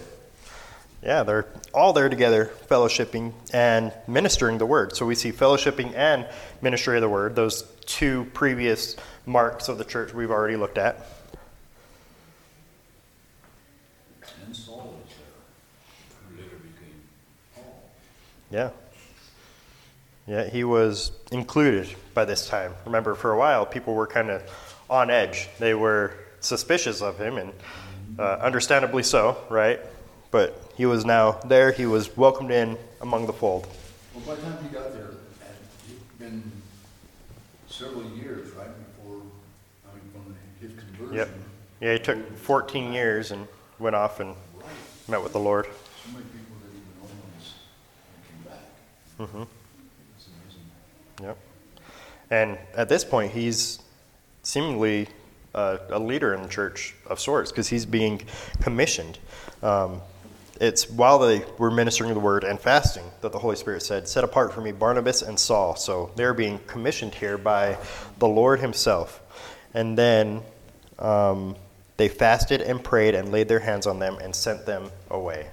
Yeah, 1.03 1.23
they're 1.23 1.47
all 1.73 1.93
there 1.93 2.09
together, 2.09 2.51
fellowshipping 2.69 3.33
and 3.53 3.93
ministering 4.07 4.59
the 4.59 4.67
word. 4.67 4.97
So 4.97 5.07
we 5.07 5.15
see 5.15 5.31
fellowshipping 5.31 5.95
and 5.95 6.27
ministry 6.61 6.97
of 6.97 7.03
the 7.03 7.09
word, 7.09 7.37
those 7.37 7.63
two 7.87 8.25
previous 8.35 8.97
marks 9.27 9.69
of 9.69 9.79
the 9.79 9.85
church 9.85 10.13
we've 10.13 10.31
already 10.31 10.57
looked 10.57 10.79
at. 10.79 11.07
And 14.45 14.57
Saul 14.57 14.99
was 15.05 15.15
there, 15.15 15.27
who 16.31 16.43
later 16.43 16.57
became 16.57 17.03
Paul. 17.55 17.91
Yeah. 18.51 18.71
Yeah, 20.27 20.49
he 20.49 20.65
was 20.65 21.13
included 21.31 21.95
by 22.13 22.25
this 22.25 22.49
time. 22.49 22.75
Remember, 22.87 23.15
for 23.15 23.33
a 23.33 23.39
while, 23.39 23.65
people 23.65 23.95
were 23.95 24.07
kind 24.07 24.31
of 24.31 24.43
on 24.91 25.11
edge. 25.11 25.49
They 25.59 25.75
were 25.75 26.15
suspicious 26.41 27.03
of 27.03 27.19
him, 27.19 27.39
and 27.39 27.53
uh, 28.19 28.39
understandably 28.41 29.03
so, 29.03 29.37
right? 29.49 29.81
But 30.31 30.61
he 30.77 30.87
was 30.87 31.05
now 31.05 31.33
there. 31.47 31.73
He 31.73 31.87
was 31.87 32.17
welcomed 32.17 32.51
in 32.51 32.77
among 33.01 33.27
the 33.27 33.33
fold. 33.33 33.67
Well, 34.15 34.25
by 34.27 34.35
the 34.35 34.43
time 34.43 34.63
he 34.63 34.69
got 34.71 34.93
there, 34.93 35.11
it'd 35.11 36.19
been 36.19 36.53
several 37.69 38.05
years, 38.11 38.51
right, 38.53 38.69
before, 38.97 39.23
I 39.91 39.95
mean, 39.95 40.05
from 40.13 40.37
his 40.61 40.73
conversion. 40.79 41.17
Yep. 41.17 41.31
Yeah, 41.81 41.93
he 41.93 41.99
took 41.99 42.37
14 42.39 42.93
years 42.93 43.31
and 43.31 43.47
went 43.79 43.95
off 43.97 44.21
and 44.21 44.31
Right. 44.31 44.67
met 45.09 45.23
with 45.23 45.33
the 45.33 45.39
Lord. 45.39 45.67
So 45.67 46.13
many 46.13 46.25
people 46.27 46.57
didn't 46.61 46.77
even 46.77 46.93
know 47.01 47.09
when 49.17 49.27
came 49.29 49.39
back. 49.39 49.49
hmm 49.49 49.55
It's 50.17 50.27
amazing. 50.27 51.27
Yep. 51.29 51.39
And 52.31 52.59
at 52.75 52.89
this 52.89 53.05
point, 53.05 53.33
he's 53.33 53.79
seemingly 54.43 55.09
uh, 55.59 55.79
a 55.91 55.99
leader 55.99 56.35
in 56.35 56.43
the 56.43 56.49
church 56.49 56.95
of 57.07 57.19
sorts 57.19 57.51
because 57.51 57.69
he's 57.69 57.85
being 57.85 58.23
commissioned. 58.61 59.19
Um, 59.61 60.01
it's 60.61 60.89
while 60.89 61.19
they 61.19 61.45
were 61.59 61.71
ministering 61.71 62.15
the 62.15 62.21
word 62.21 62.45
and 62.45 62.61
fasting 62.61 63.05
that 63.23 63.33
the 63.33 63.39
Holy 63.39 63.57
Spirit 63.57 63.83
said, 63.83 64.09
Set 64.09 64.23
apart 64.23 64.53
for 64.53 64.61
me 64.61 64.71
Barnabas 64.71 65.23
and 65.23 65.39
Saul. 65.39 65.75
So 65.75 66.11
they're 66.15 66.35
being 66.35 66.61
commissioned 66.67 67.15
here 67.15 67.37
by 67.39 67.77
the 68.19 68.29
Lord 68.29 68.61
Himself. 68.61 69.21
And 69.75 69.99
then 69.99 70.43
um, 70.99 71.57
they 71.97 72.09
fasted 72.09 72.61
and 72.63 72.83
prayed 72.83 73.15
and 73.15 73.33
laid 73.33 73.49
their 73.49 73.61
hands 73.61 73.87
on 73.87 73.99
them 73.99 74.19
and 74.21 74.35
sent 74.35 74.65
them 74.65 74.91
away. 75.11 75.49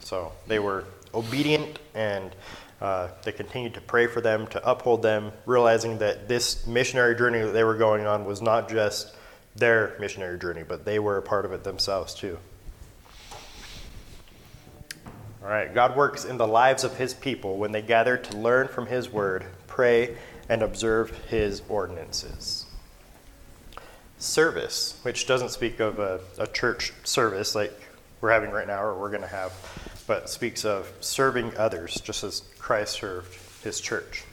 So 0.00 0.32
they 0.46 0.58
were 0.58 0.84
obedient 1.14 1.78
and 1.94 2.34
uh, 2.80 3.08
they 3.22 3.32
continued 3.32 3.74
to 3.74 3.80
pray 3.80 4.06
for 4.06 4.20
them, 4.20 4.46
to 4.48 4.68
uphold 4.68 5.02
them, 5.02 5.32
realizing 5.46 5.98
that 5.98 6.28
this 6.28 6.66
missionary 6.66 7.14
journey 7.16 7.40
that 7.40 7.52
they 7.52 7.64
were 7.64 7.76
going 7.76 8.06
on 8.06 8.24
was 8.24 8.42
not 8.42 8.68
just 8.68 9.14
their 9.56 9.96
missionary 10.00 10.38
journey, 10.38 10.64
but 10.66 10.84
they 10.84 10.98
were 10.98 11.16
a 11.16 11.22
part 11.22 11.44
of 11.44 11.52
it 11.52 11.64
themselves 11.64 12.14
too. 12.14 12.38
All 15.42 15.50
right, 15.50 15.72
God 15.74 15.94
works 15.94 16.24
in 16.24 16.38
the 16.38 16.46
lives 16.46 16.84
of 16.84 16.96
his 16.96 17.12
people 17.12 17.58
when 17.58 17.70
they 17.70 17.82
gather 17.82 18.16
to 18.16 18.36
learn 18.38 18.66
from 18.66 18.86
his 18.86 19.10
word, 19.10 19.44
pray, 19.66 20.16
and 20.48 20.62
observe 20.62 21.10
his 21.28 21.60
ordinances. 21.68 22.66
Service, 24.18 24.98
which 25.02 25.26
doesn't 25.26 25.50
speak 25.50 25.80
of 25.80 25.98
a, 25.98 26.20
a 26.38 26.46
church 26.46 26.92
service 27.04 27.54
like 27.54 27.78
we're 28.22 28.30
having 28.30 28.50
right 28.50 28.66
now 28.66 28.82
or 28.82 28.98
we're 28.98 29.10
going 29.10 29.20
to 29.20 29.26
have, 29.28 29.52
but 30.06 30.28
speaks 30.28 30.64
of 30.64 30.92
serving 31.00 31.56
others 31.56 32.00
just 32.00 32.24
as 32.24 32.42
Christ 32.58 32.94
served 32.94 33.38
his 33.62 33.80
church. 33.80 34.24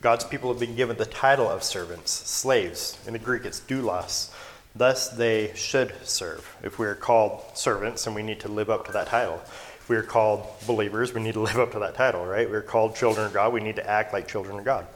God's 0.00 0.24
people 0.24 0.50
have 0.50 0.60
been 0.60 0.76
given 0.76 0.96
the 0.96 1.06
title 1.06 1.48
of 1.48 1.62
servants, 1.62 2.10
slaves. 2.10 2.98
In 3.06 3.14
the 3.14 3.18
Greek, 3.18 3.44
it's 3.44 3.60
doulos. 3.60 4.30
Thus, 4.76 5.08
they 5.08 5.52
should 5.54 5.94
serve. 6.02 6.56
If 6.62 6.78
we 6.78 6.86
are 6.86 6.94
called 6.94 7.42
servants, 7.54 8.06
and 8.06 8.14
we 8.14 8.22
need 8.22 8.40
to 8.40 8.48
live 8.48 8.68
up 8.68 8.86
to 8.86 8.92
that 8.92 9.06
title. 9.06 9.40
If 9.78 9.88
we 9.88 9.96
are 9.96 10.02
called 10.02 10.46
believers, 10.66 11.14
we 11.14 11.22
need 11.22 11.34
to 11.34 11.40
live 11.40 11.58
up 11.58 11.72
to 11.72 11.78
that 11.78 11.94
title, 11.94 12.26
right? 12.26 12.50
We're 12.50 12.62
called 12.62 12.96
children 12.96 13.26
of 13.26 13.32
God, 13.32 13.52
we 13.52 13.60
need 13.60 13.76
to 13.76 13.88
act 13.88 14.12
like 14.12 14.26
children 14.26 14.58
of 14.58 14.64
God. 14.64 14.86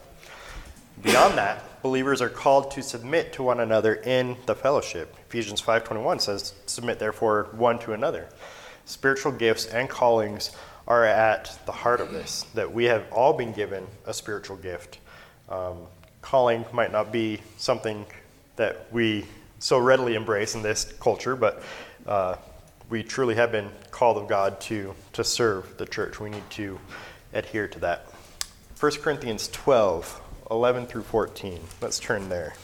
Beyond 1.01 1.37
that, 1.37 1.81
believers 1.81 2.21
are 2.21 2.29
called 2.29 2.71
to 2.71 2.83
submit 2.83 3.31
to 3.33 3.43
one 3.43 3.61
another 3.61 3.95
in 3.95 4.35
the 4.47 4.55
fellowship. 4.55 5.15
Ephesians 5.29 5.61
5:21 5.61 6.19
says, 6.19 6.53
"Submit 6.65 6.99
therefore 6.99 7.47
one 7.53 7.79
to 7.79 7.93
another." 7.93 8.27
Spiritual 8.89 9.33
gifts 9.33 9.67
and 9.67 9.87
callings 9.87 10.49
are 10.87 11.05
at 11.05 11.59
the 11.67 11.71
heart 11.71 12.01
of 12.01 12.11
this. 12.11 12.47
That 12.55 12.73
we 12.73 12.85
have 12.85 13.05
all 13.11 13.33
been 13.33 13.51
given 13.51 13.85
a 14.07 14.15
spiritual 14.15 14.57
gift. 14.57 14.97
Um, 15.47 15.77
calling 16.23 16.65
might 16.73 16.91
not 16.91 17.11
be 17.11 17.39
something 17.57 18.07
that 18.55 18.91
we 18.91 19.27
so 19.59 19.77
readily 19.77 20.15
embrace 20.15 20.55
in 20.55 20.63
this 20.63 20.91
culture, 20.99 21.35
but 21.35 21.61
uh, 22.07 22.37
we 22.89 23.03
truly 23.03 23.35
have 23.35 23.51
been 23.51 23.69
called 23.91 24.17
of 24.17 24.27
God 24.27 24.59
to 24.61 24.95
to 25.13 25.23
serve 25.23 25.77
the 25.77 25.85
church. 25.85 26.19
We 26.19 26.31
need 26.31 26.49
to 26.51 26.79
adhere 27.31 27.67
to 27.67 27.79
that. 27.81 28.07
1 28.79 28.91
Corinthians 29.03 29.49
12, 29.49 30.19
11 30.49 30.87
through 30.87 31.03
14. 31.03 31.59
Let's 31.79 31.99
turn 31.99 32.27
there. 32.27 32.55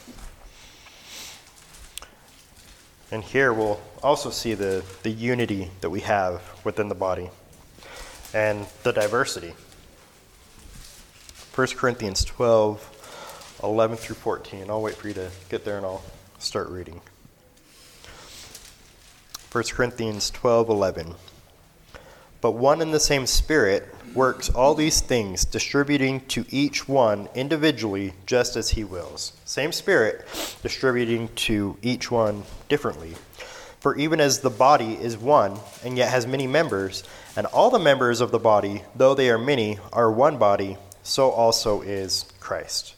And 3.12 3.22
here 3.22 3.52
we'll 3.52 3.80
also 4.02 4.30
see 4.30 4.54
the, 4.54 4.84
the 5.02 5.10
unity 5.10 5.70
that 5.80 5.90
we 5.90 6.00
have 6.00 6.42
within 6.64 6.88
the 6.88 6.94
body 6.94 7.30
and 8.34 8.66
the 8.82 8.92
diversity. 8.92 9.54
1 11.54 11.68
Corinthians 11.68 12.24
12, 12.24 13.60
11 13.62 13.96
through 13.96 14.16
14. 14.16 14.68
I'll 14.68 14.82
wait 14.82 14.96
for 14.96 15.08
you 15.08 15.14
to 15.14 15.30
get 15.48 15.64
there 15.64 15.76
and 15.76 15.86
I'll 15.86 16.02
start 16.38 16.68
reading. 16.68 17.00
1 19.52 19.64
Corinthians 19.70 20.28
12, 20.30 20.68
11. 20.68 21.14
But 22.40 22.52
one 22.52 22.80
and 22.82 22.92
the 22.92 23.00
same 23.00 23.26
Spirit 23.26 23.88
works 24.14 24.48
all 24.48 24.74
these 24.74 25.00
things, 25.00 25.44
distributing 25.44 26.20
to 26.26 26.44
each 26.48 26.88
one 26.88 27.28
individually 27.34 28.14
just 28.24 28.56
as 28.56 28.70
he 28.70 28.84
wills. 28.84 29.32
Same 29.44 29.72
Spirit, 29.72 30.26
distributing 30.62 31.28
to 31.36 31.76
each 31.82 32.10
one 32.10 32.42
differently. 32.68 33.14
For 33.80 33.96
even 33.96 34.20
as 34.20 34.40
the 34.40 34.50
body 34.50 34.94
is 34.94 35.16
one, 35.16 35.58
and 35.84 35.96
yet 35.96 36.08
has 36.08 36.26
many 36.26 36.46
members, 36.46 37.04
and 37.36 37.46
all 37.46 37.70
the 37.70 37.78
members 37.78 38.20
of 38.20 38.32
the 38.32 38.38
body, 38.38 38.82
though 38.96 39.14
they 39.14 39.30
are 39.30 39.38
many, 39.38 39.78
are 39.92 40.10
one 40.10 40.38
body, 40.38 40.78
so 41.02 41.30
also 41.30 41.82
is 41.82 42.24
Christ. 42.40 42.94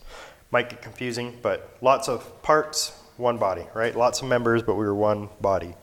Might 0.51 0.71
get 0.71 0.81
confusing, 0.81 1.37
but 1.43 1.77
lots 1.83 2.09
of 2.09 2.43
parts, 2.43 2.93
one 3.19 3.37
body, 3.37 3.67
right? 3.75 3.95
Lots 3.95 4.23
of 4.23 4.29
members, 4.29 4.63
but 4.63 4.77
we 4.77 4.87
are 4.87 4.95
one 4.95 5.29
body. 5.41 5.75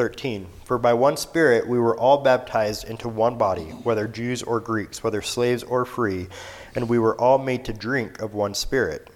13. 0.00 0.46
For 0.64 0.78
by 0.78 0.94
one 0.94 1.18
Spirit 1.18 1.68
we 1.68 1.78
were 1.78 1.94
all 1.94 2.22
baptized 2.22 2.88
into 2.88 3.06
one 3.06 3.36
body, 3.36 3.64
whether 3.82 4.08
Jews 4.08 4.42
or 4.42 4.58
Greeks, 4.58 5.04
whether 5.04 5.20
slaves 5.20 5.62
or 5.62 5.84
free, 5.84 6.28
and 6.74 6.88
we 6.88 6.98
were 6.98 7.20
all 7.20 7.36
made 7.36 7.66
to 7.66 7.74
drink 7.74 8.22
of 8.22 8.32
one 8.32 8.54
Spirit. 8.54 9.10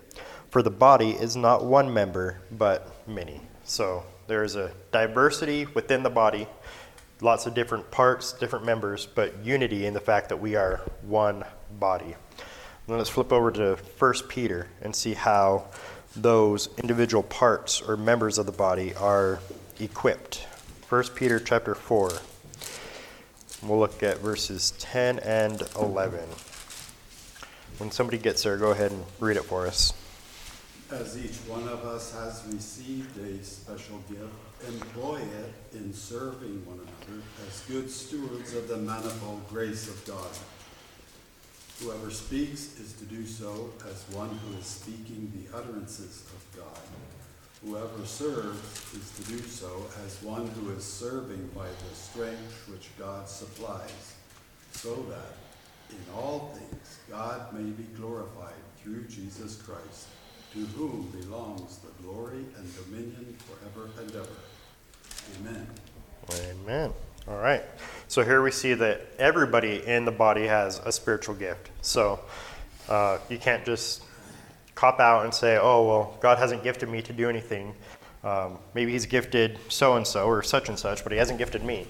For 0.50 0.60
the 0.62 0.70
body 0.70 1.12
is 1.12 1.36
not 1.36 1.64
one 1.64 1.94
member, 1.94 2.42
but 2.50 3.08
many. 3.08 3.40
So 3.64 4.02
there 4.26 4.44
is 4.44 4.56
a 4.56 4.72
diversity 4.92 5.64
within 5.64 6.02
the 6.02 6.10
body, 6.10 6.46
lots 7.22 7.46
of 7.46 7.54
different 7.54 7.90
parts, 7.90 8.34
different 8.34 8.66
members, 8.66 9.06
but 9.06 9.42
unity 9.42 9.86
in 9.86 9.94
the 9.94 10.00
fact 10.00 10.28
that 10.28 10.36
we 10.36 10.54
are 10.54 10.82
one 11.00 11.46
body. 11.80 12.14
Then 12.86 12.98
let's 12.98 13.08
flip 13.08 13.32
over 13.32 13.50
to 13.52 13.78
1 13.98 14.14
Peter 14.28 14.68
and 14.82 14.94
see 14.94 15.14
how 15.14 15.64
those 16.14 16.68
individual 16.76 17.22
parts 17.22 17.80
or 17.80 17.96
members 17.96 18.36
of 18.36 18.44
the 18.44 18.52
body 18.52 18.94
are 18.96 19.40
equipped. 19.80 20.46
1 20.88 21.04
Peter 21.14 21.40
chapter 21.40 21.74
4. 21.74 22.12
We'll 23.62 23.78
look 23.78 24.02
at 24.02 24.18
verses 24.18 24.72
10 24.78 25.18
and 25.20 25.62
11. 25.76 26.20
When 27.78 27.90
somebody 27.90 28.18
gets 28.18 28.42
there, 28.42 28.58
go 28.58 28.72
ahead 28.72 28.92
and 28.92 29.02
read 29.18 29.38
it 29.38 29.44
for 29.44 29.66
us. 29.66 29.94
As 30.90 31.16
each 31.16 31.36
one 31.48 31.66
of 31.68 31.86
us 31.86 32.12
has 32.12 32.44
received 32.52 33.16
a 33.18 33.42
special 33.42 33.98
gift, 34.10 34.28
employ 34.68 35.20
it 35.20 35.54
in 35.74 35.94
serving 35.94 36.64
one 36.66 36.78
another 36.78 37.22
as 37.48 37.60
good 37.62 37.90
stewards 37.90 38.54
of 38.54 38.68
the 38.68 38.76
manifold 38.76 39.48
grace 39.48 39.88
of 39.88 40.04
God. 40.04 40.28
Whoever 41.80 42.10
speaks 42.10 42.78
is 42.78 42.92
to 42.98 43.04
do 43.06 43.26
so 43.26 43.72
as 43.90 44.04
one 44.14 44.28
who 44.28 44.58
is 44.58 44.66
speaking 44.66 45.32
the 45.34 45.56
utterances 45.56 46.24
of 46.26 46.60
God. 46.60 46.78
Whoever 47.66 48.04
serves 48.04 48.94
is 48.94 49.10
to 49.16 49.32
do 49.32 49.38
so 49.38 49.86
as 50.04 50.22
one 50.22 50.48
who 50.48 50.70
is 50.72 50.84
serving 50.84 51.48
by 51.54 51.66
the 51.66 51.94
strength 51.94 52.68
which 52.70 52.90
God 52.98 53.26
supplies, 53.26 54.14
so 54.72 54.94
that 55.08 55.32
in 55.90 56.14
all 56.14 56.54
things 56.54 56.98
God 57.10 57.52
may 57.54 57.70
be 57.70 57.84
glorified 57.96 58.52
through 58.82 59.04
Jesus 59.04 59.62
Christ, 59.62 60.08
to 60.52 60.58
whom 60.58 61.10
belongs 61.18 61.78
the 61.78 62.02
glory 62.02 62.44
and 62.58 62.84
dominion 62.84 63.36
forever 63.46 63.88
and 63.98 64.14
ever. 64.14 64.28
Amen. 65.40 65.66
Amen. 66.50 66.92
All 67.26 67.38
right. 67.38 67.62
So 68.08 68.22
here 68.22 68.42
we 68.42 68.50
see 68.50 68.74
that 68.74 69.06
everybody 69.18 69.82
in 69.86 70.04
the 70.04 70.12
body 70.12 70.46
has 70.46 70.80
a 70.84 70.92
spiritual 70.92 71.34
gift. 71.34 71.70
So 71.80 72.20
uh, 72.90 73.18
you 73.30 73.38
can't 73.38 73.64
just 73.64 74.02
cop 74.84 75.00
out 75.00 75.24
and 75.24 75.32
say, 75.32 75.56
oh, 75.56 75.86
well, 75.86 76.18
God 76.20 76.36
hasn't 76.36 76.62
gifted 76.62 76.90
me 76.90 77.00
to 77.00 77.12
do 77.14 77.30
anything. 77.30 77.74
Um, 78.22 78.58
maybe 78.74 78.92
He's 78.92 79.06
gifted 79.06 79.58
so 79.68 79.96
and 79.96 80.06
so 80.06 80.26
or 80.26 80.42
such 80.42 80.68
and 80.68 80.78
such, 80.78 81.02
but 81.02 81.10
He 81.10 81.16
hasn't 81.16 81.38
gifted 81.38 81.64
me. 81.64 81.86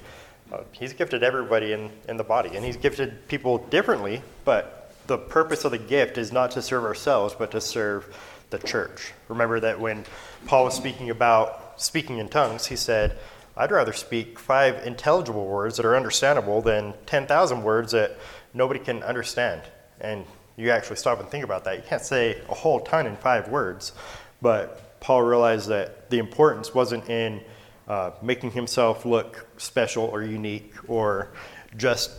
Uh, 0.53 0.61
he's 0.71 0.93
gifted 0.93 1.25
everybody 1.25 1.73
in, 1.73 1.91
in 2.09 2.17
the 2.17 2.23
body, 2.23 2.51
and 2.55 2.65
He's 2.65 2.77
gifted 2.77 3.27
people 3.27 3.59
differently, 3.59 4.23
but 4.45 4.93
the 5.09 5.19
purpose 5.19 5.65
of 5.65 5.73
the 5.73 5.79
gift 5.79 6.19
is 6.19 6.31
not 6.31 6.53
to 6.53 6.63
serve 6.63 6.85
ourselves, 6.85 7.35
but 7.37 7.51
to 7.51 7.61
serve 7.61 8.17
the 8.51 8.59
church. 8.59 9.13
Remember 9.27 9.59
that 9.59 9.81
when 9.81 10.05
Paul 10.47 10.67
was 10.67 10.75
speaking 10.75 11.11
about 11.11 11.81
speaking 11.83 12.19
in 12.19 12.29
tongues, 12.29 12.67
he 12.67 12.77
said, 12.77 13.19
I'd 13.57 13.73
rather 13.73 13.93
speak 13.93 14.39
five 14.39 14.87
intelligible 14.87 15.47
words 15.47 15.79
that 15.79 15.87
are 15.87 15.97
understandable 15.97 16.63
than 16.63 16.95
10,000 17.07 17.65
words 17.65 17.91
that 17.91 18.17
nobody 18.53 18.79
can 18.79 19.03
understand. 19.03 19.63
And 20.01 20.25
you 20.57 20.71
actually 20.71 20.97
stop 20.97 21.21
and 21.21 21.29
think 21.29 21.45
about 21.45 21.65
that. 21.65 21.77
You 21.77 21.83
can't 21.87 22.03
say 22.03 22.41
a 22.49 22.55
whole 22.55 22.81
ton 22.81 23.07
in 23.07 23.17
five 23.17 23.49
words. 23.49 23.93
But 24.41 25.01
Paul 25.01 25.23
realized 25.23 25.69
that 25.69 26.11
the 26.11 26.19
importance 26.19 26.75
wasn't 26.75 27.09
in 27.09 27.41
uh, 27.89 28.13
making 28.23 28.53
himself 28.53 29.05
look 29.05 29.47
special 29.59 30.05
or 30.05 30.23
unique 30.23 30.73
or 30.89 31.29
just, 31.77 32.11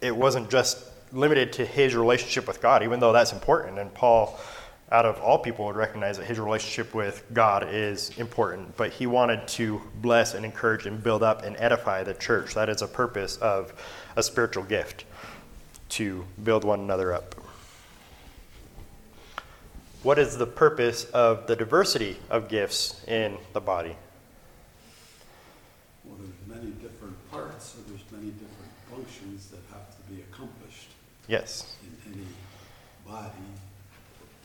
it 0.00 0.14
wasn't 0.14 0.50
just 0.50 0.78
limited 1.12 1.52
to 1.54 1.64
his 1.64 1.94
relationship 1.94 2.46
with 2.46 2.60
God, 2.60 2.82
even 2.82 3.00
though 3.00 3.12
that's 3.12 3.32
important. 3.32 3.78
And 3.78 3.92
Paul 3.94 4.38
out 4.92 5.04
of 5.04 5.18
all 5.20 5.38
people 5.38 5.66
would 5.66 5.76
recognize 5.76 6.16
that 6.18 6.26
his 6.26 6.38
relationship 6.38 6.94
with 6.94 7.24
God 7.32 7.66
is 7.68 8.16
important, 8.18 8.76
but 8.76 8.92
he 8.92 9.06
wanted 9.06 9.48
to 9.48 9.80
bless 10.00 10.34
and 10.34 10.44
encourage 10.44 10.86
and 10.86 11.02
build 11.02 11.22
up 11.24 11.44
and 11.44 11.56
edify 11.58 12.04
the 12.04 12.14
church. 12.14 12.54
That 12.54 12.68
is 12.68 12.82
a 12.82 12.86
purpose 12.86 13.36
of 13.38 13.72
a 14.14 14.22
spiritual 14.22 14.62
gift 14.62 15.04
to 15.90 16.24
build 16.42 16.64
one 16.64 16.80
another 16.80 17.12
up. 17.12 17.34
What 20.02 20.18
is 20.18 20.38
the 20.38 20.46
purpose 20.46 21.04
of 21.06 21.46
the 21.46 21.56
diversity 21.56 22.18
of 22.30 22.48
gifts 22.48 23.02
in 23.08 23.38
the 23.52 23.60
body? 23.60 23.96
Well, 26.04 26.18
there's 26.18 26.60
many 26.60 26.70
different 26.72 27.16
parts, 27.30 27.74
so 27.74 27.78
there's 27.88 28.04
many 28.12 28.30
different 28.30 28.70
functions 28.88 29.48
that 29.48 29.60
have 29.72 29.90
to 29.96 30.12
be 30.12 30.22
accomplished 30.22 30.90
Yes. 31.26 31.76
in 31.82 32.12
any 32.12 32.26
body, 33.04 33.32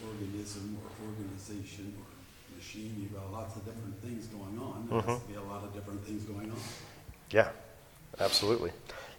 organism, 0.04 0.78
or 0.82 1.08
organization, 1.08 1.94
or 2.00 2.58
machine. 2.58 2.96
You've 3.00 3.14
got 3.14 3.32
lots 3.32 3.56
of 3.56 3.66
different 3.66 4.02
things 4.02 4.26
going 4.28 4.58
on. 4.60 4.88
There 4.90 5.02
has 5.02 5.10
mm-hmm. 5.10 5.28
to 5.28 5.32
be 5.32 5.36
a 5.36 5.44
lot 5.44 5.64
of 5.64 5.74
different 5.74 6.04
things 6.06 6.24
going 6.24 6.50
on. 6.50 6.58
Yeah, 7.30 7.50
absolutely. 8.20 8.72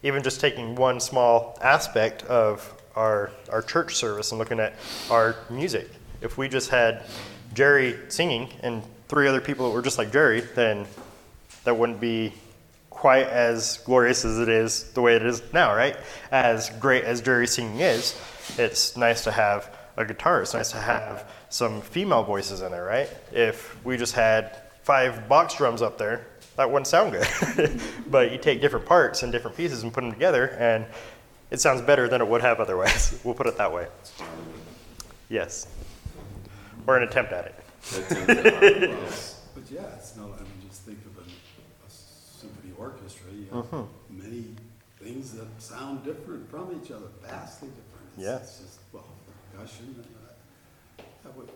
Even 0.02 0.22
just 0.22 0.40
taking 0.40 0.74
one 0.74 1.00
small 1.00 1.58
aspect 1.62 2.24
of 2.24 2.74
our, 2.96 3.30
our 3.50 3.62
church 3.62 3.94
service 3.94 4.32
and 4.32 4.38
looking 4.38 4.60
at 4.60 4.74
our 5.10 5.36
music. 5.48 5.88
If 6.20 6.36
we 6.36 6.48
just 6.48 6.70
had 6.70 7.04
Jerry 7.54 7.98
singing 8.08 8.48
and 8.62 8.82
three 9.08 9.28
other 9.28 9.40
people 9.40 9.68
that 9.68 9.74
were 9.74 9.82
just 9.82 9.98
like 9.98 10.12
Jerry, 10.12 10.40
then 10.40 10.86
that 11.64 11.76
wouldn't 11.76 12.00
be 12.00 12.32
quite 12.90 13.26
as 13.26 13.78
glorious 13.78 14.24
as 14.24 14.38
it 14.38 14.48
is 14.48 14.92
the 14.92 15.00
way 15.00 15.16
it 15.16 15.24
is 15.24 15.42
now, 15.52 15.74
right? 15.74 15.96
As 16.30 16.70
great 16.70 17.04
as 17.04 17.20
Jerry 17.20 17.46
singing 17.46 17.80
is, 17.80 18.20
it's 18.58 18.96
nice 18.96 19.24
to 19.24 19.30
have 19.30 19.74
a 19.96 20.04
guitar. 20.04 20.42
It's 20.42 20.54
nice 20.54 20.70
to 20.72 20.78
have 20.78 21.30
some 21.48 21.80
female 21.80 22.22
voices 22.22 22.62
in 22.62 22.70
there, 22.70 22.84
right? 22.84 23.08
If 23.32 23.82
we 23.84 23.96
just 23.96 24.14
had 24.14 24.56
five 24.82 25.28
box 25.28 25.54
drums 25.54 25.82
up 25.82 25.98
there, 25.98 26.26
that 26.56 26.70
wouldn't 26.70 26.86
sound 26.86 27.12
good. 27.12 27.80
but 28.08 28.30
you 28.32 28.38
take 28.38 28.60
different 28.60 28.86
parts 28.86 29.22
and 29.22 29.32
different 29.32 29.56
pieces 29.56 29.82
and 29.82 29.92
put 29.92 30.02
them 30.02 30.12
together, 30.12 30.48
and 30.58 30.86
it 31.50 31.60
sounds 31.60 31.80
better 31.82 32.08
than 32.08 32.20
it 32.20 32.26
would 32.28 32.40
have 32.42 32.60
otherwise. 32.60 33.18
we'll 33.24 33.34
put 33.34 33.46
it 33.46 33.56
that 33.58 33.72
way. 33.72 33.86
Yes. 35.28 35.66
Or 36.86 36.96
an 36.96 37.04
attempt 37.04 37.32
at 37.32 37.46
it. 37.46 37.54
But 39.54 39.70
yeah, 39.70 39.82
it's 39.96 40.16
no, 40.16 40.24
I 40.24 40.42
mean, 40.42 40.68
just 40.68 40.82
think 40.82 40.98
of 41.06 41.18
a, 41.18 41.26
a 41.26 41.90
symphony 41.90 42.72
orchestra, 42.78 43.30
you 43.32 43.46
have 43.52 43.64
Mhm. 43.70 43.86
many 44.10 44.44
things 45.00 45.32
that 45.32 45.46
sound 45.60 46.04
different 46.04 46.50
from 46.50 46.78
each 46.82 46.90
other, 46.90 47.06
vastly 47.22 47.68
different. 47.68 48.18
It's- 48.18 48.24
Yeah. 48.24 48.36
It's 48.38 48.58
just, 48.58 48.78
well, 48.92 49.04
percussion, 49.52 49.94
and, 49.96 50.06
uh, 50.16 51.02
that 51.24 51.36
would, 51.36 51.48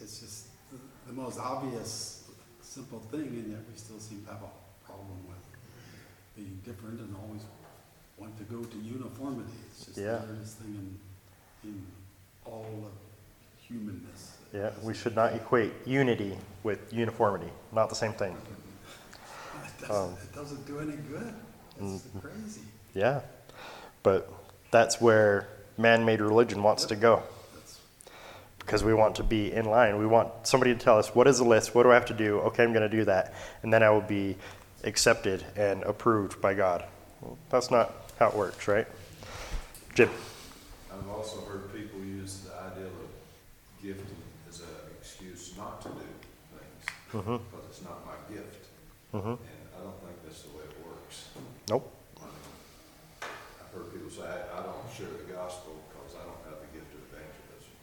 it's 0.00 0.18
just 0.20 0.46
the, 0.72 0.78
the 1.08 1.12
most 1.12 1.38
obvious, 1.38 2.13
simple 2.74 2.98
thing, 3.10 3.20
and 3.28 3.50
yet 3.52 3.60
we 3.70 3.76
still 3.76 3.98
seem 4.00 4.22
to 4.24 4.32
have 4.32 4.42
a 4.42 4.84
problem 4.84 5.16
with 5.28 5.38
being 6.34 6.60
different 6.64 6.98
and 7.00 7.14
always 7.24 7.42
want 8.18 8.36
to 8.36 8.44
go 8.44 8.64
to 8.64 8.78
uniformity. 8.78 9.52
It's 9.70 9.84
just 9.84 9.96
the 9.96 10.02
Yeah. 10.02 10.18
hardest 10.18 10.58
thing 10.58 10.98
in, 11.62 11.70
in 11.70 11.86
all 12.44 12.66
of 12.88 12.92
humanness. 13.68 14.32
Yeah, 14.52 14.70
we 14.82 14.92
should 14.94 15.14
not 15.14 15.34
equate 15.34 15.72
unity 15.86 16.36
with 16.64 16.92
uniformity. 16.92 17.50
Not 17.72 17.88
the 17.88 17.94
same 17.96 18.12
thing. 18.12 18.36
It 19.80 19.90
Um, 19.90 20.10
doesn't, 20.10 20.22
it 20.22 20.32
doesn't 20.34 20.66
do 20.66 20.78
any 20.80 20.96
good. 20.96 21.34
It's 21.80 22.04
crazy. 22.20 22.62
Yeah. 22.94 23.20
But 24.02 24.30
that's 24.70 25.00
where 25.00 25.48
man 25.78 26.04
made 26.04 26.20
religion 26.20 26.62
wants 26.62 26.84
to 26.86 26.96
go. 26.96 27.22
Because 28.64 28.82
we 28.82 28.94
want 28.94 29.16
to 29.16 29.22
be 29.22 29.52
in 29.52 29.66
line. 29.66 29.98
We 29.98 30.06
want 30.06 30.30
somebody 30.46 30.72
to 30.74 30.80
tell 30.80 30.98
us 30.98 31.14
what 31.14 31.26
is 31.28 31.38
the 31.38 31.44
list, 31.44 31.74
what 31.74 31.82
do 31.82 31.90
I 31.90 31.94
have 31.94 32.06
to 32.06 32.14
do? 32.14 32.38
Okay, 32.40 32.62
I'm 32.64 32.72
going 32.72 32.88
to 32.88 32.96
do 32.96 33.04
that, 33.04 33.34
and 33.62 33.72
then 33.72 33.82
I 33.82 33.90
will 33.90 34.00
be 34.00 34.36
accepted 34.84 35.44
and 35.56 35.82
approved 35.84 36.40
by 36.40 36.54
God. 36.54 36.84
Well, 37.20 37.36
that's 37.50 37.70
not 37.70 37.92
how 38.18 38.28
it 38.28 38.34
works, 38.34 38.66
right? 38.68 38.86
Jim. 39.94 40.10
I've 40.92 41.08
also 41.08 41.40
heard 41.42 41.72
people 41.74 42.00
use 42.00 42.40
the 42.40 42.54
idea 42.72 42.86
of 42.86 42.92
gifting 43.82 44.16
as 44.48 44.60
an 44.60 44.66
excuse 44.98 45.52
not 45.56 45.80
to 45.82 45.88
do 45.88 45.94
things, 46.56 46.86
Mhm. 47.12 47.40
because 47.50 47.66
it's 47.70 47.82
not 47.82 48.04
my 48.06 48.34
gift. 48.34 48.66
Mhm. 49.12 49.38
And 49.38 49.38
I 49.76 49.80
don't 49.84 50.00
think 50.02 50.16
that's 50.24 50.42
the 50.42 50.48
way 50.56 50.64
it 50.64 50.74
works. 50.86 51.28
Nope. 51.68 51.90
I 52.16 52.24
mean, 52.24 52.32
I've 53.22 53.72
heard 53.74 53.92
people 53.92 54.10
say, 54.10 54.22
I 54.26 54.58
I 54.58 54.62
don't 54.62 54.88
share 54.96 55.06
the 55.08 55.32
gospel 55.32 55.76
because 55.90 56.14
I 56.16 56.24
don't 56.24 56.42
have 56.50 56.58
the 56.60 56.70
gift 56.74 56.90
of 56.94 57.00
evangelism. 57.10 57.74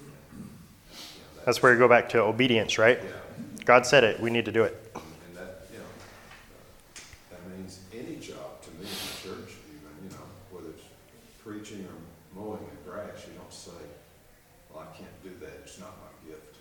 You 0.00 1.22
know, 1.24 1.35
That's 1.46 1.62
where 1.62 1.72
you 1.72 1.78
go 1.78 1.86
back 1.86 2.08
to 2.08 2.18
obedience, 2.22 2.76
right? 2.76 2.98
Yeah, 2.98 3.64
God 3.64 3.86
said 3.86 4.02
it, 4.02 4.18
we 4.18 4.30
need 4.30 4.46
to 4.46 4.52
do 4.52 4.64
it. 4.64 4.74
and 4.96 5.36
that, 5.36 5.62
you 5.70 5.78
know, 5.78 5.86
that 7.30 7.38
means 7.56 7.78
any 7.94 8.16
job 8.16 8.60
to 8.62 8.70
me 8.72 8.82
in 8.82 8.90
the 8.90 9.14
church 9.22 9.54
even, 9.70 9.94
you 10.02 10.10
know, 10.10 10.26
whether 10.50 10.70
it's 10.70 10.82
preaching 11.44 11.86
or 11.86 11.94
mowing 12.34 12.66
the 12.66 12.90
grass, 12.90 13.22
you 13.28 13.38
don't 13.38 13.52
say, 13.54 13.78
well, 14.74 14.82
I 14.90 14.96
can't 14.98 15.22
do 15.22 15.30
that, 15.38 15.62
it's 15.62 15.78
not 15.78 15.94
my 16.02 16.28
gift. 16.28 16.56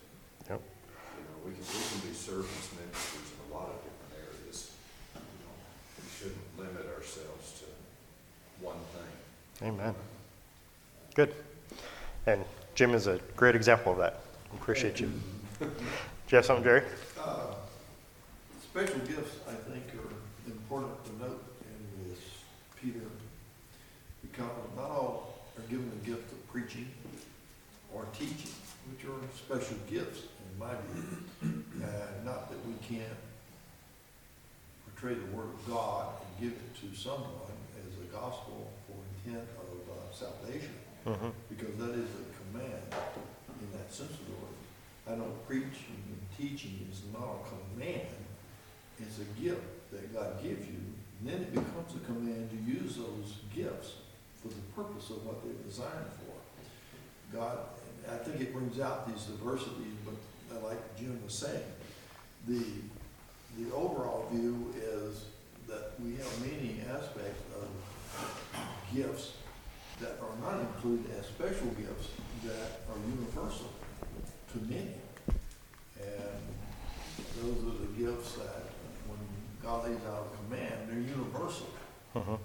Yep. 0.52 0.62
You 0.62 1.24
know, 1.26 1.50
we 1.50 1.58
can, 1.58 1.66
we 1.66 1.82
can 1.90 2.08
be 2.08 2.14
service 2.14 2.70
ministers 2.78 3.26
in 3.34 3.42
a 3.50 3.58
lot 3.58 3.74
of 3.74 3.82
different 3.82 4.22
areas. 4.22 4.70
You 5.16 5.42
know, 5.50 5.56
we 5.98 6.06
shouldn't 6.14 6.46
limit 6.62 6.94
ourselves 6.94 7.58
to 7.58 7.66
one 8.64 8.78
thing. 8.94 9.68
Amen. 9.68 9.96
Good. 11.16 11.34
And 12.28 12.46
Jim 12.76 12.94
is 12.94 13.08
a 13.08 13.20
great 13.36 13.56
example 13.56 13.92
of 13.92 13.98
that. 13.98 14.22
Appreciate 14.60 15.00
you. 15.00 15.12
Do 15.60 15.66
you 16.30 16.36
have 16.38 16.46
something, 16.46 16.64
Jerry? 16.64 16.84
Uh, 17.20 17.54
Special 18.64 19.00
gifts, 19.08 19.38
I 19.48 19.54
think, 19.72 19.84
are 19.96 20.52
important 20.52 21.06
to 21.06 21.12
note 21.20 21.44
in 21.64 22.10
this, 22.10 22.20
Peter, 22.82 23.06
because 24.22 24.50
not 24.76 24.90
all 24.90 25.36
are 25.58 25.62
given 25.70 25.90
the 25.90 26.06
gift 26.10 26.30
of 26.34 26.48
preaching 26.52 26.90
or 27.94 28.06
teaching, 28.18 28.52
which 28.92 29.06
are 29.06 29.16
special 29.38 29.78
gifts, 29.90 30.24
in 30.24 30.60
my 30.60 30.74
view. 30.92 31.64
Uh, 31.82 31.88
Not 32.26 32.50
that 32.50 32.58
we 32.68 32.74
can't 32.86 33.08
portray 34.86 35.14
the 35.14 35.32
word 35.36 35.46
of 35.54 35.68
God 35.70 36.10
and 36.20 36.50
give 36.50 36.58
it 36.60 36.76
to 36.82 36.98
someone 37.00 37.30
as 37.80 37.94
a 38.04 38.12
gospel 38.12 38.72
for 38.88 38.98
intent 39.30 39.48
of 39.58 39.90
uh, 39.90 40.14
salvation, 40.14 40.74
Mm-hmm. 41.06 41.30
because 41.50 41.76
that 41.78 41.92
is 41.94 42.10
a 42.10 42.52
command 42.58 42.82
in 43.66 43.78
that 43.78 43.92
sense 43.92 44.12
of 44.12 44.26
the 44.26 44.34
word. 44.34 44.56
I 45.08 45.16
know 45.16 45.32
preaching 45.48 46.02
and 46.08 46.22
teaching 46.38 46.88
is 46.92 47.02
not 47.14 47.24
a 47.24 47.40
command, 47.50 48.08
it's 49.00 49.20
a 49.20 49.42
gift 49.42 49.92
that 49.92 50.14
God 50.14 50.42
gives 50.42 50.68
you, 50.68 50.82
and 51.20 51.30
then 51.30 51.42
it 51.42 51.54
becomes 51.54 51.96
a 51.96 52.06
command 52.06 52.50
to 52.50 52.72
use 52.72 52.98
those 52.98 53.38
gifts 53.54 53.96
for 54.42 54.50
the 54.50 54.62
purpose 54.76 55.10
of 55.10 55.26
what 55.26 55.44
they're 55.44 55.62
designed 55.66 56.12
for. 56.20 57.38
God, 57.38 57.58
I 58.12 58.18
think 58.18 58.42
it 58.42 58.54
brings 58.54 58.80
out 58.80 59.08
these 59.08 59.24
diversities, 59.26 59.94
but 60.06 60.64
like 60.64 60.98
Jim 60.98 61.20
was 61.24 61.34
saying, 61.34 61.64
the, 62.48 62.64
the 63.58 63.74
overall 63.74 64.28
view 64.32 64.74
is 64.78 65.26
that 65.68 65.94
we 66.04 66.16
have 66.16 66.42
many 66.42 66.82
aspects 66.90 67.42
of 67.56 67.68
gifts 68.96 69.34
that 70.00 70.18
are 70.22 70.52
not 70.52 70.62
included 70.62 71.06
as 71.20 71.26
special 71.26 71.68
gifts 71.78 72.10
that 72.46 72.86
are 72.90 73.00
universal 73.10 73.70
to 74.54 74.58
many. 74.70 74.96
And 76.00 76.42
those 77.42 77.58
are 77.64 77.78
the 77.82 77.92
gifts 77.98 78.34
that, 78.34 78.70
when 79.08 79.20
God 79.62 79.86
lays 79.86 80.00
out 80.08 80.28
a 80.32 80.38
command, 80.38 80.88
they're 80.88 81.00
universal. 81.00 81.68
Mm-hmm. 82.16 82.36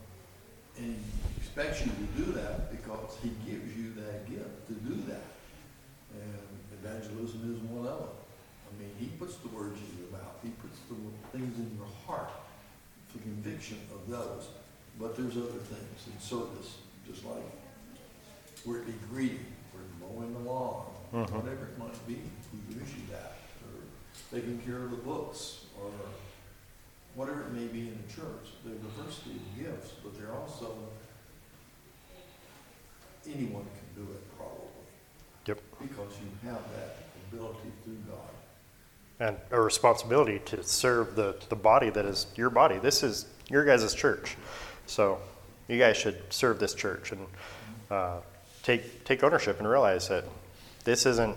And 0.79 0.97
he 0.97 1.37
expects 1.37 1.81
you 1.85 1.93
to 1.93 2.25
do 2.25 2.33
that 2.33 2.71
because 2.71 3.17
he 3.23 3.31
gives 3.45 3.77
you 3.77 3.93
that 3.95 4.29
gift 4.29 4.67
to 4.69 4.75
do 4.75 4.97
that. 5.09 5.25
And 6.15 6.83
evangelism 6.83 7.55
is 7.55 7.61
one 7.71 7.87
of 7.87 7.99
them. 7.99 8.09
I 8.09 8.83
mean, 8.83 8.93
he 8.99 9.07
puts 9.19 9.37
the 9.37 9.49
words 9.49 9.79
in 9.79 10.03
your 10.03 10.13
mouth, 10.13 10.37
he 10.43 10.51
puts 10.63 10.79
the 10.89 10.97
things 11.37 11.59
in 11.59 11.77
your 11.77 11.89
heart 12.07 12.31
for 13.09 13.19
conviction 13.19 13.79
of 13.93 14.09
those. 14.09 14.49
But 14.99 15.17
there's 15.17 15.37
other 15.37 15.61
things 15.65 16.07
in 16.07 16.21
service, 16.21 16.79
just 17.07 17.25
like 17.25 17.45
where 18.65 18.81
it 18.81 18.87
be 18.87 18.93
or 18.93 19.39
mowing 20.15 20.33
the 20.33 20.51
lawn, 20.51 20.87
Mhm. 21.13 21.31
whatever 21.31 21.67
it 21.67 21.79
might 21.79 22.07
be, 22.07 22.15
he 22.15 22.75
gives 22.75 22.95
you 22.95 23.03
that. 23.11 23.37
Or 23.65 24.37
taking 24.37 24.61
care 24.61 24.83
of 24.85 24.91
the 24.91 24.97
books, 24.97 25.67
or 25.81 25.91
whatever 27.15 27.43
it 27.43 27.51
may 27.53 27.67
be 27.67 27.89
in 27.89 28.03
the 28.07 28.13
church. 28.13 28.55
There 28.65 28.75
are 28.75 28.79
diversity 28.79 29.37
of 29.37 29.59
gifts, 29.59 29.93
but 30.03 30.17
they're 30.19 30.35
also, 30.35 30.77
anyone 33.27 33.65
can 33.65 34.05
do 34.05 34.11
it 34.11 34.37
probably. 34.37 34.67
Yep. 35.47 35.61
Because 35.81 36.13
you 36.21 36.49
have 36.51 36.63
that 36.77 36.97
ability 37.33 37.73
through 37.85 37.99
God. 38.09 38.19
And 39.19 39.37
a 39.51 39.61
responsibility 39.61 40.39
to 40.47 40.63
serve 40.63 41.15
the, 41.15 41.37
the 41.49 41.57
body 41.57 41.91
that 41.91 42.05
is 42.07 42.27
your 42.37 42.51
body. 42.51 42.79
This 42.79 43.03
is 43.03 43.27
your 43.49 43.65
guys' 43.65 43.95
church. 43.95 44.37
So 44.87 45.21
you 45.69 45.79
guys 45.79 45.97
should 45.97 46.33
serve 46.33 46.59
this 46.59 46.75
church 46.75 47.13
and 47.13 47.27
uh, 47.91 48.21
take, 48.63 49.05
take 49.05 49.23
ownership 49.23 49.59
and 49.59 49.69
realize 49.69 50.09
that 50.09 50.25
this 50.85 51.07
isn't 51.07 51.37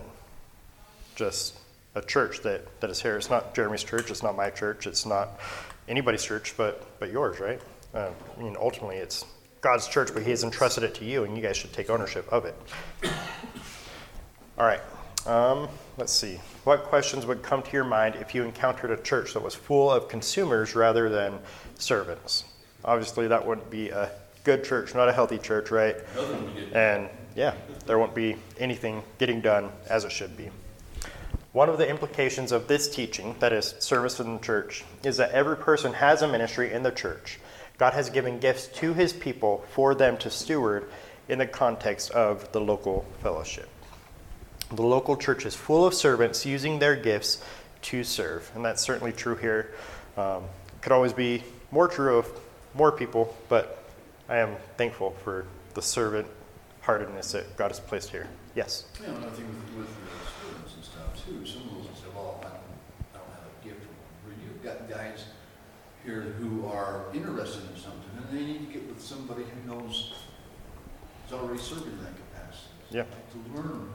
just 1.16 1.56
a 1.96 2.02
church 2.02 2.42
that, 2.42 2.82
that 2.82 2.90
is 2.90 3.02
here. 3.02 3.18
It's 3.18 3.30
not 3.30 3.54
Jeremy's 3.54 3.84
church. 3.84 4.10
It's 4.10 4.24
not 4.24 4.36
my 4.36 4.50
church. 4.50 4.88
It's 4.88 5.06
not 5.06 5.40
anybody's 5.88 6.24
church 6.24 6.56
but, 6.58 7.00
but 7.00 7.12
yours, 7.12 7.40
right? 7.40 7.62
Uh, 7.94 8.10
I 8.38 8.42
mean, 8.42 8.58
ultimately, 8.60 8.98
it's 8.98 9.26
God's 9.62 9.88
church, 9.88 10.10
but 10.14 10.24
He 10.24 10.32
has 10.32 10.44
entrusted 10.44 10.84
it 10.84 10.96
to 10.96 11.06
you, 11.06 11.24
and 11.24 11.38
you 11.38 11.44
guys 11.44 11.56
should 11.56 11.74
take 11.74 11.90
ownership 11.90 12.28
of 12.32 12.46
it. 12.46 12.56
All 14.58 14.66
right. 14.66 14.82
Um, 15.26 15.70
let's 15.98 16.12
see. 16.12 16.40
What 16.64 16.84
questions 16.84 17.26
would 17.26 17.44
come 17.44 17.62
to 17.62 17.72
your 17.72 17.84
mind 17.84 18.16
if 18.16 18.36
you 18.36 18.44
encountered 18.44 18.92
a 18.92 19.02
church 19.02 19.34
that 19.34 19.44
was 19.44 19.56
full 19.56 19.90
of 19.92 20.10
consumers 20.10 20.76
rather 20.76 21.10
than 21.10 21.40
servants? 21.78 22.44
Obviously, 22.84 23.28
that 23.28 23.46
wouldn't 23.46 23.70
be 23.70 23.90
a 23.90 24.12
good 24.44 24.64
church, 24.64 24.94
not 24.94 25.10
a 25.10 25.14
healthy 25.14 25.38
church, 25.38 25.72
right? 25.72 25.96
Another 26.14 26.34
one 26.34 26.56
we 26.56 26.62
did. 26.62 26.74
And 26.74 27.10
yeah, 27.36 27.54
there 27.86 27.98
won't 27.98 28.14
be 28.16 28.36
anything 28.60 29.04
getting 29.18 29.42
done 29.42 29.72
as 29.90 30.04
it 30.04 30.12
should 30.12 30.38
be. 30.38 30.50
One 31.52 31.70
of 31.70 31.78
the 31.78 31.88
implications 31.88 32.52
of 32.52 32.68
this 32.68 32.90
teaching, 32.90 33.36
that 33.40 33.54
is, 33.54 33.76
service 33.80 34.20
in 34.20 34.34
the 34.34 34.40
church, 34.40 34.84
is 35.04 35.18
that 35.18 35.32
every 35.32 35.56
person 35.56 35.94
has 35.94 36.22
a 36.22 36.28
ministry 36.28 36.74
in 36.74 36.82
the 36.84 36.92
church. 36.92 37.40
God 37.78 37.94
has 37.94 38.10
given 38.10 38.40
gifts 38.40 38.68
to 38.80 38.94
his 38.94 39.14
people 39.14 39.64
for 39.72 39.94
them 39.94 40.18
to 40.18 40.30
steward 40.30 40.90
in 41.28 41.40
the 41.40 41.46
context 41.46 42.12
of 42.12 42.52
the 42.52 42.62
local 42.62 43.06
fellowship. 43.22 43.70
The 44.72 44.82
local 44.82 45.16
church 45.16 45.46
is 45.46 45.56
full 45.56 45.86
of 45.86 45.94
servants 45.94 46.46
using 46.46 46.80
their 46.80 46.96
gifts 46.96 47.44
to 47.84 48.04
serve, 48.04 48.50
and 48.56 48.66
that's 48.66 48.82
certainly 48.82 49.12
true 49.12 49.36
here. 49.36 49.74
Um, 50.18 50.44
could 50.82 50.92
always 50.92 51.14
be 51.14 51.44
more 51.72 51.88
true 51.88 52.18
of 52.18 52.28
more 52.74 52.92
people, 52.92 53.36
but 53.50 53.83
I 54.30 54.38
am 54.38 54.56
thankful 54.78 55.12
for 55.24 55.46
the 55.74 55.82
servant 55.82 56.28
heartedness 56.82 57.32
that 57.34 57.56
God 57.58 57.70
has 57.70 57.80
placed 57.80 58.10
here. 58.10 58.28
Yes. 58.56 58.86
Yeah, 59.02 59.08
know, 59.12 59.18
another 59.18 59.32
thing 59.32 59.48
with, 59.48 59.78
with 59.78 59.88
the 59.88 60.32
students 60.40 60.76
and 60.76 60.84
stuff 60.84 61.26
too, 61.26 61.46
some 61.46 61.64
of 61.70 61.88
those 61.88 61.98
say, 61.98 62.08
well, 62.14 62.40
I 62.42 62.44
don't, 62.50 62.54
I 63.16 63.18
don't 63.18 63.30
have 63.32 63.48
a 63.50 63.66
gift. 63.66 63.82
Where 64.26 64.36
you've 64.44 64.64
got 64.64 64.90
guys 64.90 65.26
here 66.06 66.22
who 66.40 66.66
are 66.68 67.06
interested 67.14 67.64
in 67.74 67.80
something, 67.80 68.12
and 68.18 68.28
they 68.38 68.46
need 68.46 68.68
to 68.68 68.74
get 68.74 68.88
with 68.88 69.02
somebody 69.02 69.44
who 69.44 69.74
knows, 69.74 70.14
is 71.28 71.34
already 71.34 71.60
serving 71.60 71.98
that 72.04 72.14
capacity. 72.16 72.70
Yeah. 72.92 73.04
To 73.04 73.38
learn 73.56 73.90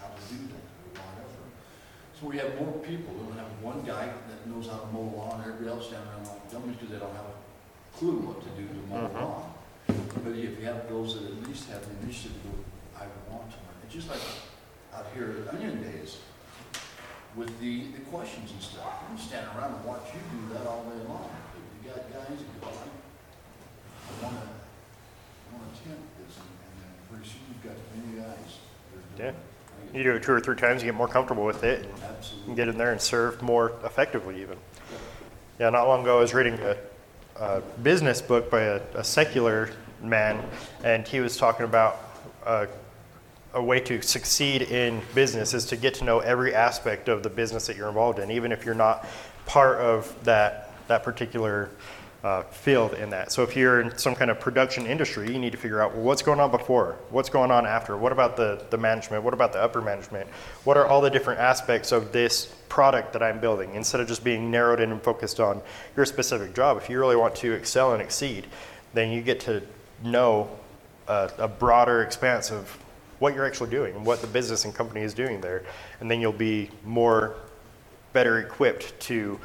how 0.00 0.08
to 0.08 0.22
do 0.28 0.36
that, 0.52 0.64
or 0.84 1.00
whatever. 1.00 1.44
So 2.20 2.26
we 2.28 2.36
have 2.38 2.54
more 2.60 2.72
people, 2.84 3.14
we 3.14 3.26
don't 3.26 3.38
have 3.38 3.52
one 3.62 3.82
guy 3.82 4.06
that 4.06 4.46
knows 4.46 4.66
how 4.68 4.78
to 4.78 4.86
mow 4.92 5.08
the 5.10 5.16
lawn, 5.16 5.40
everybody 5.40 5.68
else 5.68 5.90
down 5.90 6.06
around 6.08 6.26
like 6.28 6.50
dummies, 6.52 6.76
because 6.76 6.90
they 6.92 6.98
don't 7.00 7.14
have 7.16 7.24
a 7.32 7.96
clue 7.96 8.20
what 8.28 8.40
to 8.44 8.50
do 8.60 8.68
to 8.68 8.74
mow 8.88 9.08
the 9.08 9.14
Mhm. 9.14 9.22
lawn. 9.22 9.47
But 10.24 10.32
if 10.32 10.58
you 10.58 10.66
have 10.66 10.88
those 10.88 11.14
that 11.14 11.24
at 11.24 11.48
least 11.48 11.68
have 11.70 11.82
the 11.82 12.06
initiative, 12.06 12.32
to 12.42 12.48
go, 12.48 12.54
I 12.96 13.06
want 13.30 13.50
to 13.50 13.56
learn. 13.56 13.76
It's 13.84 13.94
just 13.94 14.08
like 14.10 14.20
out 14.94 15.06
here 15.14 15.44
at 15.46 15.54
Onion 15.54 15.82
Days 15.82 16.18
with 17.36 17.58
the, 17.60 17.84
the 17.92 18.00
questions 18.10 18.50
and 18.50 18.62
stuff. 18.62 19.04
I'm 19.08 19.18
standing 19.18 19.50
around 19.56 19.74
and 19.76 19.84
watch 19.84 20.02
you 20.12 20.20
do 20.32 20.54
that 20.54 20.66
all 20.66 20.84
day 20.84 21.08
long. 21.08 21.30
But 21.54 21.62
you 21.82 21.90
got 21.90 22.12
guys 22.12 22.38
that 22.38 22.60
go, 22.60 22.66
I, 22.66 22.70
I 24.10 24.24
wanna, 24.24 24.38
I 24.38 25.56
wanna 25.56 25.70
attempt 25.72 26.02
this, 26.26 26.36
and, 26.36 26.50
and 26.66 26.74
then 26.82 26.92
pretty 27.10 27.28
soon 27.28 27.40
you've 27.48 27.62
got 27.62 27.76
many 27.94 28.18
guys 28.18 28.58
that 28.92 28.98
are 28.98 29.30
doing 29.30 29.34
it. 29.34 29.96
You 29.96 30.02
do 30.02 30.16
it 30.16 30.22
two 30.22 30.32
or 30.32 30.40
three 30.40 30.56
times, 30.56 30.82
you 30.82 30.88
get 30.88 30.96
more 30.96 31.08
comfortable 31.08 31.44
with 31.44 31.64
it, 31.64 31.84
and 31.84 31.88
you 31.88 31.94
can 31.94 32.10
Absolutely. 32.16 32.54
get 32.56 32.68
in 32.68 32.76
there 32.76 32.92
and 32.92 33.00
serve 33.00 33.40
more 33.40 33.72
effectively, 33.84 34.40
even. 34.42 34.58
Yeah, 35.58 35.70
not 35.70 35.86
long 35.86 36.02
ago, 36.02 36.18
I 36.18 36.20
was 36.20 36.34
reading 36.34 36.58
a, 36.60 36.76
a 37.36 37.60
business 37.82 38.20
book 38.20 38.50
by 38.50 38.62
a, 38.62 38.80
a 38.94 39.04
secular 39.04 39.70
man, 40.02 40.42
and 40.84 41.06
he 41.06 41.20
was 41.20 41.36
talking 41.36 41.64
about 41.64 41.98
uh, 42.44 42.66
a 43.54 43.62
way 43.62 43.80
to 43.80 44.02
succeed 44.02 44.62
in 44.62 45.00
business 45.14 45.54
is 45.54 45.64
to 45.66 45.76
get 45.76 45.94
to 45.94 46.04
know 46.04 46.20
every 46.20 46.54
aspect 46.54 47.08
of 47.08 47.22
the 47.22 47.30
business 47.30 47.66
that 47.66 47.76
you're 47.76 47.88
involved 47.88 48.18
in, 48.18 48.30
even 48.30 48.52
if 48.52 48.64
you're 48.64 48.74
not 48.74 49.06
part 49.46 49.78
of 49.78 50.14
that 50.24 50.64
that 50.88 51.02
particular 51.02 51.70
uh, 52.24 52.42
field 52.42 52.94
in 52.94 53.10
that. 53.10 53.30
So 53.30 53.42
if 53.42 53.56
you're 53.56 53.80
in 53.80 53.96
some 53.96 54.14
kind 54.14 54.30
of 54.30 54.40
production 54.40 54.86
industry, 54.86 55.30
you 55.32 55.38
need 55.38 55.52
to 55.52 55.58
figure 55.58 55.80
out 55.80 55.94
well, 55.94 56.02
what's 56.02 56.22
going 56.22 56.40
on 56.40 56.50
before, 56.50 56.96
what's 57.10 57.28
going 57.28 57.50
on 57.50 57.64
after, 57.64 57.96
what 57.96 58.10
about 58.10 58.36
the, 58.36 58.64
the 58.70 58.76
management, 58.76 59.22
what 59.22 59.34
about 59.34 59.52
the 59.52 59.60
upper 59.60 59.80
management, 59.80 60.28
what 60.64 60.76
are 60.76 60.86
all 60.86 61.00
the 61.00 61.10
different 61.10 61.38
aspects 61.38 61.92
of 61.92 62.10
this 62.10 62.46
product 62.68 63.12
that 63.12 63.22
I'm 63.22 63.38
building, 63.38 63.74
instead 63.74 64.00
of 64.00 64.08
just 64.08 64.24
being 64.24 64.50
narrowed 64.50 64.80
in 64.80 64.90
and 64.90 65.00
focused 65.02 65.38
on 65.38 65.62
your 65.96 66.06
specific 66.06 66.54
job. 66.54 66.76
If 66.76 66.90
you 66.90 66.98
really 66.98 67.16
want 67.16 67.36
to 67.36 67.52
excel 67.52 67.92
and 67.92 68.02
exceed, 68.02 68.46
then 68.94 69.12
you 69.12 69.22
get 69.22 69.40
to 69.40 69.62
know 70.02 70.48
a, 71.06 71.30
a 71.38 71.48
broader 71.48 72.02
expanse 72.02 72.50
of 72.50 72.76
what 73.18 73.34
you're 73.34 73.46
actually 73.46 73.70
doing 73.70 73.94
and 73.96 74.06
what 74.06 74.20
the 74.20 74.26
business 74.26 74.64
and 74.64 74.74
company 74.74 75.00
is 75.00 75.12
doing 75.12 75.40
there, 75.40 75.64
and 76.00 76.10
then 76.10 76.20
you'll 76.20 76.32
be 76.32 76.70
more 76.84 77.34
better 78.12 78.38
equipped 78.38 78.98
to 79.00 79.38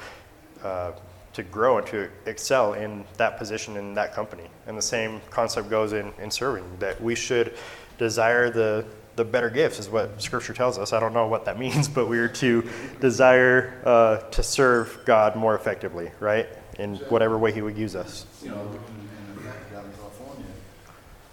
uh, 0.64 0.92
to 1.34 1.42
grow 1.42 1.80
and 1.80 1.88
to 1.88 2.08
excel 2.28 2.74
in 2.74 3.04
that 3.18 3.38
position 3.40 3.76
in 3.76 3.96
that 3.96 4.14
company. 4.14 4.44
And 4.68 4.78
the 4.78 4.84
same 4.84 5.20
concept 5.32 5.68
goes 5.68 5.94
in, 5.94 6.14
in 6.22 6.30
serving 6.30 6.64
that 6.78 7.02
we 7.02 7.16
should 7.16 7.56
desire 7.98 8.50
the 8.50 8.86
the 9.16 9.24
better 9.24 9.50
gifts 9.50 9.78
is 9.80 9.90
what 9.90 10.22
Scripture 10.22 10.54
tells 10.54 10.78
us. 10.78 10.92
I 10.92 11.00
don't 11.00 11.14
know 11.14 11.28
what 11.28 11.46
that 11.46 11.60
means, 11.66 11.88
but 11.88 12.08
we 12.08 12.20
are 12.20 12.28
to 12.28 12.68
desire 13.00 13.82
uh, 13.86 14.18
to 14.18 14.44
serve 14.44 15.00
God 15.06 15.36
more 15.36 15.56
effectively, 15.56 16.12
right? 16.20 16.48
in 16.80 16.96
whatever 17.10 17.38
way 17.38 17.52
He 17.52 17.62
would 17.62 17.78
use 17.78 17.96
us. 17.96 18.26
You 18.42 18.50
know, 18.50 18.62
and, 18.62 18.70
and 18.70 19.38
in 19.38 19.44
fact, 19.44 19.72
down 19.72 19.86
in 19.86 19.92
California, 19.94 20.46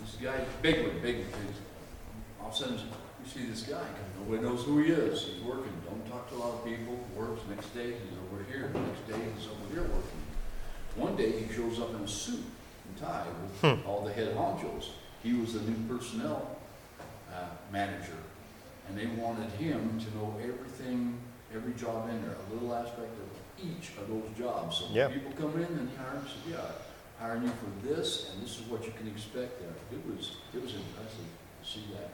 this 0.01 0.10
guy, 0.23 0.45
big 0.61 0.83
one, 0.87 0.99
big, 1.01 1.17
big, 1.17 1.27
all 2.41 2.49
of 2.49 2.55
a 2.55 2.57
sudden, 2.57 2.75
you 2.77 3.31
see 3.31 3.47
this 3.47 3.63
guy, 3.63 3.85
nobody 4.19 4.43
knows 4.43 4.65
who 4.65 4.79
he 4.83 4.93
is, 4.93 5.23
he's 5.23 5.43
working, 5.43 5.73
don't 5.89 6.07
talk 6.11 6.29
to 6.31 6.37
a 6.37 6.37
lot 6.37 6.55
of 6.55 6.65
people, 6.65 6.99
works, 7.17 7.41
next 7.49 7.75
day, 7.75 7.93
he's 7.93 8.19
over 8.31 8.45
here, 8.51 8.71
next 8.75 9.09
day, 9.09 9.29
he's 9.37 9.47
over 9.47 9.73
here 9.73 9.83
working. 9.83 10.21
One 10.97 11.17
day, 11.17 11.43
he 11.43 11.53
shows 11.53 11.79
up 11.79 11.91
in 11.95 12.01
a 12.01 12.09
suit 12.09 12.43
and 12.89 12.97
tie 12.99 13.25
with 13.63 13.87
all 13.87 14.05
the 14.05 14.13
head 14.13 14.35
honchos. 14.35 14.89
He 15.23 15.35
was 15.35 15.55
the 15.55 15.61
new 15.61 15.77
personnel, 15.89 16.59
uh, 17.33 17.47
manager, 17.73 18.19
and 18.89 18.99
they 18.99 19.07
wanted 19.07 19.51
him 19.53 20.01
to 20.01 20.17
know 20.17 20.35
everything, 20.43 21.19
every 21.55 21.73
job 21.75 22.09
in 22.11 22.21
there, 22.23 22.37
a 22.51 22.55
little 22.55 22.75
aspect 22.75 23.01
of 23.01 23.65
each 23.65 23.91
of 23.99 24.09
those 24.09 24.25
jobs. 24.37 24.79
So 24.79 25.09
people 25.09 25.33
come 25.33 25.55
in 25.57 25.79
and 25.79 25.89
he 25.89 25.97
hired, 25.97 26.23
said, 26.23 26.53
yeah, 26.53 26.59
hiring 27.21 27.43
you 27.43 27.51
for 27.51 27.87
this, 27.87 28.31
and 28.33 28.43
this 28.43 28.59
is 28.59 28.63
what 28.67 28.85
you 28.85 28.93
can 28.97 29.07
expect 29.07 29.61
there. 29.61 29.71
It 29.93 30.05
was, 30.07 30.37
it 30.55 30.63
was 30.63 30.75
impressive 30.75 31.27
to 31.63 31.69
see 31.69 31.85
that. 31.93 32.11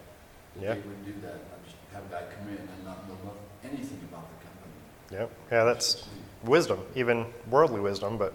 Yeah. 0.60 0.74
That 0.74 0.82
they 0.82 0.88
would 0.88 1.06
do 1.06 1.14
that, 1.22 1.34
I 1.34 1.64
just 1.64 1.76
have 1.92 2.04
a 2.04 2.08
guy 2.08 2.22
come 2.36 2.48
in 2.48 2.58
and 2.58 2.84
not 2.84 3.08
know 3.08 3.16
anything 3.62 4.00
about 4.10 4.26
the 4.28 4.46
company. 4.46 5.20
Yep. 5.20 5.30
Yeah, 5.52 5.64
that's 5.64 6.08
wisdom, 6.42 6.80
even 6.96 7.26
worldly 7.50 7.80
wisdom, 7.80 8.18
but 8.18 8.34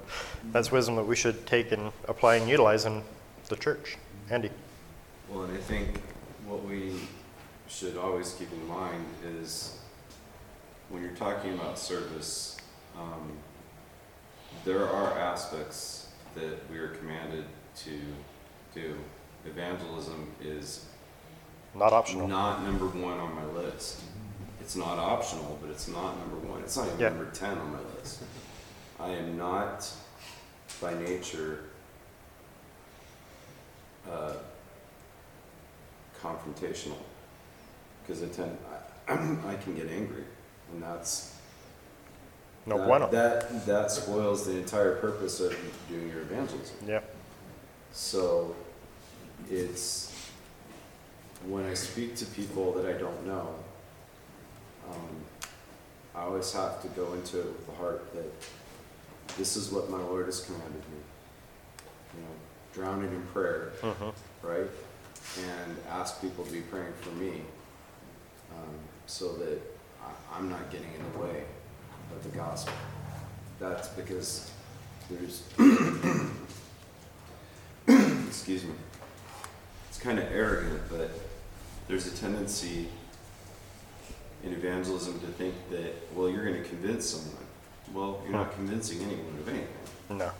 that's 0.51 0.72
wisdom 0.72 0.95
that 0.95 1.03
we 1.03 1.15
should 1.15 1.45
take 1.45 1.72
and 1.72 1.91
apply 2.07 2.36
and 2.36 2.49
utilize 2.49 2.86
in 2.86 3.03
the 3.49 3.55
church. 3.57 3.97
Andy? 4.30 4.49
Well, 5.30 5.43
and 5.43 5.57
I 5.57 5.59
think 5.61 6.01
what 6.45 6.63
we 6.63 7.01
should 7.67 7.97
always 7.97 8.34
keep 8.34 8.51
in 8.51 8.65
mind 8.67 9.05
is 9.39 9.78
when 10.89 11.01
you're 11.01 11.11
talking 11.13 11.53
about 11.53 11.78
service, 11.78 12.57
um, 12.97 13.32
there 14.63 14.88
are 14.88 15.17
aspects 15.17 16.01
that 16.36 16.70
we 16.72 16.78
are 16.78 16.90
commanded 16.90 17.46
to 17.84 18.00
do. 18.74 18.96
Evangelism 19.46 20.32
is 20.42 20.86
Not 21.76 21.94
optional. 21.94 22.28
not 22.28 22.64
number 22.64 22.86
one 22.86 23.20
on 23.20 23.34
my 23.36 23.46
list. 23.46 24.02
It's 24.60 24.76
not 24.76 25.00
optional, 25.00 25.58
but 25.62 25.70
it's 25.72 25.88
not 25.88 26.18
number 26.20 26.38
one. 26.48 26.62
It's 26.62 26.78
not 26.78 26.88
even 26.88 27.00
Yeah. 27.00 27.10
number 27.10 27.32
10 27.32 27.58
on 27.58 27.72
my 27.74 27.80
list. 27.98 28.22
I 29.00 29.10
am 29.10 29.38
not, 29.38 29.90
by 30.80 30.94
nature, 30.94 31.64
uh, 34.10 34.34
confrontational 36.22 36.98
because 38.02 38.22
I 38.24 38.28
tend, 38.28 38.58
I, 39.08 39.14
I 39.52 39.56
can 39.56 39.76
get 39.76 39.90
angry, 39.90 40.24
and 40.72 40.82
that's 40.84 41.36
No 42.66 42.78
that, 42.78 42.88
bueno. 42.88 43.09
That 43.09 43.66
that 43.66 43.91
spoils 43.91 44.45
the 44.45 44.57
entire 44.57 44.95
purpose 44.95 45.39
of 45.39 45.55
doing 45.89 46.09
your 46.09 46.22
evangelism. 46.22 46.76
Yeah. 46.88 47.01
So 47.91 48.55
it's 49.49 50.14
when 51.47 51.66
I 51.66 51.74
speak 51.74 52.16
to 52.18 52.26
people 52.26 52.72
that 52.74 52.86
I 52.86 52.97
don't 52.97 53.26
know, 53.26 53.55
um, 54.89 55.16
I 56.14 56.22
always 56.22 56.53
have 56.53 56.82
to 56.84 56.88
go 56.89 57.14
into 57.14 57.39
it 57.39 57.45
with 57.45 57.66
the 57.66 57.74
heart 57.74 58.14
that 58.14 58.32
this 59.38 59.55
is 59.55 59.72
what 59.72 59.89
my 59.89 59.97
Lord 59.97 60.28
has 60.28 60.41
commanded 60.41 60.74
me. 60.74 60.99
You 62.16 62.22
know, 62.22 62.28
drown 62.74 63.03
it 63.03 63.12
in 63.12 63.22
prayer, 63.34 63.72
hmm 63.82 64.09
right? 64.43 64.68
And 65.38 65.78
ask 65.89 66.20
people 66.20 66.43
to 66.43 66.51
be 66.51 66.62
praying 66.62 66.93
for 67.01 67.12
me 67.12 67.41
um, 68.51 68.74
so 69.05 69.34
that 69.34 69.62
I, 70.03 70.38
I'm 70.38 70.49
not 70.49 70.70
getting 70.72 70.91
in 70.93 71.12
the 71.14 71.20
way 71.20 71.45
of 72.16 72.24
the 72.24 72.38
gospel. 72.38 72.74
That's 73.59 73.89
because 73.89 74.49
there's 75.09 75.43
excuse 78.28 78.64
me. 78.64 78.74
It's 79.89 79.99
kind 79.99 80.20
of 80.20 80.32
arrogant, 80.32 80.82
but 80.89 81.12
there's 81.88 82.07
a 82.07 82.16
tendency 82.16 82.88
in 84.43 84.53
evangelism 84.53 85.20
to 85.20 85.28
think 85.28 85.53
that, 85.70 85.93
well, 86.16 86.30
you're 86.30 86.45
going 86.45 86.62
to 86.62 86.68
convince 86.68 87.09
someone. 87.09 87.43
Well, 87.93 88.22
you're 88.24 88.32
not 88.32 88.47
hmm. 88.47 88.66
convincing 88.66 89.01
anyone 89.01 89.38
of 89.39 89.49
anything. 89.49 89.68
No. 90.09 90.32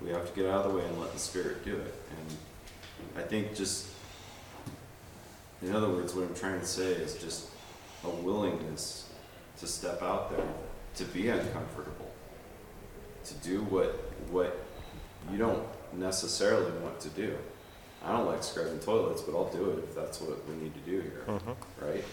We 0.00 0.10
have 0.10 0.28
to 0.28 0.34
get 0.34 0.50
out 0.50 0.66
of 0.66 0.72
the 0.72 0.78
way 0.78 0.84
and 0.84 1.00
let 1.00 1.12
the 1.12 1.18
Spirit 1.18 1.64
do 1.64 1.76
it. 1.76 1.94
And 2.10 3.22
I 3.22 3.26
think 3.26 3.54
just, 3.54 3.88
in 5.62 5.74
other 5.74 5.88
words, 5.88 6.14
what 6.14 6.24
I'm 6.24 6.34
trying 6.34 6.60
to 6.60 6.66
say 6.66 6.92
is 6.92 7.16
just 7.16 7.48
a 8.04 8.10
willingness 8.10 9.08
to 9.60 9.66
step 9.66 10.02
out 10.02 10.30
there, 10.30 10.46
to 10.96 11.04
be 11.04 11.28
uncomfortable, 11.28 12.10
to 13.24 13.34
do 13.34 13.62
what 13.64 13.98
what 14.30 14.58
you 15.30 15.38
don't 15.38 15.62
necessarily 15.92 16.70
want 16.80 16.98
to 17.00 17.08
do. 17.10 17.36
I 18.04 18.12
don't 18.12 18.26
like 18.26 18.42
scrubbing 18.42 18.78
toilets, 18.80 19.22
but 19.22 19.34
I'll 19.36 19.48
do 19.50 19.70
it 19.70 19.78
if 19.78 19.94
that's 19.94 20.20
what 20.20 20.46
we 20.48 20.54
need 20.56 20.74
to 20.74 20.80
do 20.90 21.00
here, 21.00 21.22
Mhm. 21.26 21.56
right? 21.80 22.04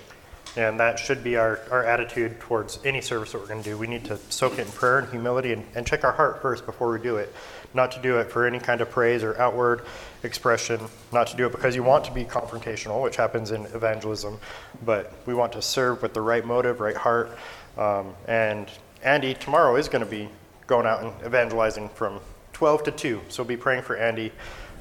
And 0.58 0.80
that 0.80 1.00
should 1.00 1.24
be 1.24 1.38
our, 1.38 1.60
our 1.70 1.84
attitude 1.86 2.40
towards 2.42 2.80
any 2.84 3.00
service 3.02 3.32
that 3.32 3.40
we're 3.40 3.48
going 3.48 3.64
to 3.64 3.70
do. 3.70 3.78
We 3.78 3.88
need 3.88 4.04
to 4.06 4.18
soak 4.30 4.54
it 4.54 4.60
in 4.66 4.72
prayer 4.72 5.00
and 5.00 5.10
humility 5.10 5.54
and, 5.54 5.66
and 5.76 5.88
check 5.88 6.04
our 6.04 6.12
heart 6.12 6.42
first 6.42 6.66
before 6.66 6.92
we 6.92 7.00
do 7.00 7.16
it. 7.18 7.34
Not 7.74 7.92
to 7.94 8.02
do 8.02 8.18
it 8.20 8.30
for 8.32 8.46
any 8.46 8.60
kind 8.60 8.82
of 8.82 8.90
praise 8.90 9.24
or 9.24 9.40
outward 9.40 9.84
expression, 10.24 10.82
not 11.14 11.28
to 11.28 11.38
do 11.38 11.46
it 11.46 11.52
because 11.54 11.74
you 11.76 11.84
want 11.84 12.04
to 12.06 12.12
be 12.12 12.26
confrontational, 12.26 13.02
which 13.02 13.16
happens 13.16 13.52
in 13.52 13.66
evangelism, 13.68 14.40
but 14.84 15.14
we 15.26 15.34
want 15.34 15.54
to 15.54 15.62
serve 15.62 16.02
with 16.02 16.14
the 16.14 16.22
right 16.22 16.46
motive, 16.46 16.82
right 16.82 16.98
heart. 16.98 17.32
Um, 17.78 18.14
and 18.28 18.70
Andy 19.04 19.34
tomorrow 19.34 19.76
is 19.76 19.88
going 19.88 20.04
to 20.04 20.10
be 20.10 20.30
going 20.68 20.86
out 20.86 21.04
and 21.04 21.14
evangelizing 21.26 21.90
from 21.90 22.20
12 22.54 22.84
to 22.84 22.92
2, 22.92 23.22
so 23.30 23.44
be 23.44 23.58
praying 23.58 23.84
for 23.84 23.96
Andy. 23.98 24.32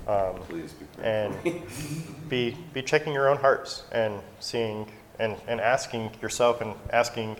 Um, 0.08 0.36
Please 0.48 0.72
be 0.72 0.86
praying. 0.96 1.34
and 1.44 2.28
be 2.28 2.56
be 2.72 2.82
checking 2.82 3.12
your 3.12 3.28
own 3.28 3.36
hearts 3.36 3.84
and 3.92 4.20
seeing 4.40 4.90
and, 5.18 5.36
and 5.46 5.60
asking 5.60 6.10
yourself 6.22 6.62
and 6.62 6.74
asking 6.90 7.36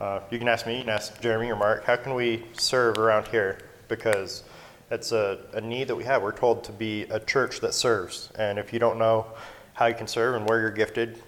uh, 0.00 0.20
you 0.30 0.38
can 0.38 0.46
ask 0.46 0.66
me 0.66 0.76
you 0.76 0.82
can 0.82 0.90
ask 0.90 1.20
jeremy 1.22 1.50
or 1.50 1.56
mark 1.56 1.84
how 1.84 1.96
can 1.96 2.14
we 2.14 2.44
serve 2.52 2.98
around 2.98 3.26
here 3.28 3.58
because 3.88 4.44
it's 4.90 5.10
a, 5.12 5.38
a 5.54 5.60
need 5.62 5.88
that 5.88 5.96
we 5.96 6.04
have 6.04 6.22
we're 6.22 6.32
told 6.36 6.62
to 6.64 6.72
be 6.72 7.04
a 7.04 7.18
church 7.18 7.60
that 7.60 7.72
serves 7.72 8.30
and 8.38 8.58
if 8.58 8.72
you 8.74 8.78
don't 8.78 8.98
know 8.98 9.26
how 9.72 9.86
you 9.86 9.94
can 9.94 10.06
serve 10.06 10.34
and 10.34 10.46
where 10.48 10.60
you're 10.60 10.70
gifted 10.70 11.20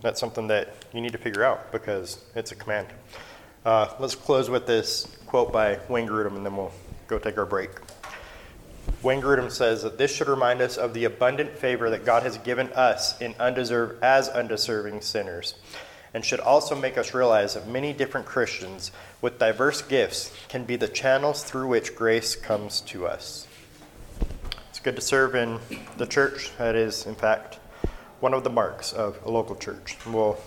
that's 0.00 0.20
something 0.20 0.46
that 0.48 0.74
you 0.92 1.00
need 1.00 1.12
to 1.12 1.18
figure 1.18 1.44
out 1.44 1.72
because 1.72 2.24
it's 2.34 2.52
a 2.52 2.54
command 2.56 2.86
uh, 3.64 3.88
let's 3.98 4.14
close 4.14 4.48
with 4.48 4.66
this 4.66 5.18
quote 5.26 5.52
by 5.52 5.78
wayne 5.88 6.06
grudem 6.06 6.36
and 6.36 6.44
then 6.44 6.56
we'll 6.56 6.72
go 7.06 7.18
take 7.18 7.38
our 7.38 7.46
break 7.46 7.70
Wayne 9.00 9.22
Grudem 9.22 9.50
says 9.50 9.82
that 9.82 9.96
this 9.96 10.12
should 10.12 10.28
remind 10.28 10.60
us 10.60 10.76
of 10.76 10.92
the 10.92 11.04
abundant 11.04 11.50
favor 11.50 11.88
that 11.90 12.04
God 12.04 12.24
has 12.24 12.36
given 12.38 12.68
us 12.72 13.20
in 13.20 13.34
undeserved 13.38 14.02
as 14.02 14.28
undeserving 14.28 15.02
sinners, 15.02 15.54
and 16.12 16.24
should 16.24 16.40
also 16.40 16.74
make 16.74 16.98
us 16.98 17.14
realize 17.14 17.54
that 17.54 17.68
many 17.68 17.92
different 17.92 18.26
Christians 18.26 18.90
with 19.20 19.38
diverse 19.38 19.82
gifts 19.82 20.32
can 20.48 20.64
be 20.64 20.74
the 20.74 20.88
channels 20.88 21.44
through 21.44 21.68
which 21.68 21.94
grace 21.94 22.34
comes 22.34 22.80
to 22.82 23.06
us. 23.06 23.46
It's 24.70 24.80
good 24.80 24.96
to 24.96 25.02
serve 25.02 25.36
in 25.36 25.60
the 25.96 26.06
church. 26.06 26.50
That 26.58 26.74
is, 26.74 27.06
in 27.06 27.14
fact, 27.14 27.57
one 28.20 28.34
of 28.34 28.44
the 28.44 28.50
marks 28.50 28.92
of 28.92 29.18
a 29.24 29.30
local 29.30 29.56
church. 29.56 29.96
We'll 30.06 30.38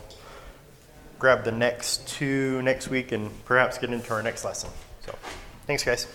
grab 1.20 1.44
the 1.44 1.52
next 1.52 2.08
two 2.08 2.62
next 2.64 2.90
week 2.90 3.12
and 3.12 3.30
perhaps 3.46 3.78
get 3.78 3.92
into 3.92 4.14
our 4.14 4.24
next 4.24 4.44
lesson. 4.44 4.70
So, 5.06 5.16
thanks, 5.68 5.84
guys. 5.84 6.08